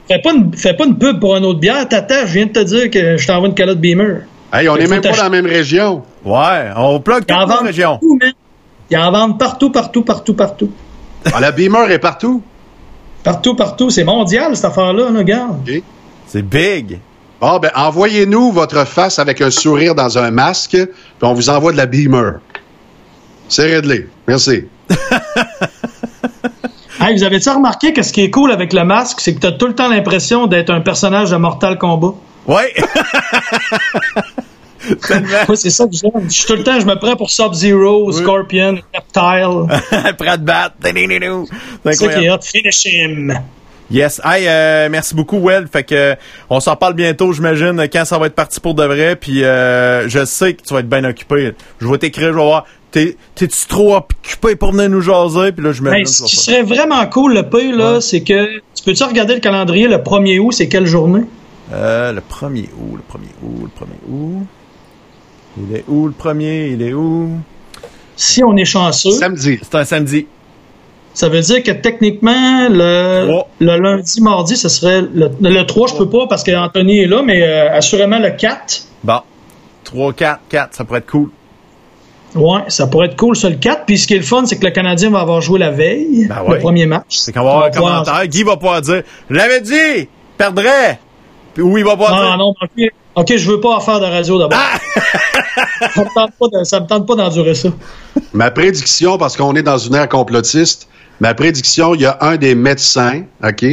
[0.08, 2.50] Fais pas, une, fais pas une pub pour une autre bière, tata, je viens de
[2.52, 4.22] te dire que je t'envoie une calotte Beamer.
[4.52, 6.02] Hey, on n'est même pas dans la même région.
[6.24, 7.90] Ouais, on plug toute la région.
[7.92, 8.32] partout, man.
[8.90, 10.70] Ils en vendent partout, partout, partout, partout.
[11.32, 12.42] Ah, la Beamer est partout.
[13.22, 13.88] Partout, partout.
[13.90, 15.66] C'est mondial, cette affaire-là, là, regarde.
[16.26, 16.98] C'est big.
[17.40, 20.88] Bon, ben, envoyez-nous votre face avec un sourire dans un masque, puis
[21.22, 22.34] on vous envoie de la Beamer.
[23.52, 24.08] C'est réglé.
[24.26, 24.64] Merci.
[27.00, 29.50] Hey, vous avez-tu remarqué que ce qui est cool avec le masque, c'est que t'as
[29.50, 32.14] tout le temps l'impression d'être un personnage de Mortal Kombat?
[32.46, 32.62] Moi,
[35.56, 36.28] c'est ça que j'aime.
[36.28, 39.80] Je suis tout le temps, je me prends pour Sub-Zero, Scorpion, Reptile.
[40.16, 40.76] Prêt à te battre.
[41.84, 42.38] C'est ça qui est hot.
[42.40, 43.36] Finish him.
[43.90, 44.20] Yes.
[44.24, 45.66] Hey, euh, merci beaucoup, Well.
[45.70, 46.14] Fait que euh,
[46.48, 49.16] on s'en parle bientôt, j'imagine, quand ça va être parti pour de vrai.
[49.16, 51.52] Puis euh, je sais que tu vas être bien occupé.
[51.80, 52.64] Je vais t'écrire, je vais voir.
[52.92, 55.50] T'es- T'es-tu trop occupé pour venir nous jaser?
[55.52, 58.58] Puis là, je me Hey, ce qui serait vraiment cool, le pire, là, c'est que
[58.74, 61.22] tu peux-tu regarder le calendrier, le 1er août, c'est quelle journée?
[61.72, 64.46] Euh, le 1er août, le 1er août, le 1er août.
[65.58, 66.68] Il est où le premier?
[66.68, 67.30] Il est où?
[68.16, 69.58] Si on est chanceux, Samedi.
[69.62, 70.26] C'est un samedi.
[71.14, 76.08] ça veut dire que techniquement, le lundi, mardi, ce serait le, le 3, je peux
[76.08, 78.82] pas parce qu'Anthony est là, mais euh, assurément le 4.
[79.04, 79.20] Bon.
[79.84, 81.30] 3, 4, 4, ça pourrait être cool.
[82.34, 83.84] Ouais, ça pourrait être cool sur le 4.
[83.86, 86.26] Puis ce qui est le fun, c'est que le Canadien va avoir joué la veille,
[86.28, 86.54] Ben ouais.
[86.54, 87.16] le premier match.
[87.18, 88.26] C'est qu'on va avoir un pouvoir- commentaire.
[88.26, 90.08] Guy va pouvoir dire Je l'avais dit!
[90.38, 90.98] Perdrait!
[91.54, 92.36] Puis oui, il va pouvoir Non, dire?
[92.38, 94.58] non, ok, ok, je veux pas en faire de radio d'abord.
[95.94, 97.68] ça me tente pas de- ça me tente pas d'endurer ça.
[98.32, 100.88] Ma prédiction, parce qu'on est dans une ère complotiste,
[101.20, 103.64] ma prédiction, il y a un des médecins, OK,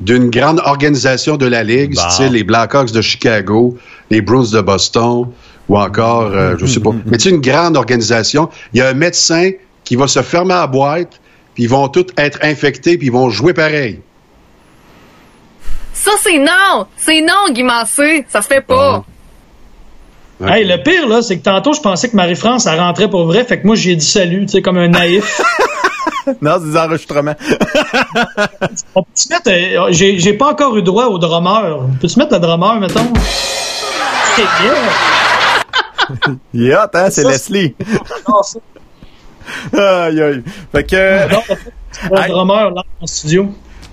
[0.00, 2.10] d'une grande organisation de la Ligue, Bon.
[2.10, 3.76] style les Blackhawks de Chicago,
[4.10, 5.28] les Bruins de Boston,
[5.68, 8.48] ou encore, euh, je sais pas, mais c'est une grande organisation.
[8.72, 9.50] Il y a un médecin
[9.84, 11.20] qui va se fermer à la boîte,
[11.54, 14.00] puis ils vont tous être infectés, puis ils vont jouer pareil.
[15.92, 16.86] Ça, c'est non!
[16.96, 18.26] C'est non, Guy Massé!
[18.28, 18.98] Ça se fait pas!
[20.40, 20.48] OK.
[20.48, 23.44] Hey, le pire, là, c'est que tantôt, je pensais que Marie-France, elle rentrait pour vrai,
[23.44, 25.40] fait que moi, j'ai dit salut, tu sais, comme un naïf.
[26.42, 27.36] Non, c'est des enregistrements.
[28.96, 31.78] On peut-tu mettre, euh, j'ai, j'ai pas encore eu droit au drummer.
[32.00, 33.12] Peux-tu mettre le drummer, mettons?
[34.34, 34.74] C'est bien.
[36.54, 37.10] Il est hot, hein?
[37.10, 37.74] C'est Leslie.
[39.72, 40.42] Aïe, aïe.
[40.72, 41.32] Fait que.
[41.32, 41.42] non,
[42.28, 43.48] drummer, là, en studio.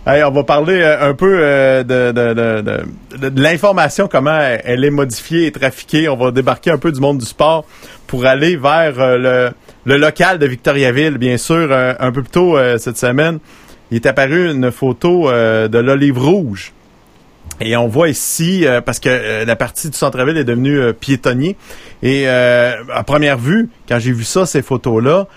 [0.06, 4.62] Hey, on va parler euh, un peu euh, de, de, de, de, l'information, comment elle,
[4.66, 6.10] elle est modifiée et trafiquée.
[6.10, 7.64] On va débarquer un peu du monde du sport
[8.06, 9.52] pour aller vers euh, le,
[9.86, 11.72] le local de Victoriaville, bien sûr.
[11.72, 13.40] un peu plus tôt cette semaine,
[13.92, 16.74] il est apparu une photo de l'olive rouge.
[17.64, 20.94] Et on voit ici, euh, parce que euh, la partie du centre-ville est devenue euh,
[20.94, 21.56] piétonnier.
[22.02, 25.28] Et euh, à première vue, quand j'ai vu ça, ces photos-là,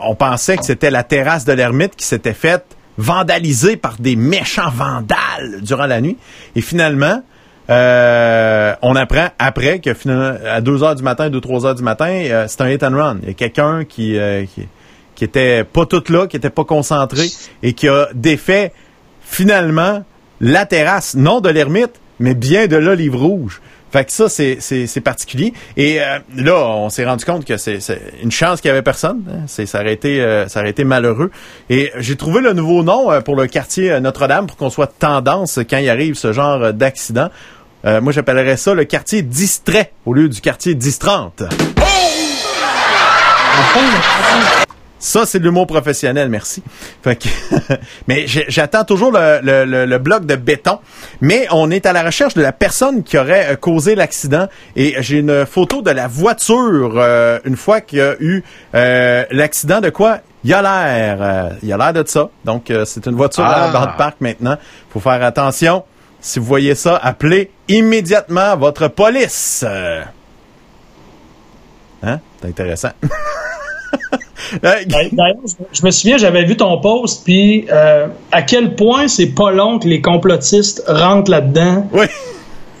[0.00, 2.64] on pensait que c'était la terrasse de l'ermite qui s'était faite
[2.96, 6.16] vandalisée par des méchants vandales durant la nuit.
[6.56, 7.22] Et finalement,
[7.68, 12.60] on apprend après que finalement, à 2 heures du matin, 2-3 heures du matin, c'est
[12.62, 13.18] un hit and run.
[13.22, 14.66] Il y a quelqu'un qui, euh, qui,
[15.14, 17.26] qui était pas tout là, qui était pas concentré
[17.62, 18.72] et qui a défait
[19.20, 20.02] finalement
[20.40, 23.60] la terrasse, non de l'ermite, mais bien de l'olive rouge.
[23.92, 25.52] Fait que ça, c'est, particulier.
[25.76, 27.80] Et euh, là, on s'est rendu compte que c'est,
[28.22, 29.22] une chance qu'il y avait personne.
[29.28, 29.42] hein.
[29.48, 31.32] C'est, ça, aurait été, euh, ça aurait été malheureux.
[31.68, 34.86] Et j'ai trouvé le nouveau nom euh, pour le quartier euh, Notre-Dame pour qu'on soit
[34.86, 37.30] tendance quand il arrive ce genre d'accident.
[37.82, 41.42] Moi, j'appellerais ça le quartier distrait au lieu du quartier distrante.
[45.02, 46.62] Ça, c'est de l'humour professionnel, merci.
[47.02, 47.28] Fait que,
[48.06, 50.78] mais j'attends toujours le, le, le- le bloc de béton.
[51.22, 54.46] Mais on est à la recherche de la personne qui aurait euh, causé l'accident.
[54.76, 58.44] Et j'ai une photo de la voiture euh, une fois qu'il y a eu
[58.74, 60.18] euh, l'accident de quoi?
[60.44, 61.18] Il y a l'air.
[61.20, 62.28] euh, il y a l'air de ça.
[62.44, 63.70] Donc, euh, c'est une voiture Ah.
[63.72, 64.56] dans le parc maintenant.
[64.92, 65.82] faut faire attention.
[66.20, 69.64] Si vous voyez ça, appelez immédiatement votre police.
[69.66, 70.02] Euh,
[72.02, 72.18] Hein?
[72.40, 72.90] C'est intéressant.
[74.62, 75.36] D'ailleurs,
[75.72, 79.78] je- me souviens, j'avais vu ton post, puis euh, à quel point c'est pas long
[79.78, 82.06] que les complotistes rentrent là-dedans, oui.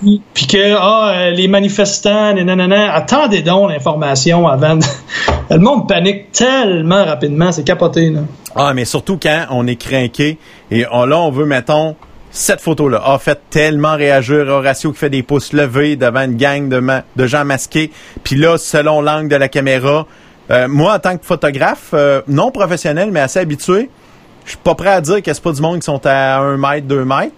[0.00, 4.76] puis, puis que ah, euh, les manifestants, les nanana, attendez donc l'information avant.
[4.76, 4.84] de-
[5.50, 8.10] Le monde panique tellement rapidement, c'est capoté.
[8.10, 8.20] Là.
[8.54, 10.38] Ah, mais surtout quand on est craqué
[10.70, 11.96] et on, là, on veut, mettons,
[12.30, 16.68] cette photo-là a fait tellement réagir Horatio qui fait des pouces levés devant une gang
[16.68, 17.90] de, ma- de gens masqués.
[18.22, 20.06] Puis là, selon l'angle de la caméra,
[20.50, 23.88] Euh, moi, en tant que photographe, euh, non professionnel, mais assez habitué,
[24.44, 26.56] je suis pas prêt à dire que c'est pas du monde qui sont à un
[26.56, 27.32] mètre, deux mètres.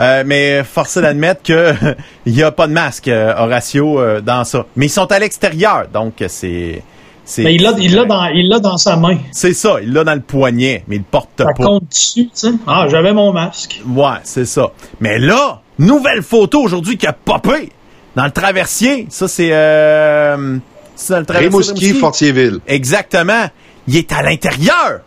[0.00, 1.72] Euh, mais forcé d'admettre que
[2.26, 4.64] il y a pas de masque, Horatio, dans ça.
[4.76, 6.82] Mais ils sont à l'extérieur, donc c'est.
[7.24, 9.18] c'est- Mais il l'a il l'a dans, il l'a dans sa main.
[9.32, 11.52] C'est ça, il l'a dans le poignet, mais il le porte Ça pas.
[11.64, 12.50] compte dessus, tu sais.
[12.66, 13.82] Ah, j'avais mon masque.
[13.88, 14.68] Ouais, c'est ça.
[15.00, 17.70] Mais là, nouvelle photo aujourd'hui qui a popé
[18.16, 19.06] dans le traversier.
[19.10, 19.50] Ça, c'est...
[19.52, 20.58] Euh,
[20.98, 21.48] c'est dans le traversier.
[21.48, 22.00] Rimouski, Rimouski.
[22.00, 22.60] Fortierville.
[22.66, 23.46] Exactement.
[23.86, 25.00] Il est à l'intérieur.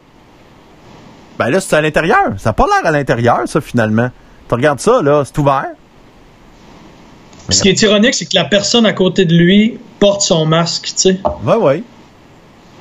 [1.37, 2.33] Ben là, c'est à l'intérieur.
[2.37, 4.09] Ça n'a pas l'air à l'intérieur, ça, finalement.
[4.47, 5.67] Tu regardes ça, là, c'est ouvert.
[7.49, 10.85] Ce qui est ironique, c'est que la personne à côté de lui porte son masque,
[10.85, 11.19] tu sais.
[11.43, 11.83] Ouais, ouais.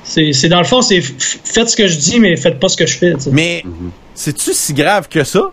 [0.03, 2.77] C'est, c'est dans le fond, c'est faites ce que je dis, mais faites pas ce
[2.77, 3.13] que je fais.
[3.31, 3.63] Mais
[4.15, 5.51] c'est-tu si grave que ça?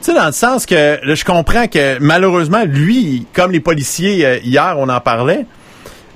[0.00, 4.38] Tu sais, dans le sens que je comprends que malheureusement, lui, comme les policiers, euh,
[4.42, 5.46] hier, on en parlait,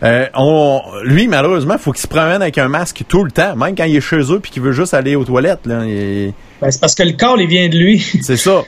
[0.03, 3.75] euh, on, lui, malheureusement, faut qu'il se promène avec un masque tout le temps, même
[3.75, 5.61] quand il est chez eux puis qu'il veut juste aller aux toilettes.
[5.67, 8.05] Il- Ben, c'est parce que le corps, il vient de lui.
[8.23, 8.63] c'est ça.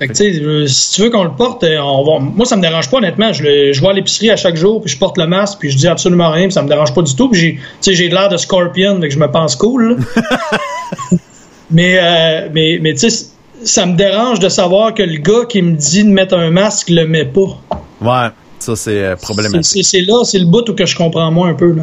[0.00, 2.20] Fait que, euh, si tu veux qu'on le porte, euh, on va...
[2.20, 3.32] moi, ça me dérange pas, honnêtement.
[3.32, 5.70] Je, le- je vais à l'épicerie à chaque jour, puis je porte le masque, puis
[5.70, 7.28] je dis absolument rien, puis ça me dérange pas du tout.
[7.28, 9.98] Puis j'ai, l'air de Scorpion, que je me pense cool.
[11.70, 13.26] mais, euh, mais, mais tu sais,
[13.64, 16.90] ça me dérange de savoir que le gars qui me dit de mettre un masque
[16.90, 17.58] le met pas.
[18.00, 18.28] Ouais,
[18.58, 19.84] ça c'est euh, problématique.
[19.84, 21.72] c'est- là, c'est le bout où que je comprends moins un peu.
[21.72, 21.82] Là.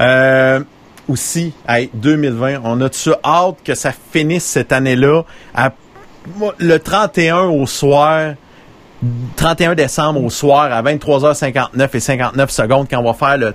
[0.00, 0.60] Euh,
[1.08, 5.22] aussi, hey, 2020, on a-tu hâte que ça finisse cette année-là
[6.58, 8.34] le 31 au soir,
[9.36, 13.54] 31 décembre au soir à 23h59 et 59 secondes quand on va faire le,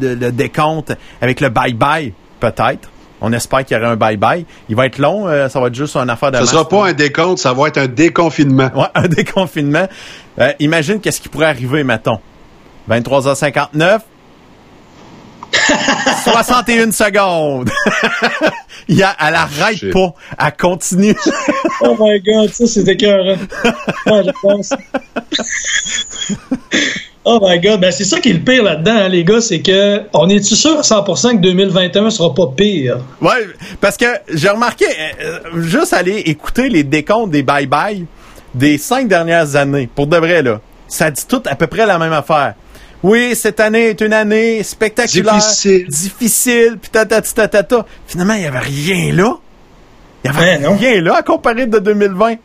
[0.00, 2.88] le- le décompte avec le bye-bye, peut-être.
[3.20, 4.44] On espère qu'il y aura un bye-bye.
[4.68, 6.50] Il va être long, euh, ça va être juste une affaire de Ce masse.
[6.50, 8.70] sera pas un décompte, ça va être un déconfinement.
[8.74, 9.88] Ouais, un déconfinement.
[10.38, 12.18] Euh, imagine qu'est-ce qui pourrait arriver, mettons.
[12.90, 14.00] 23h59.
[16.24, 17.70] 61 secondes.
[18.88, 19.92] Il a, elle arrête Shit.
[19.92, 20.14] pas.
[20.38, 21.16] Elle continue.
[21.82, 23.36] Oh my god, ça c'est écœurant.
[24.06, 24.70] Ouais, je pense.
[27.28, 29.60] Oh my god, ben c'est ça qui est le pire là-dedans, hein, les gars, c'est
[29.60, 32.98] que on est-tu sûr à 100% que 2021 sera pas pire?
[33.20, 33.48] ouais,
[33.80, 38.04] parce que j'ai remarqué, euh, euh, juste aller écouter les décomptes des bye-bye
[38.54, 40.60] des cinq dernières années, pour de vrai, là.
[40.86, 42.54] Ça dit tout à peu près la même affaire.
[43.02, 45.86] Oui, cette année est une année spectaculaire, Difficile.
[45.88, 46.90] difficile, puis.
[48.06, 49.34] Finalement, il y avait rien là.
[50.24, 50.76] Il y avait non.
[50.76, 52.36] rien là à comparer de 2020.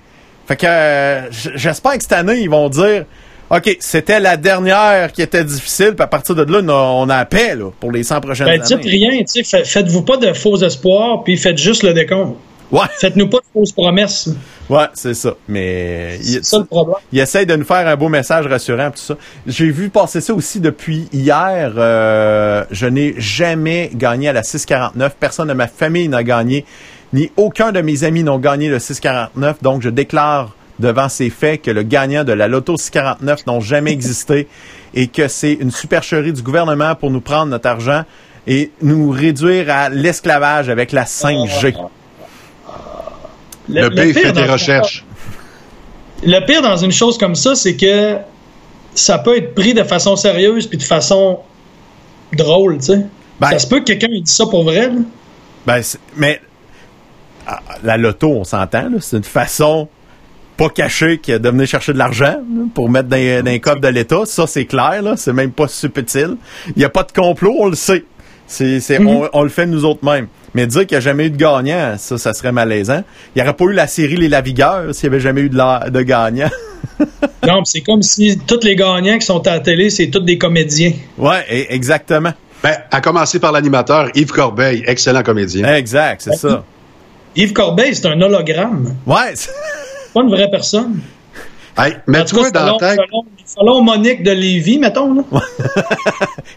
[0.47, 1.21] Fait que euh,
[1.55, 3.05] j'espère que cette année, ils vont dire
[3.53, 7.55] OK, c'était la dernière qui était difficile, puis à partir de là, on a, paix
[7.55, 8.89] là, pour les 100 prochaines Ben dites années.
[8.89, 12.37] rien, tu sais, fa- faites-vous pas de faux espoirs, puis faites juste le décompte.
[12.71, 14.29] Ouais, Faites-nous pas de fausses promesses.
[14.69, 15.33] ouais, c'est ça.
[15.49, 16.95] Mais il, C'est ça le problème.
[17.11, 19.17] il essaye de nous faire un beau message rassurant, tout ça.
[19.45, 21.73] J'ai vu passer ça aussi depuis hier.
[21.75, 25.17] euh, je n'ai jamais gagné à la 649.
[25.19, 26.63] Personne de ma famille n'a gagné,
[27.11, 29.61] ni aucun de mes amis n'ont gagné le 649.
[29.61, 33.91] Donc, je déclare devant ces faits que le gagnant de la Loto 649 n'ont jamais
[33.93, 34.47] existé
[34.93, 38.03] et que c'est une supercherie du gouvernement pour nous prendre notre argent
[38.47, 41.75] et nous réduire à l'esclavage avec la 5G.
[43.69, 45.05] Le, B pire fait dans- des recherches.
[46.23, 48.17] Le pire dans une chose comme ça, c'est que
[48.93, 51.39] ça peut être pris de façon sérieuse puis de façon
[52.33, 53.05] drôle, tu sais.
[53.39, 54.99] Ben- ça se peut que quelqu'un ait dit ça pour vrai, là.
[55.65, 55.81] Ben,
[56.17, 56.41] mais
[57.47, 59.87] ah, la loto, on s'entend, là, c'est une façon
[60.67, 62.35] pas cachée que de venir chercher de l'argent
[62.75, 64.21] pour mettre dans, dans les coffres de l'État.
[64.25, 66.35] Ça, c'est clair, là, c'est même pas subtil.
[66.67, 68.03] Il n'y a pas de complot, on le sait.
[68.47, 70.27] C'est, c'est, on, on le fait nous autres mêmes.
[70.53, 73.03] Mais dire qu'il n'y a jamais eu de gagnant, ça, ça serait malaisant.
[73.35, 75.55] Il n'y aurait pas eu la série Les Lavigueurs s'il n'y avait jamais eu de,
[75.57, 76.49] la- de gagnant.
[77.47, 80.37] Non, c'est comme si tous les gagnants qui sont à la télé, c'est tous des
[80.37, 80.91] comédiens.
[81.17, 82.33] ouais, e- exactement.
[82.61, 85.73] Ben, à commencer par l'animateur Yves Corbeil, excellent comédien.
[85.73, 86.63] Exact, c'est ça.
[87.35, 88.95] Yves Corbeil, c'est un hologramme.
[89.07, 89.33] Ouais.
[90.13, 90.99] Pas une vraie personne.
[91.77, 92.99] Hey, mets-toi dans la tête,
[93.45, 95.23] selon- Monique de Lévis, mettons, là.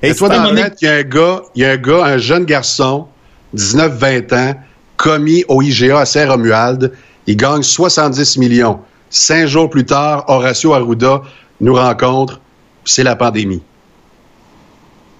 [0.02, 2.05] Et mets-toi dans la tête qu'il y a un gars, il y a un gars,
[2.05, 3.06] un jeune garçon,
[3.55, 4.55] 19-20 ans,
[4.97, 6.93] commis au IGA à Saint-Romuald.
[7.26, 8.81] Il gagne 70 millions.
[9.09, 11.22] Cinq jours plus tard, Horacio Arruda
[11.60, 12.40] nous rencontre,
[12.85, 13.62] c'est la pandémie.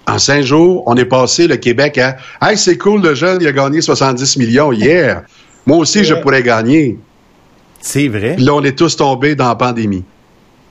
[0.07, 3.47] En cinq jours, on est passé le Québec à Hey, c'est cool, le jeune, il
[3.47, 5.23] a gagné 70 millions hier.
[5.65, 6.99] Moi aussi, je pourrais gagner.
[7.87, 8.33] C'est vrai.
[8.35, 10.03] Puis là, on est tous tombés dans la pandémie.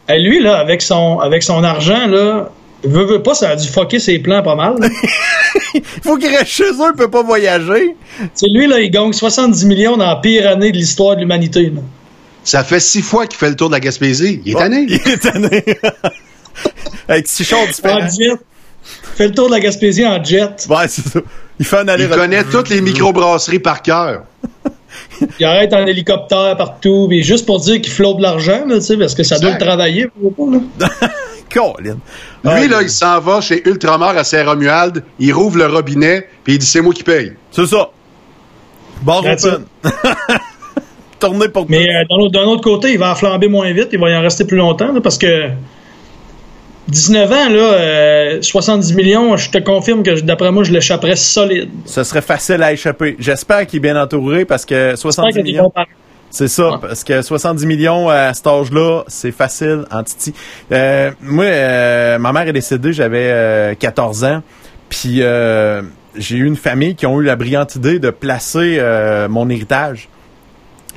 [0.09, 2.51] Et lui, là, avec son, avec son argent, là,
[2.83, 4.75] veut, veut pas, ça a dû fucker ses plans pas mal.
[4.81, 4.89] là.
[6.03, 7.95] Faut qu'il reste chez eux, il peut pas voyager.
[8.35, 11.71] C'est lui, là, il gagne 70 millions dans la pire année de l'histoire de l'humanité.
[11.75, 11.81] là.
[12.43, 14.43] Ça fait six fois qu'il fait le tour de la Gaspésie.
[14.45, 14.85] Il est tanné.
[14.89, 15.65] Il est tanné.
[17.09, 18.07] Avec six choses Ah, différentes.
[18.11, 18.41] dis vite.
[19.17, 20.67] fait le tour de la Gaspésie en jet.
[20.69, 21.21] Ouais, c'est ça.
[21.61, 24.25] Il fait un Il aller connaît toutes les microbrasseries par cœur.
[25.39, 28.81] Il arrête en hélicoptère partout, puis juste pour dire qu'il flotte de l'argent, là, tu
[28.83, 30.07] sais, parce que ça doit le travailler.
[31.53, 31.99] Colin.
[32.43, 36.59] Lui, là, il s'en va chez Ultramar à Saint-Romuald, il rouvre le robinet, puis il
[36.59, 37.33] dit c'est moi qui paye.
[37.51, 37.91] C'est ça.
[39.03, 39.65] Bar That's open.
[41.21, 43.89] Tourner pour Mais euh, d'un autre- d'un autre côté, il va en flamber moins vite,
[43.93, 45.49] il va y en rester plus longtemps, là, parce que
[46.89, 51.71] 19 ans, là, euh, 70 millions, je te confirme que d'après moi, je l'échapperais solide.
[51.87, 53.17] Ce serait facile à échapper.
[53.19, 55.73] J'espère qu'il est bien entouré parce que J'espère 70 qu'il y a des millions.
[56.31, 56.77] C'est ça, Ouais.
[56.81, 60.35] parce que 70 millions à cet âge-là, c'est facile en titi.
[60.73, 64.43] Euh, moi, euh, ma mère est décédée, j'avais euh, 14 ans,
[64.89, 65.83] puis euh,
[66.17, 70.09] j'ai eu une famille qui ont eu la brillante idée de placer euh, mon héritage,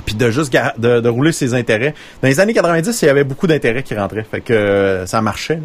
[0.06, 1.94] puis de juste de, rouler ses intérêts.
[2.22, 5.22] Dans les années 90, il y avait beaucoup d'intérêts qui rentraient, fait que euh, ça
[5.22, 5.60] marchait.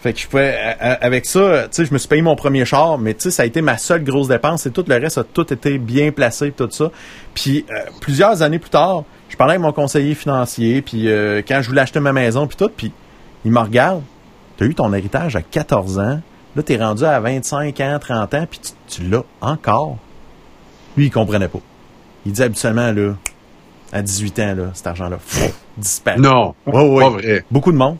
[0.00, 2.98] Fait que je pouvais, avec ça, tu sais, je me suis payé mon premier char,
[2.98, 5.52] mais tu ça a été ma seule grosse dépense et tout le reste a tout
[5.52, 6.90] été bien placé, tout ça.
[7.34, 11.60] Puis euh, plusieurs années plus tard, je parlais avec mon conseiller financier, puis euh, quand
[11.62, 12.92] je voulais acheter ma maison, puis tout, puis
[13.44, 14.02] il me regarde,
[14.58, 16.20] t'as eu ton héritage à 14 ans,
[16.54, 19.96] là t'es rendu à 25 ans, 30 ans, puis tu, tu l'as encore.
[20.96, 21.60] Lui, il comprenait pas.
[22.24, 23.14] Il disait habituellement, là,
[23.92, 25.18] à 18 ans, là, cet argent-là,
[25.78, 26.18] disparaît.
[26.18, 27.02] Non, Ouais, ouais.
[27.02, 27.44] pas vrai.
[27.50, 27.96] Beaucoup de monde.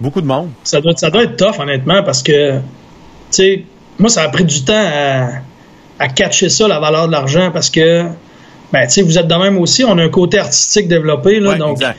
[0.00, 0.48] Beaucoup de monde.
[0.64, 2.60] Ça doit, ça doit être tough, honnêtement, parce que, tu
[3.30, 3.64] sais,
[3.98, 5.28] moi, ça a pris du temps à,
[5.98, 8.04] à catcher ça, la valeur de l'argent, parce que,
[8.72, 11.50] ben, tu sais, vous êtes de même aussi, on a un côté artistique développé, là,
[11.50, 11.98] Ouais, donc exact.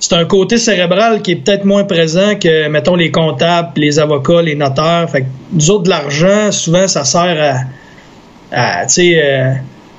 [0.00, 4.42] c'est un côté cérébral qui est peut-être moins présent que, mettons, les comptables, les avocats,
[4.42, 5.08] les notaires.
[5.10, 7.66] Fait que nous autres, de l'argent, souvent, ça sert
[8.52, 9.52] à, à tu sais, euh,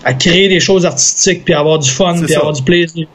[0.03, 2.39] à créer des choses artistiques, puis avoir du fun, puis ça.
[2.39, 3.07] avoir du plaisir.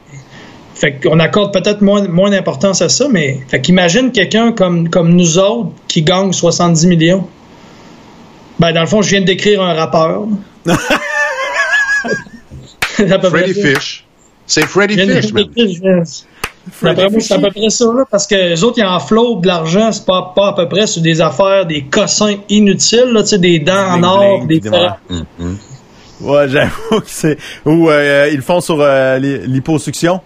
[0.75, 5.13] Fait qu'on accorde peut-être moins, moins d'importance à ça, mais fait qu'imagine quelqu'un comme, comme
[5.13, 7.27] nous autres qui gagne 70 millions.
[8.59, 10.25] Ben, dans le fond, je viens de décrire un rappeur.
[13.29, 13.53] Freddy.
[13.53, 14.05] Fish.
[14.45, 16.03] C'est Freddy Fish, man.
[16.81, 19.41] D'après moi, c'est à peu près ça, là, parce que les autres, ils en flottent
[19.41, 23.23] de l'argent, c'est pas, pas à peu près sur des affaires, des cossins inutiles, là,
[23.37, 24.99] des dents en or, des fer-
[26.21, 27.37] Ouais, j'avoue que c'est.
[27.65, 30.19] Ou euh, ils le font sur euh, l'hy- l'hyposuction.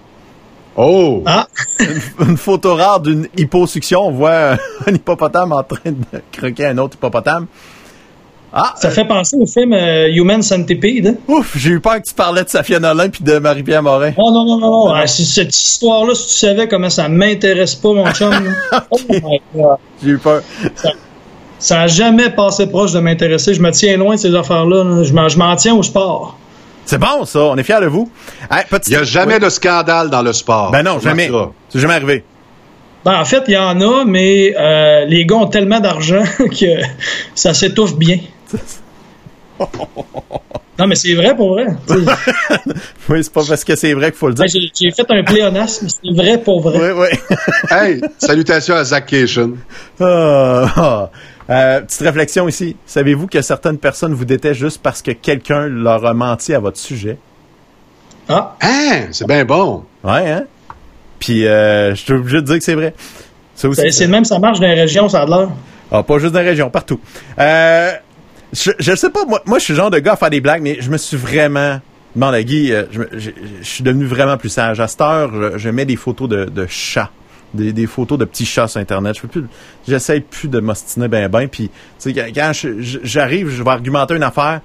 [0.77, 1.21] Oh!
[1.25, 1.47] Ah,
[2.19, 4.07] Une photo rare d'une hyposuction.
[4.07, 4.51] On voit
[4.87, 7.47] un hippopotame en train de croquer un autre hippopotame.
[8.53, 11.17] Ah, ça fait penser au film euh, Human Centipede.
[11.29, 14.11] ouf, j'ai eu peur que tu parlais de Safia Nolin puis de Marie-Pierre Morin.
[14.17, 14.93] Oh non, non, non, non.
[14.93, 18.29] Ah, c'est- cette histoire-là, si tu savais comment ça m'intéresse pas, mon chum.
[18.29, 18.85] là.
[18.91, 19.77] Oh my God.
[20.03, 20.41] J'ai eu peur.
[20.75, 20.89] Ça
[21.69, 23.53] a jamais passé proche de m'intéresser.
[23.53, 24.83] Je me tiens loin de ces affaires-là.
[24.83, 25.03] là.
[25.03, 26.37] Je m'en- tiens au sport.
[26.85, 27.39] C'est bon, ça.
[27.39, 28.09] On est fiers de vous.
[28.49, 29.39] Hey, petit- Il n'y a jamais Oui.
[29.39, 30.71] de scandale dans le sport.
[30.71, 31.29] Ben non, jamais.
[31.29, 31.49] ça?
[31.69, 32.23] C'est jamais arrivé.
[33.05, 36.81] Ben, en fait, il y en a, mais euh, les gars ont tellement d'argent que
[37.35, 38.19] ça s'étouffe bien.
[40.79, 41.67] Non, mais c'est vrai pour vrai.
[43.09, 44.45] Oui, c'est pas parce que c'est vrai qu'il faut le dire.
[44.51, 46.91] ben, J'ai fait un pléonasme, c'est vrai pour vrai.
[46.93, 47.35] Oui, oui.
[47.69, 49.51] Hey, salutations à Zach Cation.
[49.99, 51.09] Ah, ah.
[51.51, 52.75] Euh, petite réflexion ici.
[52.85, 56.77] Savez-vous que certaines personnes vous détestent juste parce que quelqu'un leur a menti à votre
[56.77, 57.17] sujet?
[58.29, 59.83] Ah, Hein, c'est bien bon.
[60.03, 60.43] Ouais, hein?
[61.19, 62.93] Puis, euh, je suis obligé de dire que c'est vrai.
[63.55, 63.67] C'est
[64.05, 65.49] le même, ça marche dans les régions, ça a de l'air.
[65.91, 66.99] Ah, pas juste dans la région, partout.
[67.37, 67.91] Euh,
[68.53, 70.41] je, je sais pas, moi, moi, je suis le genre de gars à faire des
[70.41, 71.79] blagues, mais je me suis vraiment...
[72.15, 73.29] Demande à Guy, je, me- je-
[73.61, 74.79] je suis devenu vraiment plus sage.
[74.79, 77.09] À cette heure, je, je mets des photos de, de chats.
[77.53, 79.15] Des, des photos de petits chats sur Internet.
[79.17, 79.45] Je peux plus...
[79.87, 81.47] J'essaye plus de m'ostiner ben ben.
[81.47, 81.69] Puis,
[81.99, 82.51] tu sais, quand-
[83.03, 84.61] j'arrive, je vais argumenter une affaire.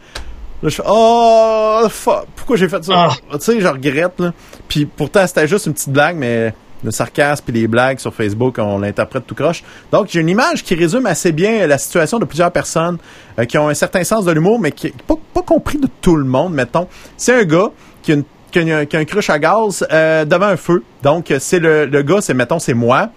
[0.62, 2.92] Là, je fais Oh, fuck, pourquoi j'ai fait ça?
[2.96, 3.14] Ah.
[3.32, 4.32] Tu sais, je regrette, là.
[4.68, 6.54] Puis pourtant, c'était juste une petite blague, mais
[6.84, 9.64] le sarcasme et les blagues sur Facebook, on l'interprète tout croche.
[9.90, 12.98] Donc, j'ai une image qui résume assez bien la situation de plusieurs personnes
[13.38, 15.88] euh, qui ont un certain sens de l'humour, mais qui n'est pas, pas compris de
[16.00, 16.86] tout le monde, mettons.
[17.16, 17.70] C'est un gars
[18.02, 18.24] qui a, une,
[18.64, 20.82] qui a une- qui a un crush à gaz euh, devant un feu.
[21.02, 23.10] Donc, c'est le, le gars, c'est, mettons, c'est moi.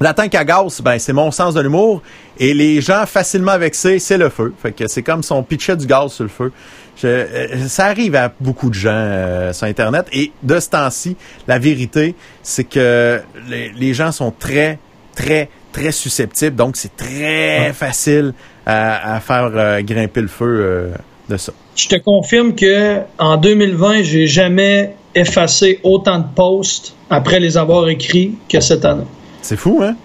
[0.00, 2.02] La tank à gaz, ben, c'est mon sens de l'humour.
[2.38, 4.52] Et les gens facilement vexés, c'est le feu.
[4.60, 6.50] Fait que c'est comme si on pitchait du gaz sur le feu.
[6.96, 10.06] Je- euh, ça arrive à beaucoup de gens euh, sur Internet.
[10.12, 14.78] Et de ce temps-ci, la vérité, c'est que les, les gens sont très,
[15.14, 16.56] très, très susceptibles.
[16.56, 18.34] Donc, c'est très facile
[18.66, 20.90] à, à faire euh, grimper le feu euh,
[21.28, 21.52] de ça.
[21.76, 27.88] Je te confirme que en 2020, j'ai jamais effacé autant de posts après les avoir
[27.88, 29.04] écrits que cette année.
[29.42, 29.96] C'est fou, hein?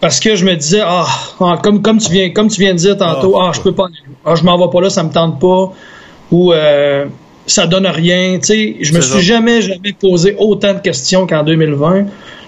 [0.00, 1.06] Parce que je me disais, ah,
[1.40, 3.72] ah, comme, comme, tu viens, comme tu viens de dire tantôt, Ah, ah, je peux
[3.72, 3.86] pas,
[4.24, 5.72] ah, je m'en vais pas là, ça me tente pas,
[6.30, 7.04] ou euh,
[7.46, 8.38] ça donne rien.
[8.38, 9.20] Tu sais, je me suis ça.
[9.20, 12.06] jamais, jamais posé autant de questions qu'en 2020,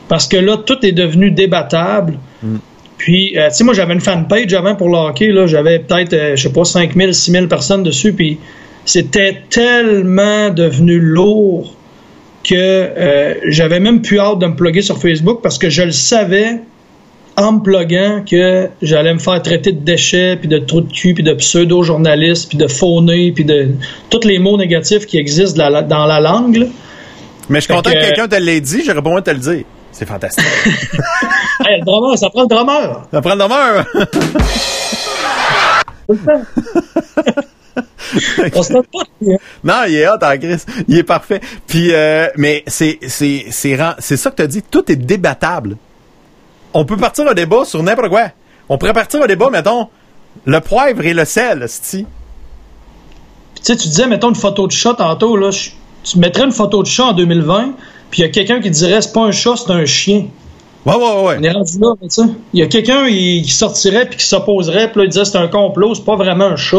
[0.09, 2.19] parce que là, tout est devenu débattable.
[2.43, 2.57] Mm.
[3.03, 5.33] Puis, euh, tu sais, moi, j'avais une fanpage avant pour le hockey.
[5.33, 8.13] Là, j'avais peut-être, euh, je sais pas, 5000, 6000 personnes dessus.
[8.13, 8.39] Puis,
[8.85, 11.75] c'était tellement devenu lourd
[12.45, 15.91] que euh, j'avais même plus hâte de me plugger sur Facebook parce que je le
[15.91, 16.61] savais
[17.37, 21.15] en me pluguant que j'allais me faire traiter de déchets, puis de trous de cul,
[21.15, 23.71] puis de pseudo-journalistes, puis de faunés, puis de
[24.11, 26.57] tous les mots négatifs qui existent dans la, dans la langue.
[26.57, 26.67] là.
[27.49, 29.31] Mais je suis content que- que quelqu'un te l'ait dit, j'aurais pas besoin de te
[29.31, 29.65] le dire.
[29.93, 30.45] C'est fantastique.
[31.65, 33.03] Hey, le drummer, ça prend le drummer.
[33.13, 33.85] Ça prend le demeure.
[38.55, 39.05] On se pas.
[39.27, 39.37] hein.
[39.65, 40.63] Non, il est hot en Chris.
[40.89, 41.41] Il est parfait.
[41.67, 44.63] Puis, euh, mais c'est, c'est, c'est, c'est ça que tu as dit.
[44.63, 45.77] Tout est débattable.
[46.75, 48.29] On peut partir un débat sur n'importe quoi.
[48.69, 49.89] On pourrait partir un débat, mettons,
[50.45, 51.67] le poivre et le sel.
[51.81, 52.07] Puis,
[53.57, 55.51] tu sais, tu disais, mettons une photo de chat tantôt, là.
[56.05, 57.73] Tu mettrais une photo de chat en 2020,
[58.13, 60.27] puis il y a quelqu'un qui dirait, c'est pas un chat, c'est un chien.
[60.87, 61.37] Ouais, ouais, ouais.
[61.39, 62.23] On est rendu là, tu sais.
[62.53, 65.49] Il y a quelqu'un qui sortirait puis qui s'opposerait, puis là, il disait c'est un
[65.49, 66.79] complot, c'est pas vraiment un chat.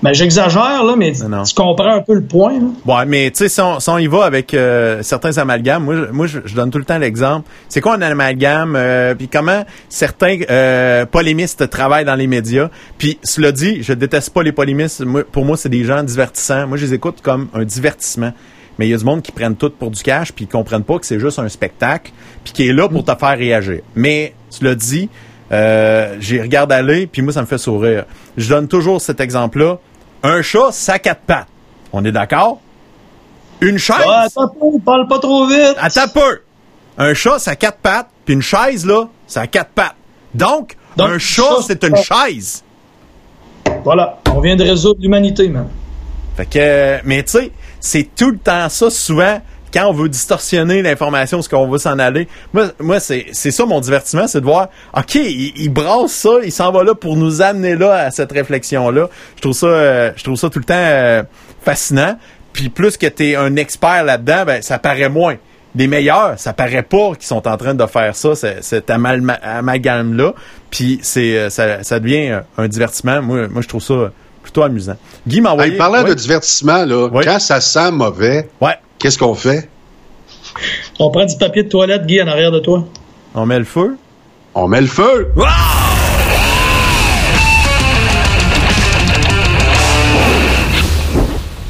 [0.00, 2.66] Ben, j'exagère, là, mais Non, tu comprends un peu le point, là.
[2.98, 5.94] Ouais, mais tu sais, si on, si on y va avec euh, certains amalgames, moi,
[5.96, 7.48] je- moi je, je donne tout le temps l'exemple.
[7.68, 8.76] C'est quoi un amalgame?
[8.76, 12.68] euh, Puis comment certains euh, polémistes travaillent dans les médias?
[12.96, 15.00] Puis cela dit, je déteste pas les polémistes.
[15.04, 16.68] Moi, pour moi, c'est des gens divertissants.
[16.68, 18.32] Moi, je les écoute comme un divertissement.
[18.78, 20.84] Mais il y a du monde qui prennent tout pour du cash, puis qui comprennent
[20.84, 22.12] pas que c'est juste un spectacle,
[22.44, 23.80] puis qui est là pour te faire réagir.
[23.94, 25.08] Mais cela dit,
[25.50, 28.04] euh, j'y regarde aller, puis moi, ça me fait sourire.
[28.36, 29.78] Je donne toujours cet exemple-là.
[30.22, 31.48] Un chat, ça a quatre pattes.
[31.92, 32.60] On est d'accord?
[33.60, 33.96] Une chaise?
[34.06, 35.74] Ah, attends, peu, parle pas trop vite.
[35.78, 36.40] Attends peu.
[36.98, 39.96] Un chat, ça a quatre pattes, puis une chaise, là, ça a quatre pattes.
[40.34, 42.62] Donc, Donc, un chat, c'est une chaise.
[43.84, 45.68] Voilà, on vient de résoudre l'humanité, man.
[46.36, 49.40] Fait que, mais tu sais, c'est tout le temps ça, souvent,
[49.72, 52.28] quand on veut distorsionner l'information, ce qu'on veut s'en aller.
[52.52, 55.72] Moi, moi c'est, c'est ça mon divertissement, c'est de voir, OK, il, il
[56.08, 59.08] ça, il s'en va là pour nous amener là à cette réflexion-là.
[59.36, 61.22] Je trouve ça, euh, je trouve ça tout le temps euh,
[61.62, 62.18] fascinant.
[62.52, 65.36] Puis plus que t'es un expert là-dedans, ben, ça paraît moins.
[65.74, 70.32] Des meilleurs, ça paraît pas qu'ils sont en train de faire ça, ce- cet amalgame-là.
[70.70, 73.22] Puis c'est, euh, ça, ça devient un divertissement.
[73.22, 74.10] Moi, moi, je trouve ça
[74.48, 74.96] plutôt amusant.
[75.26, 75.72] Guy m'a envoyé...
[75.72, 76.08] Hey, parlant Ouais.
[76.08, 77.22] de divertissement, là, Oui.
[77.24, 78.74] quand ça sent mauvais, Ouais.
[78.98, 79.68] qu'est-ce qu'on fait?
[80.98, 82.84] On prend du papier de toilette, Guy, en arrière de toi.
[83.34, 83.96] On met le feu?
[84.54, 85.28] On met le feu!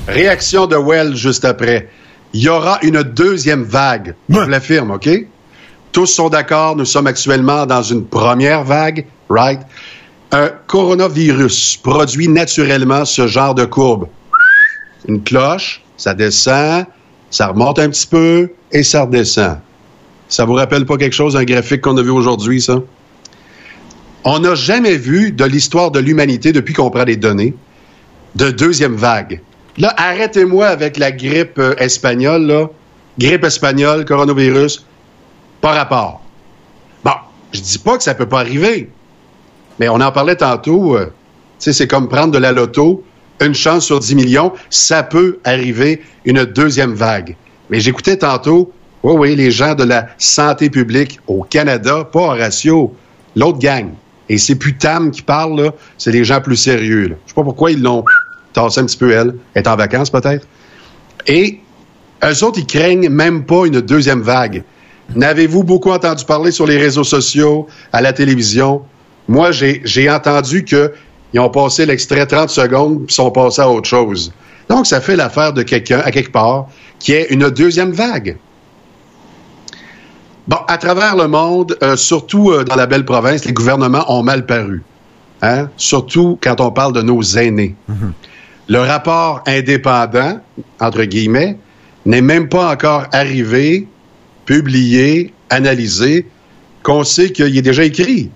[0.07, 1.89] Réaction de Well juste après.
[2.33, 4.15] Il y aura une deuxième vague.
[4.29, 4.49] Je Ouais.
[4.49, 5.09] l'affirme, OK?
[5.93, 9.61] Tous sont d'accord, nous sommes actuellement dans une première vague, right?
[10.31, 14.09] Un coronavirus produit naturellement ce genre de courbe.
[15.07, 16.85] Une cloche, ça descend,
[17.31, 19.59] ça remonte un petit peu et ça redescend.
[20.29, 22.83] Ça vous rappelle pas quelque chose, un graphique qu'on a vu aujourd'hui, ça?
[24.25, 27.55] On n'a jamais vu de l'histoire de l'humanité depuis qu'on prend les données
[28.35, 29.41] de deuxième vague.
[29.79, 32.69] Là, arrêtez-moi avec la grippe euh, espagnole, là.
[33.19, 34.85] Grippe espagnole, coronavirus,
[35.61, 36.21] pas rapport.
[37.05, 37.13] Bon,
[37.53, 38.91] je dis pas que ça peut pas arriver,
[39.79, 40.97] mais on en parlait tantôt.
[40.97, 41.07] euh,
[41.59, 43.03] c'est comme prendre de la loto,
[43.41, 47.37] une chance sur 10 millions, ça peut arriver une deuxième vague.
[47.71, 48.73] Mais j'écoutais tantôt,
[49.03, 52.95] oui, oui, les gens de la santé publique au Canada, pas Horatio,
[53.37, 53.91] l'autre gang.
[54.29, 57.05] Et c'est plus Tam qui parle, c'est les gens plus sérieux.
[57.09, 58.05] Je sais pas pourquoi ils l'ont
[58.53, 59.11] tassé un petit peu.
[59.13, 60.47] Elle est en vacances, peut-être.
[61.27, 61.61] Et
[62.25, 64.65] eux autres, ils craignent même pas une deuxième vague.
[65.15, 68.83] N'avez-vous beaucoup entendu parler sur les réseaux sociaux, à la télévision?
[69.29, 74.33] Moi, j'ai entendu qu'ils ont passé l'extrait 30 secondes puis sont passés à autre chose.
[74.69, 76.67] Donc, ça fait l'affaire de quelqu'un, à quelque part,
[76.99, 78.37] qui est une deuxième vague.
[80.47, 84.23] Bon, à travers le monde, euh, surtout euh, dans la belle province, les gouvernements ont
[84.23, 84.83] mal paru.
[85.43, 85.69] Hein?
[85.77, 87.77] Surtout quand on parle de nos aînés.
[88.67, 90.41] Le rapport indépendant,
[90.81, 91.59] entre guillemets,
[92.07, 93.87] n'est même pas encore arrivé,
[94.47, 96.27] publié, analysé,
[96.83, 98.31] qu'on sait qu'il est déjà écrit.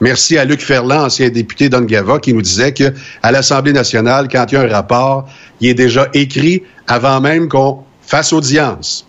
[0.00, 2.92] Merci à Luc Ferland, ancien député d'Ongava, qui nous disait que
[3.22, 5.28] à l'Assemblée nationale, quand il y a un rapport,
[5.60, 9.06] il est déjà écrit avant même qu'on fasse audience.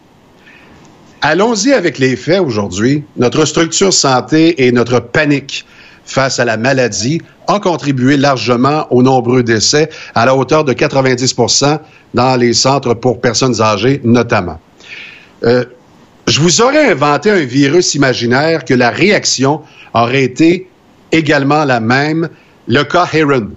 [1.21, 3.03] Allons-y avec les faits aujourd'hui.
[3.17, 5.65] Notre structure santé et notre panique
[6.05, 11.79] face à la maladie ont contribué largement aux nombreux décès à la hauteur de 90%
[12.13, 14.59] dans les centres pour personnes âgées notamment.
[15.43, 15.65] Euh,
[16.27, 19.61] je vous aurais inventé un virus imaginaire que la réaction
[19.93, 20.67] aurait été
[21.11, 22.29] également la même,
[22.67, 23.51] le cas Heron.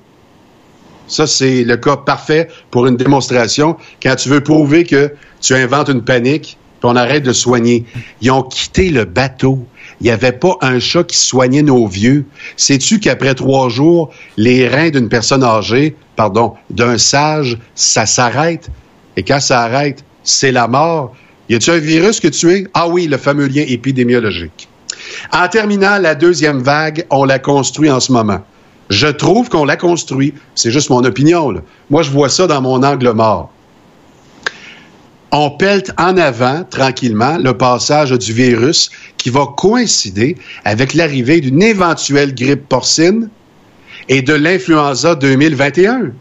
[1.09, 5.89] Ça, c'est le cas parfait pour une démonstration quand tu veux prouver que tu inventes
[5.89, 7.85] une panique puis on arrête de soigner.
[8.23, 9.65] Ils ont quitté le bateau.
[10.01, 12.25] il n'y avait pas un chat qui soignait nos vieux.
[12.57, 18.69] Sais-tu qu'après trois jours, les reins d'une personne âgée, pardon, d'un sage, ça s'arrête?
[19.17, 21.15] Et quand ça arrête, c'est la mort.
[21.49, 22.67] Y a-tu un virus que tu es?
[22.75, 24.69] Ah oui, le fameux lien épidémiologique.
[25.33, 28.41] En terminant, la deuxième vague, on la construit en ce moment.
[28.91, 30.35] Je trouve qu'on l'a construit.
[30.55, 31.55] C'est juste mon opinion.
[31.91, 33.51] Moi, je vois ça dans mon angle mort.
[35.35, 41.63] On pelte en avant, tranquillement, le passage du virus qui va coïncider avec l'arrivée d'une
[41.63, 43.31] éventuelle grippe porcine
[44.11, 46.13] et de l'influenza 2021.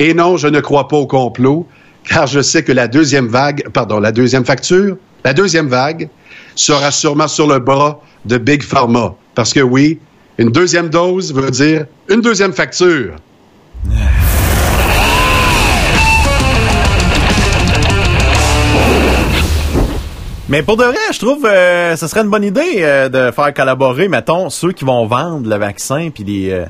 [0.00, 1.68] Et non, je ne crois pas au complot,
[2.08, 6.08] car je sais que la deuxième vague, pardon, la deuxième facture, la deuxième vague
[6.64, 9.14] sera sûrement sur le bras de Big Pharma.
[9.34, 9.98] Parce que oui,
[10.38, 13.14] une deuxième dose veut dire une deuxième facture.
[20.48, 23.52] Mais pour de vrai, je trouve euh, ce serait une bonne idée euh, de faire
[23.52, 26.66] collaborer, mettons, ceux qui vont vendre le vaccin puis les, euh,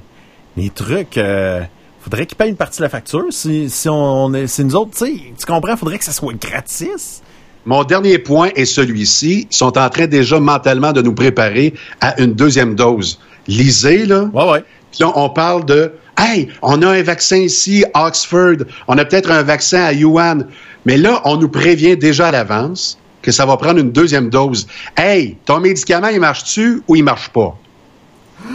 [0.56, 1.18] les trucs.
[1.18, 1.60] Euh,
[2.00, 3.26] faudrait qu'ils payent une partie de la facture.
[3.30, 7.22] Si, si on est, si nous autres, tu comprends, faudrait que ça soit gratis.
[7.66, 9.48] Mon dernier point est celui-ci.
[9.50, 13.18] Ils sont en train déjà mentalement de nous préparer à une deuxième dose.
[13.48, 14.30] Lisez, là.
[14.32, 14.64] Ouais, ouais.
[14.92, 18.64] Puis là, on parle de Hey, on a un vaccin ici, Oxford.
[18.88, 20.46] On a peut-être un vaccin à Yuan.
[20.86, 24.68] Mais là, on nous prévient déjà à l'avance que ça va prendre une deuxième dose.
[24.96, 27.58] Hey, ton médicament, il marche-tu ou il marche pas?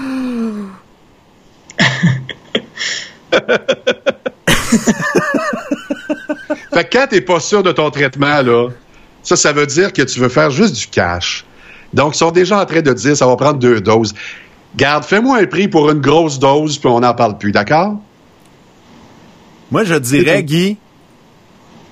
[6.73, 8.69] fait que quand t'es pas sûr de ton traitement, là,
[9.23, 11.45] ça, ça veut dire que tu veux faire juste du cash.
[11.93, 14.13] Donc, ils sont déjà en train de dire ça va prendre deux doses.
[14.75, 17.95] Garde, fais-moi un prix pour une grosse dose, puis on n'en parle plus, d'accord?
[19.69, 20.77] Moi, je dirais, Guy,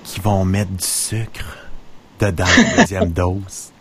[0.04, 1.58] qu'ils vont mettre du sucre
[2.18, 3.72] dedans la deuxième dose.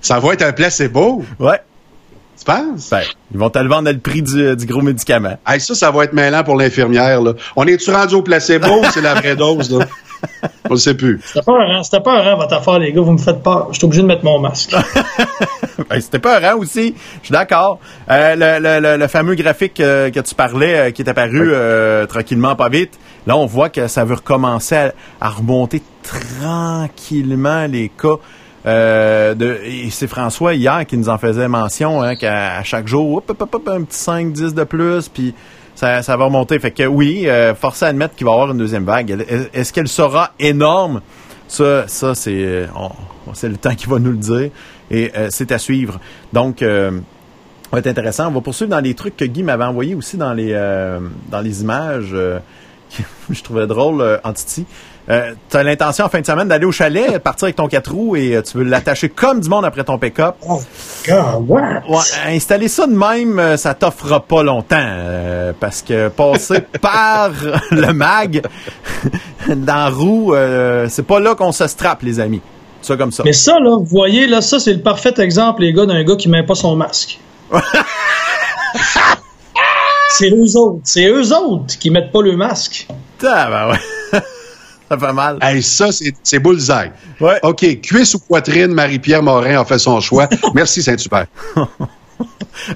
[0.00, 1.60] Ça va être un placebo, Ouais.
[2.38, 2.90] Tu penses?
[2.90, 3.02] Ben,
[3.32, 5.36] ils vont te le vendre à le prix du, du gros médicament.
[5.46, 7.20] Hey, ça, ça va être mêlant pour l'infirmière.
[7.22, 7.32] là.
[7.56, 9.70] On est-tu rendu au placebo ou c'est la vraie dose?
[9.76, 9.86] Là?
[10.68, 11.20] On le sait plus.
[11.24, 13.00] C'était pas un C'était pas un votre affaire, les gars.
[13.02, 13.68] Vous me faites peur.
[13.72, 14.74] Je suis obligé de mettre mon masque.
[15.88, 16.92] Ben, C'était pas rare aussi.
[17.20, 17.78] Je suis d'accord.
[18.10, 21.50] Euh, le, le- le- le fameux graphique euh, que tu parlais, euh, qui est apparu
[21.52, 22.98] euh, tranquillement, pas vite,
[23.28, 28.16] là, on voit que ça veut recommencer à, à remonter tranquillement les cas.
[28.68, 33.16] Euh, de, et c'est François hier qui nous en faisait mention, hein, qu'à chaque jour,
[33.16, 35.34] hop, hop, hop, un petit 5, 10 de plus, puis
[35.74, 36.58] ça, ça va remonter.
[36.58, 39.24] Fait que oui, euh, force à admettre qu'il va y avoir une deuxième vague.
[39.54, 41.00] Est-ce qu'elle sera énorme?
[41.46, 42.90] Ça, ça c'est euh, on-
[43.32, 44.50] c'est le temps qui va nous le dire.
[44.90, 45.98] Et euh, c'est à suivre.
[46.32, 46.90] Donc, euh,
[47.72, 48.28] va être intéressant.
[48.28, 50.98] On va poursuivre dans les trucs que Guy m'avait envoyés aussi dans les euh,
[51.30, 52.10] dans les images.
[52.12, 52.38] euh,
[53.28, 54.64] que je trouvais drôle, Antiti.
[55.10, 57.90] Euh, tu as l'intention en fin de semaine d'aller au chalet, partir avec ton 4
[57.90, 60.34] roues et euh, tu veux l'attacher comme du monde après ton pick-up?
[60.46, 60.60] oh,
[61.06, 61.82] God, what?
[61.88, 64.76] Ouais, installer ça de même, euh, ça t'offrera pas longtemps.
[64.78, 67.30] euh, parce que passer par
[67.70, 68.42] le mag
[69.48, 70.34] dans roue,
[70.88, 72.42] c'est pas là qu'on se strappe, les amis.
[72.82, 73.22] Ça comme ça.
[73.24, 76.16] Mais ça, là, vous voyez, là, ça, c'est le parfait exemple, les gars, d'un gars
[76.16, 77.18] qui met pas son masque.
[80.10, 80.80] c'est eux autres.
[80.84, 82.86] C'est eux autres qui mettent pas le masque.
[83.24, 84.20] Ah, ben ouais.
[84.90, 85.38] Ça fait mal.
[85.42, 86.90] Hey, ça, c'est c'est bullseye.
[87.20, 87.38] Ouais.
[87.42, 90.28] OK, cuisse ou poitrine, Marie-Pierre Morin a fait son choix.
[90.54, 91.26] Merci, Saint-Hubert.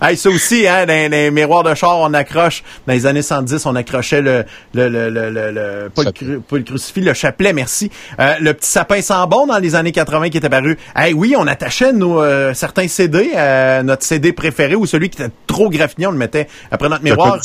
[0.00, 3.66] Hey, ça aussi, hein, dans les miroirs de char, on accroche, dans les années 110,
[3.66, 4.44] on accrochait le,
[4.74, 7.90] le, le, le, le, le- pas, le cru- pas le crucifix, le chapelet, merci.
[8.20, 10.78] Euh, le petit sapin sans bon dans les années 80 qui est apparu.
[10.94, 15.20] Hey, oui, on attachait nos, euh, certains CD, euh, notre CD préféré ou celui qui
[15.20, 17.40] était trop graffiné, on le mettait après notre miroir.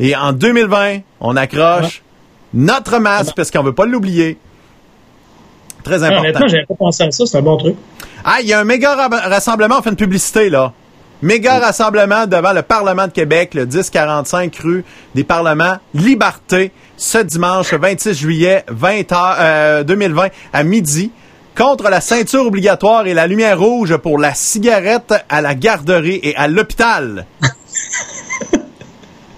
[0.00, 2.02] Et en 2020, on accroche
[2.56, 4.38] notre masque parce qu'on veut pas l'oublier.
[5.84, 6.20] Très Ah, important.
[6.22, 7.24] honnêtement, j'avais pas pensé à ça.
[7.26, 7.76] C'est un bon truc.
[8.24, 10.72] Ah, il y a un méga ra- rassemblement, on fait une publicité, là.
[11.22, 14.84] Méga rassemblement devant le Parlement de Québec, le 1045 rue
[15.14, 21.10] des Parlements, Liberté, ce dimanche 26 juillet 20 heures, euh, 2020 à midi,
[21.56, 26.34] contre la ceinture obligatoire et la lumière rouge pour la cigarette à la garderie et
[26.36, 27.26] à l'hôpital.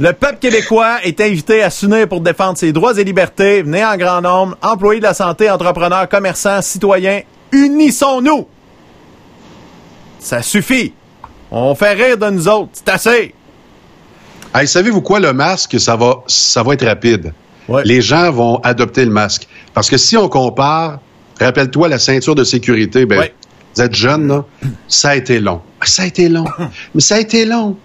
[0.00, 3.62] Le peuple québécois est invité à s'unir pour défendre ses droits et libertés.
[3.62, 8.46] Venez en grand nombre, employés de la santé, entrepreneurs, commerçants, citoyens, unissons-nous!
[10.20, 10.92] Ça suffit!
[11.50, 13.34] On fait rire de nous autres, c'est assez!
[14.54, 17.32] Hey, savez-vous quoi, le masque, ça va, ça va être rapide.
[17.68, 17.82] Ouais.
[17.84, 19.46] Les gens vont adopter le masque.
[19.74, 21.00] Parce que si on compare,
[21.40, 23.34] rappelle-toi la ceinture de sécurité, ben, Ouais.
[23.74, 24.44] vous êtes jeune, là,
[24.86, 25.60] ça a été long.
[25.80, 26.44] Ah, Ça a été long.
[26.94, 27.76] Mais ça a été long.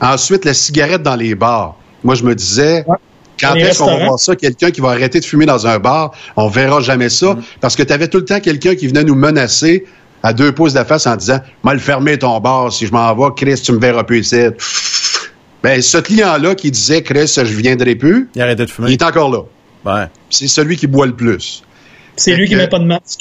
[0.00, 1.76] Ensuite, la cigarette dans les bars.
[2.04, 2.96] Moi, je me disais, Ouais.
[3.40, 4.34] Quand est-ce qu'on va voir ça?
[4.34, 7.34] Quelqu'un qui va arrêter de fumer dans un bar, on verra jamais ça.
[7.34, 7.42] Mm.
[7.60, 9.84] Parce que tu avais tout le temps quelqu'un qui venait nous menacer
[10.24, 13.14] à deux pouces de la face en disant Mal fermer ton bar, si je m'en
[13.14, 14.46] vais, Chris, tu me verras plus ici.
[15.62, 18.42] Ben, ce client-là qui disait Chris, je viendrai plus, Il
[18.86, 19.42] il est encore là.
[19.84, 20.06] Ouais.
[20.30, 21.62] C'est celui qui boit le plus.
[22.16, 23.20] C'est lui qui que- met pas de masque.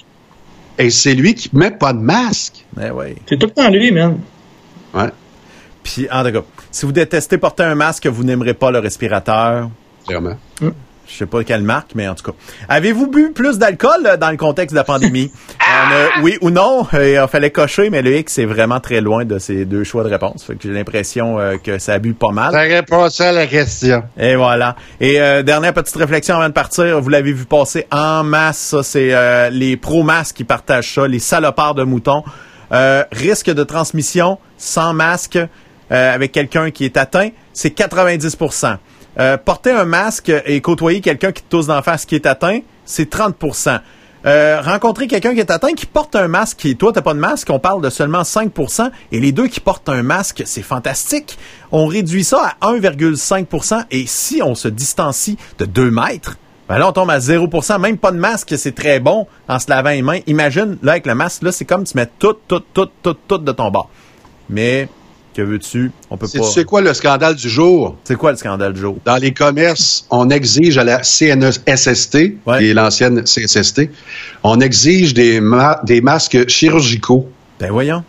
[0.79, 2.65] Et c'est lui qui met pas de masque.
[2.83, 3.15] Eh ouais.
[3.29, 4.17] C'est tout le temps lui, man.
[4.95, 5.09] Ouais,
[5.93, 6.39] Puis, en tout cas,
[6.71, 9.69] si vous détestez porter un masque, vous n'aimerez pas le respirateur.
[10.05, 10.35] clairement.
[11.09, 12.37] Je sais pas quelle marque, mais en tout cas.
[12.67, 15.31] Avez-vous bu plus d'alcool euh, dans le contexte de la pandémie?
[15.61, 16.85] On a- oui ou non?
[16.93, 20.03] Euh, Il fallait cocher, mais le X est vraiment très loin de ces deux choix
[20.03, 20.43] de réponse.
[20.43, 22.51] Fait que j'ai l'impression euh, que ça a bu pas mal.
[22.51, 24.03] Ça répond ça à la question.
[24.19, 24.75] Et voilà.
[24.99, 28.83] Et euh, dernière petite réflexion avant de partir, vous l'avez vu passer en masse, ça
[28.83, 32.25] c'est euh, les pro-masques qui partagent ça, les salopards de moutons.
[32.73, 35.39] Euh, risque de transmission sans masque
[35.91, 38.77] euh, avec quelqu'un qui est atteint, c'est 90%
[39.19, 42.59] Euh, Porter un masque et côtoyer quelqu'un qui te tousse d'en face qui est atteint,
[42.85, 43.79] c'est 30%
[44.25, 47.19] euh, rencontrer quelqu'un qui est atteint qui porte un masque et toi t'as pas de
[47.19, 51.37] masque, on parle de seulement 5% et les deux qui portent un masque, c'est fantastique.
[51.71, 56.37] On réduit ça à 1,5% et si on se distancie de 2 mètres,
[56.67, 59.69] ben là on tombe à 0%, même pas de masque, c'est très bon en se
[59.69, 60.19] lavant les mains.
[60.27, 63.37] Imagine là avec le masque là, c'est comme tu mets tout tout tout tout tout
[63.37, 63.89] de ton bord.
[64.49, 64.89] Mais
[65.37, 65.91] que veux-tu?
[66.09, 66.45] On peut C'est pas.
[66.45, 67.95] sais quoi le scandale du jour?
[68.03, 68.97] C'est quoi le scandale du jour?
[69.05, 72.57] Dans les commerces, on exige à la CNSST, Ouais.
[72.59, 73.89] qui est l'ancienne CSST,
[74.43, 77.27] on exige des, ma- des masques chirurgicaux.
[77.59, 78.03] Ben voyons.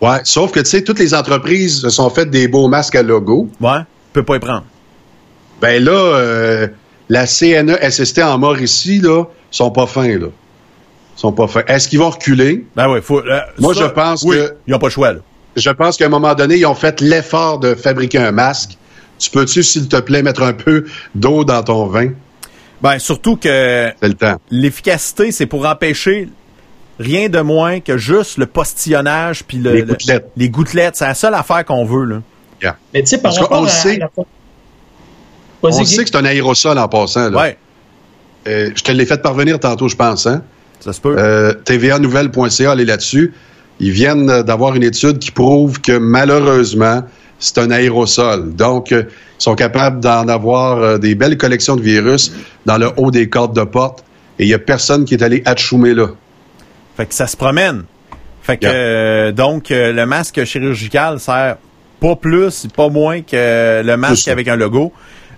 [0.00, 3.02] Ouais, sauf que, tu sais, toutes les entreprises se sont faites des beaux masques à
[3.02, 3.48] logo.
[3.60, 3.78] Ouais,
[4.12, 4.64] peut pas y prendre.
[5.60, 6.68] Ben là, euh,
[7.08, 10.26] la CNESST en Mauricie, là, sont pas fins, là.
[11.14, 11.62] Sont pas fins.
[11.66, 12.66] Est-ce qu'ils vont reculer?
[12.76, 13.20] Ben ouais, faut.
[13.20, 15.20] euh, Moi, ça, je pense oui, que- ils ont pas le choix là.
[15.56, 18.76] Je pense qu'à un moment donné, ils ont fait l'effort de fabriquer un masque.
[19.18, 20.84] Tu peux-tu, s'il te plaît, mettre un peu
[21.14, 22.10] d'eau dans ton vin?
[22.82, 24.14] Ben surtout que le
[24.50, 26.28] l'efficacité, c'est pour empêcher
[27.00, 30.30] rien de moins que juste le postillonnage puis le, Les le- gouttelettes.
[30.36, 30.96] les gouttelettes.
[30.96, 32.22] C'est la seule affaire qu'on veut là.
[32.92, 33.96] Mais tu sais, par Parce rapport qu'on le à, sait.
[33.96, 34.24] à la...
[35.62, 37.30] On sait que c'est un aérosol en passant.
[37.30, 37.38] Là.
[37.38, 37.58] Ouais,
[38.46, 40.26] Euh, je te l'ai fait parvenir tantôt, je pense.
[40.26, 40.42] Hein?
[40.80, 41.16] ça se peut.
[41.18, 43.32] Euh, TVAnouvelle.ca, allez là-dessus.
[43.80, 47.02] Ils viennent d'avoir une étude qui prouve que malheureusement,
[47.38, 48.54] c'est un aérosol.
[48.54, 49.04] Donc, euh,
[49.38, 52.32] ils sont capables d'en avoir euh, des belles collections de virus
[52.64, 54.04] dans le haut des cordes de porte.
[54.38, 56.08] Et il n'y a personne qui est allé atchoumer là.
[56.96, 57.84] Fait que ça se promène.
[58.42, 58.74] Fait que Yeah.
[58.74, 61.56] euh, donc le masque chirurgical sert
[62.00, 64.92] pas plus, pas moins que le masque avec un logo.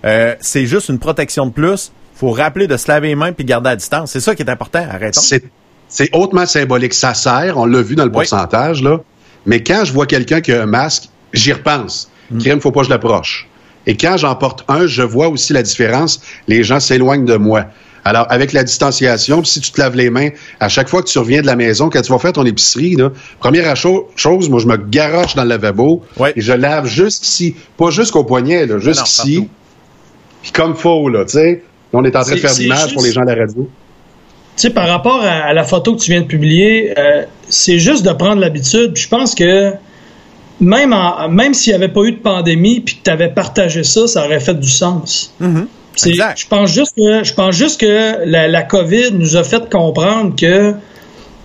[0.05, 1.91] Euh, c'est juste une protection de plus.
[2.15, 4.11] Faut rappeler de se laver les mains puis de garder à distance.
[4.11, 4.85] C'est ça qui est important.
[4.89, 5.21] Arrêtons.
[5.21, 5.43] C'est,
[5.89, 6.93] c'est hautement symbolique.
[6.93, 8.15] Ça sert, on l'a vu dans le Oui.
[8.17, 8.99] pourcentage, là.
[9.45, 12.09] Mais quand je vois quelqu'un qui a un masque, j'y repense.
[12.31, 12.37] Mm.
[12.39, 13.47] Crème, faut pas que je l'approche.
[13.87, 16.21] Et quand j'en porte un, je vois aussi la différence.
[16.47, 17.65] Les gens s'éloignent de moi.
[18.05, 20.29] Alors, avec la distanciation, si tu te laves les mains,
[20.59, 22.95] à chaque fois que tu reviens de la maison, quand tu vas faire ton épicerie,
[22.95, 23.09] là,
[23.39, 26.33] première cho- chose, moi, je me garoche dans le lavabo Ouais.
[26.35, 27.55] et je lave jusqu'ici.
[27.77, 29.49] Pas jusqu'au poignet, jusqu'ici.
[30.41, 31.63] Puis comme faut, là, tu sais.
[31.91, 33.67] On est en train de faire l'image pour les gens à la radio.
[34.59, 37.79] Tu sais, par rapport à, à la photo que tu viens de publier, euh, c'est
[37.79, 38.91] juste de prendre l'habitude.
[38.97, 39.71] Je pense que
[40.59, 43.83] même, en- même s'il n'y avait pas eu de pandémie puis que tu avais partagé
[43.85, 45.33] ça, ça aurait fait du sens.
[46.09, 46.37] Exact.
[46.39, 50.35] Je pense juste que je pense juste que la, la COVID nous a fait comprendre
[50.35, 50.73] que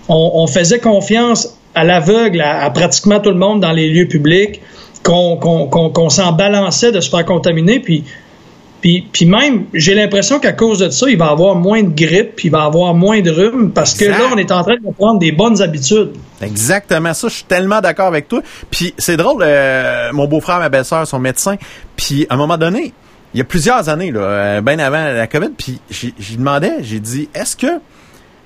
[0.09, 4.07] on, on faisait confiance à l'aveugle à, à pratiquement tout le monde dans les lieux
[4.07, 4.61] publics,
[5.03, 8.03] qu'on qu'on- qu'on- qu'on s'en balançait de se faire contaminer, puis
[8.85, 12.35] puis, puis même, j'ai l'impression qu'à cause de ça, il va avoir moins de grippe,
[12.35, 14.19] puis il va avoir moins de rhume, parce que Exact.
[14.19, 16.11] là, on est en train de prendre des bonnes habitudes.
[16.39, 18.43] Exactement ça, je suis tellement d'accord avec toi.
[18.69, 21.55] Puis c'est drôle, euh, mon beau-frère, ma belle-sœur sont médecins.
[21.97, 22.93] Puis à un moment donné,
[23.33, 26.69] il y a plusieurs années, là, euh, bien avant la COVID, puis j'ai j'ai demandé,
[26.81, 27.79] j'ai dit, est-ce que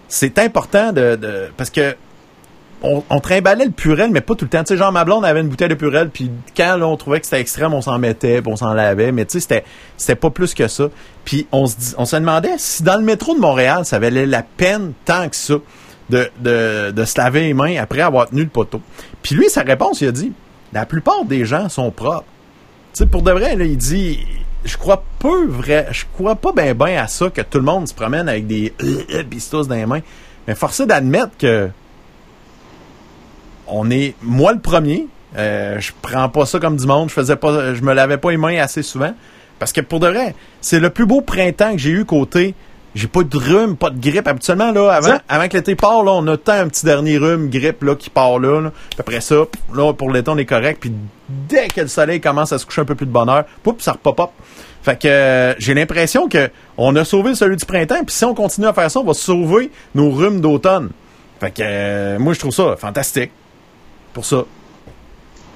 [0.08, 1.96] c'est important de, de- parce que
[2.82, 4.64] on, on trimballait le purel, mais pas tout le temps.
[4.64, 7.20] Tu sais, genre, ma blonde avait une bouteille de purel, puis quand là, on trouvait
[7.20, 9.64] que c'était extrême, on s'en mettait, puis on s'en lavait, mais tu sais, c'était,
[9.98, 10.90] c'était pas plus que ça.
[11.26, 14.44] Puis on se, on se demandait si dans le métro de Montréal, ça valait la
[14.44, 15.56] peine tant que ça
[16.10, 18.82] de, de, de se laver les mains après avoir tenu le poteau.
[19.22, 20.32] Puis lui, sa réponse, il a dit,
[20.74, 22.26] la plupart des gens sont propres.
[22.94, 24.20] Tu sais, pour de vrai, là, il dit,
[24.64, 27.88] je crois peu vrai, je crois pas ben ben à ça que tout le monde
[27.88, 28.74] se promène avec des
[29.30, 30.02] pistos dans les mains.
[30.48, 31.70] Mais forcé d'admettre que
[33.72, 37.36] on est, moi le premier, euh, je prends pas ça comme du monde, je faisais
[37.36, 39.14] pas, je me lavais pas les mains assez souvent.
[39.60, 42.56] Parce que pour de vrai, c'est le plus beau printemps que j'ai eu côté.
[42.96, 44.28] J'ai pas de rhume, pas de grippe.
[44.28, 47.50] Habituellement, là, avant, avant que l'été part, là, on a tant un petit dernier rhume,
[47.50, 48.72] grippe, là, qui part là, là.
[48.90, 49.36] Puis après ça,
[49.76, 50.80] là, pour l'été, on est correct.
[50.82, 50.92] Puis
[51.28, 53.92] dès que le soleil commence à se coucher un peu plus de bonheur, poup, ça
[53.92, 54.32] repop.
[54.82, 58.34] Fait que euh, j'ai l'impression que on a sauvé celui du printemps, puis si on
[58.34, 60.90] continue à faire ça, on va sauver nos rhumes d'automne.
[61.40, 63.32] Fait que euh, moi je trouve ça fantastique.
[64.14, 64.44] Pour ça.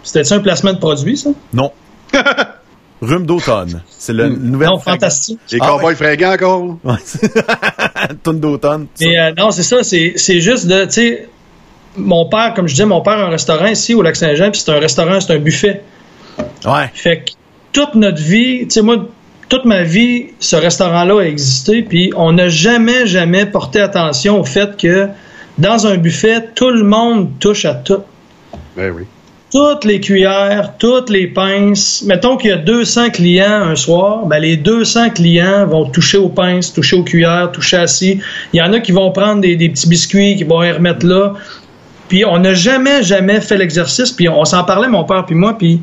[0.03, 1.29] C'était un placement de produit, ça?
[1.53, 1.71] Non.
[3.01, 3.81] Rhume d'automne.
[3.89, 4.69] C'est le nouvel.
[4.69, 5.39] Non, fantastique.
[5.51, 6.77] Les Ah, cowboys fringants encore?
[6.83, 6.95] Ouais.
[8.23, 8.87] Tonne d'automne.
[9.01, 11.29] Mais euh, non, c'est ça, c'est c'est juste de, tu sais,
[11.97, 14.71] mon père, comme je disais, mon père a un restaurant ici au Lac-Saint-Jean, puis c'est
[14.71, 15.81] un restaurant, c'est un buffet.
[16.65, 16.89] Ouais.
[16.93, 17.31] Fait que
[17.73, 19.05] toute notre vie, tu sais, moi,
[19.49, 24.45] toute ma vie, ce restaurant-là a existé, puis on n'a jamais, jamais porté attention au
[24.45, 25.09] fait que
[25.57, 27.99] dans un buffet, tout le monde touche à tout.
[28.75, 29.05] Ben.
[29.51, 32.01] Toutes les cuillères, toutes les pinces.
[32.07, 36.29] Mettons qu'il y a 200 clients un soir, ben les 200 clients vont toucher aux
[36.29, 37.85] pinces, toucher aux cuillères, toucher à.
[38.01, 38.19] Il
[38.53, 41.33] y en a qui vont prendre des, petits biscuits, qui vont les remettre là.
[42.07, 44.11] Puis on n'a jamais, jamais fait l'exercice.
[44.11, 45.81] Puis on s'en parlait, mon père puis moi, puis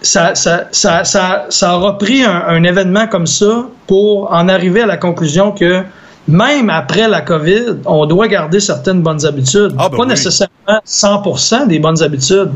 [0.00, 5.82] ça, ça, ça, ça, un événement comme ça pour en arriver à la conclusion que
[6.28, 9.74] même après la COVID, on doit garder certaines bonnes habitudes.
[9.78, 10.08] Ah, ben Pas oui.
[10.10, 12.50] nécessairement 100% des bonnes habitudes.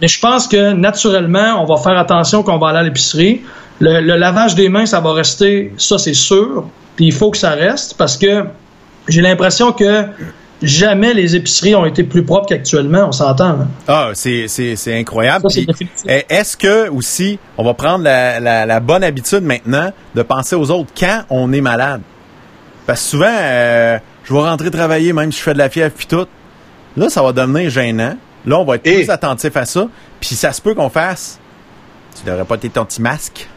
[0.00, 3.42] Mais je pense que naturellement, on va faire attention qu'on va aller à l'épicerie.
[3.80, 6.64] Le, le lavage des mains, ça va rester, ça c'est sûr.
[6.96, 8.44] Puis il faut que ça reste parce que
[9.08, 10.04] j'ai l'impression que
[10.62, 13.60] jamais les épiceries ont été plus propres qu'actuellement, on s'entend.
[13.88, 15.46] Ah, c'est, c'est, c'est incroyable.
[16.06, 20.54] Eh, est-ce que aussi, on va prendre la, la, la bonne habitude maintenant de penser
[20.56, 22.02] aux autres quand on est malade?
[22.86, 25.94] Parce que souvent, euh, je vais rentrer travailler même si je fais de la fièvre
[25.96, 26.26] puis tout.
[26.96, 28.16] Là, ça va devenir gênant.
[28.46, 29.86] Là, on va être Et- plus attentif à ça.
[30.20, 31.38] Puis ça se peut qu'on fasse.
[32.18, 33.48] Tu devrais pas être ton petit masque.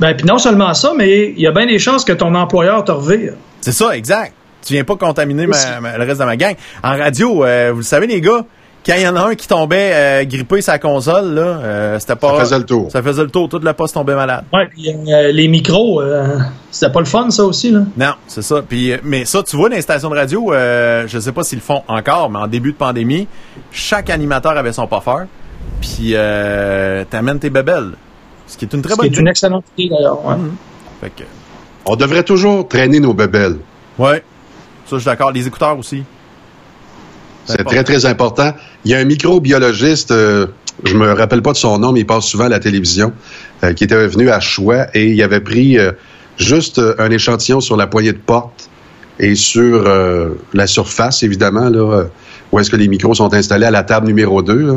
[0.00, 2.84] Ben, puis non seulement ça, mais il y a bien des chances que ton employeur
[2.84, 3.34] te revire.
[3.60, 4.34] C'est ça, exact.
[4.66, 5.66] Tu viens pas contaminer ma- Aussi.
[5.80, 6.54] ma- le reste de ma gang.
[6.82, 8.44] En radio, euh, vous le savez, les gars,
[8.86, 12.16] quand il y en a un qui tombait euh, grippé sa console, là, euh, c'était
[12.16, 12.34] pas.
[12.36, 12.90] Ça faisait le tour.
[12.90, 13.48] Ça faisait le tour.
[13.48, 14.44] Toute la poste tombait malade.
[14.52, 16.38] Ouais, puis euh, les micros, euh,
[16.70, 17.80] c'était pas le fun, ça aussi, là.
[17.96, 18.62] Non, c'est ça.
[18.66, 21.42] Puis, euh, mais ça, tu vois, dans les stations de radio, euh, je sais pas
[21.44, 23.26] s'ils le font encore, mais en début de pandémie,
[23.72, 25.24] chaque animateur avait son puffer.
[25.80, 27.92] Puis, euh, t'amènes tes bébelles.
[28.46, 29.20] Ce qui est une très Ce qui bonne est idée.
[29.20, 30.24] une excellente idée, d'ailleurs.
[30.26, 30.34] ouais.
[31.00, 31.22] Fait que,
[31.86, 33.56] On devrait toujours traîner nos bébelles.
[33.98, 34.22] ouais.
[34.86, 35.32] Ça, je suis d'accord.
[35.32, 36.04] Les écouteurs aussi.
[37.46, 38.52] C'est très, très important.
[38.84, 40.46] Il y a un microbiologiste, euh,
[40.84, 43.12] je me rappelle pas de son nom, mais il passe souvent à la télévision,
[43.62, 45.92] euh, qui était venu à Choix et il avait pris euh,
[46.38, 48.70] juste euh, un échantillon sur la poignée de porte
[49.18, 52.06] et sur euh, la surface, évidemment, là,
[52.50, 54.54] où est-ce que les micros sont installés à la table numéro 2.
[54.54, 54.74] là.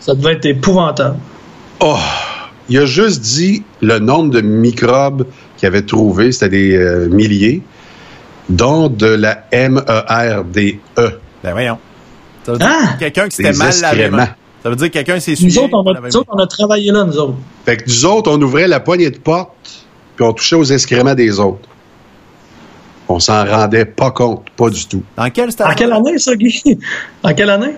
[0.00, 1.16] Ça devait être épouvantable.
[1.80, 1.96] Oh!
[2.70, 5.26] Il a juste dit le nombre de microbes
[5.56, 7.62] qu'il avait trouvé, c'était des euh, milliers,
[8.48, 11.10] dont de la E M-E-R-D-E.
[11.42, 11.78] Ben voyons.
[12.44, 12.96] Ça veut dire Ah!
[12.98, 14.10] quelqu'un qui s'était mal lavé.
[14.62, 15.58] Ça veut dire que quelqu'un s'est Nous essuyé.
[15.64, 17.34] autres, on a, lavé nous autres, on a travaillé là, nous autres.
[17.64, 19.52] Fait que nous autres, on ouvrait la poignée de porte,
[20.16, 21.66] puis on touchait aux excréments des autres.
[23.08, 25.02] On s'en rendait pas compte, pas du tout.
[25.16, 25.72] Dans quelle station?
[25.72, 26.78] En quelle année, ça, Guy?
[27.22, 27.74] En quelle année?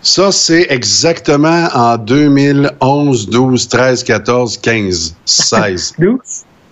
[0.00, 5.94] Ça, c'est exactement en 2011, 12, 13, 14, 15, 16.
[5.98, 6.18] 12?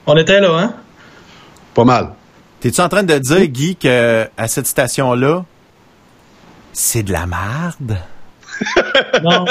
[0.07, 0.75] On était là, hein?
[1.75, 2.09] pas mal.
[2.61, 5.45] T'es-tu en train de dire, Guy, que à cette station-là,
[6.73, 7.99] c'est de la merde?
[9.23, 9.45] Non.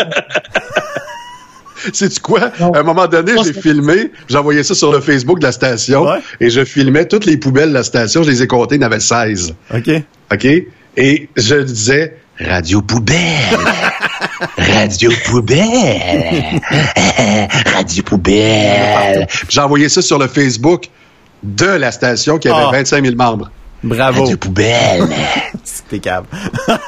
[1.94, 2.52] Sais-tu quoi?
[2.60, 2.72] Non.
[2.74, 6.20] À un moment donné, j'ai filmé, j'envoyais ça sur le Facebook de la station, Ouais.
[6.42, 8.84] et je filmais toutes les poubelles de la station, je les ai comptées, il y
[8.84, 9.56] en avait 16.
[9.74, 9.90] OK.
[10.34, 10.46] OK?
[10.98, 13.18] Et je disais, Radio Poubelle!
[14.58, 16.60] Radio Poubelle!
[17.74, 19.28] Radio Poubelle!
[19.48, 20.86] J'ai envoyé ça sur le Facebook
[21.44, 22.72] de la station qui avait Ah.
[22.74, 23.50] 25 000 membres.
[23.84, 24.24] Bravo.
[24.24, 25.08] Radio Poubelle!
[25.90, 26.26] T'es cave.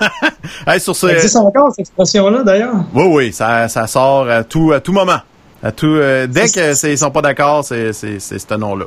[0.68, 1.08] hey, sur ce...
[1.08, 2.76] Ça existe encore, cette expression-là, d'ailleurs?
[2.94, 5.20] Oui, oui, ça, ça sort à tout, à tout moment.
[5.64, 8.86] À tout, euh, dès que c'est- ils sont pas d'accord, c'est, c'est, c'est ce nom-là.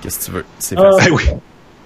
[0.00, 0.44] Qu'est-ce que tu veux?
[0.58, 0.90] C'est Ah.
[0.96, 1.10] facile.
[1.10, 1.22] Ben oui.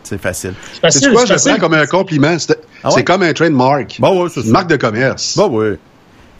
[0.02, 0.54] C'est facile.
[0.74, 1.24] C'est facile, C'est quoi?
[1.24, 1.50] Je le facile.
[1.52, 2.38] prends comme un compliment.
[2.38, 3.02] C'est Ah ouais?
[3.04, 3.96] comme un trademark.
[3.98, 4.52] Bon, ouais, c'est Une ça.
[4.52, 5.36] marque de commerce.
[5.36, 5.76] Bon, oui.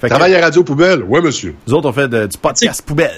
[0.00, 1.02] Fait que, Travaille à Radio Poubelle?
[1.08, 1.56] Oui, monsieur.
[1.66, 3.10] nous autres, on fait de- du podcast poubelle.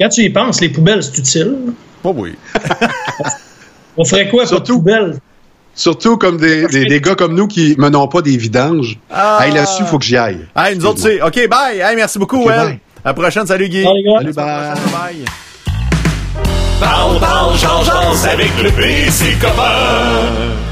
[0.00, 1.56] Quand tu y penses, les poubelles, c'est utile.
[2.02, 2.34] Bon, oui.
[3.96, 5.18] On ferait quoi, Surtout- poubelles?
[5.74, 8.98] Surtout comme des, des, des gars comme nous qui menons pas des vidanges.
[9.10, 9.40] Ah.
[9.42, 10.46] Hey, là-dessus, il faut que j'y aille.
[10.56, 11.20] Hey, nous autres, c'est...
[11.20, 11.78] OK, bye.
[11.80, 12.78] Hey, merci beaucoup, Ok, Well.
[13.04, 13.46] À la prochaine.
[13.46, 13.84] Salut, Guy.
[13.84, 14.02] Salut.
[14.16, 14.72] Salut, bye.
[14.72, 14.90] prochaine.
[14.92, 15.24] Bye.
[16.80, 17.88] Parle, parle, change
[18.26, 20.65] avec le PC copain.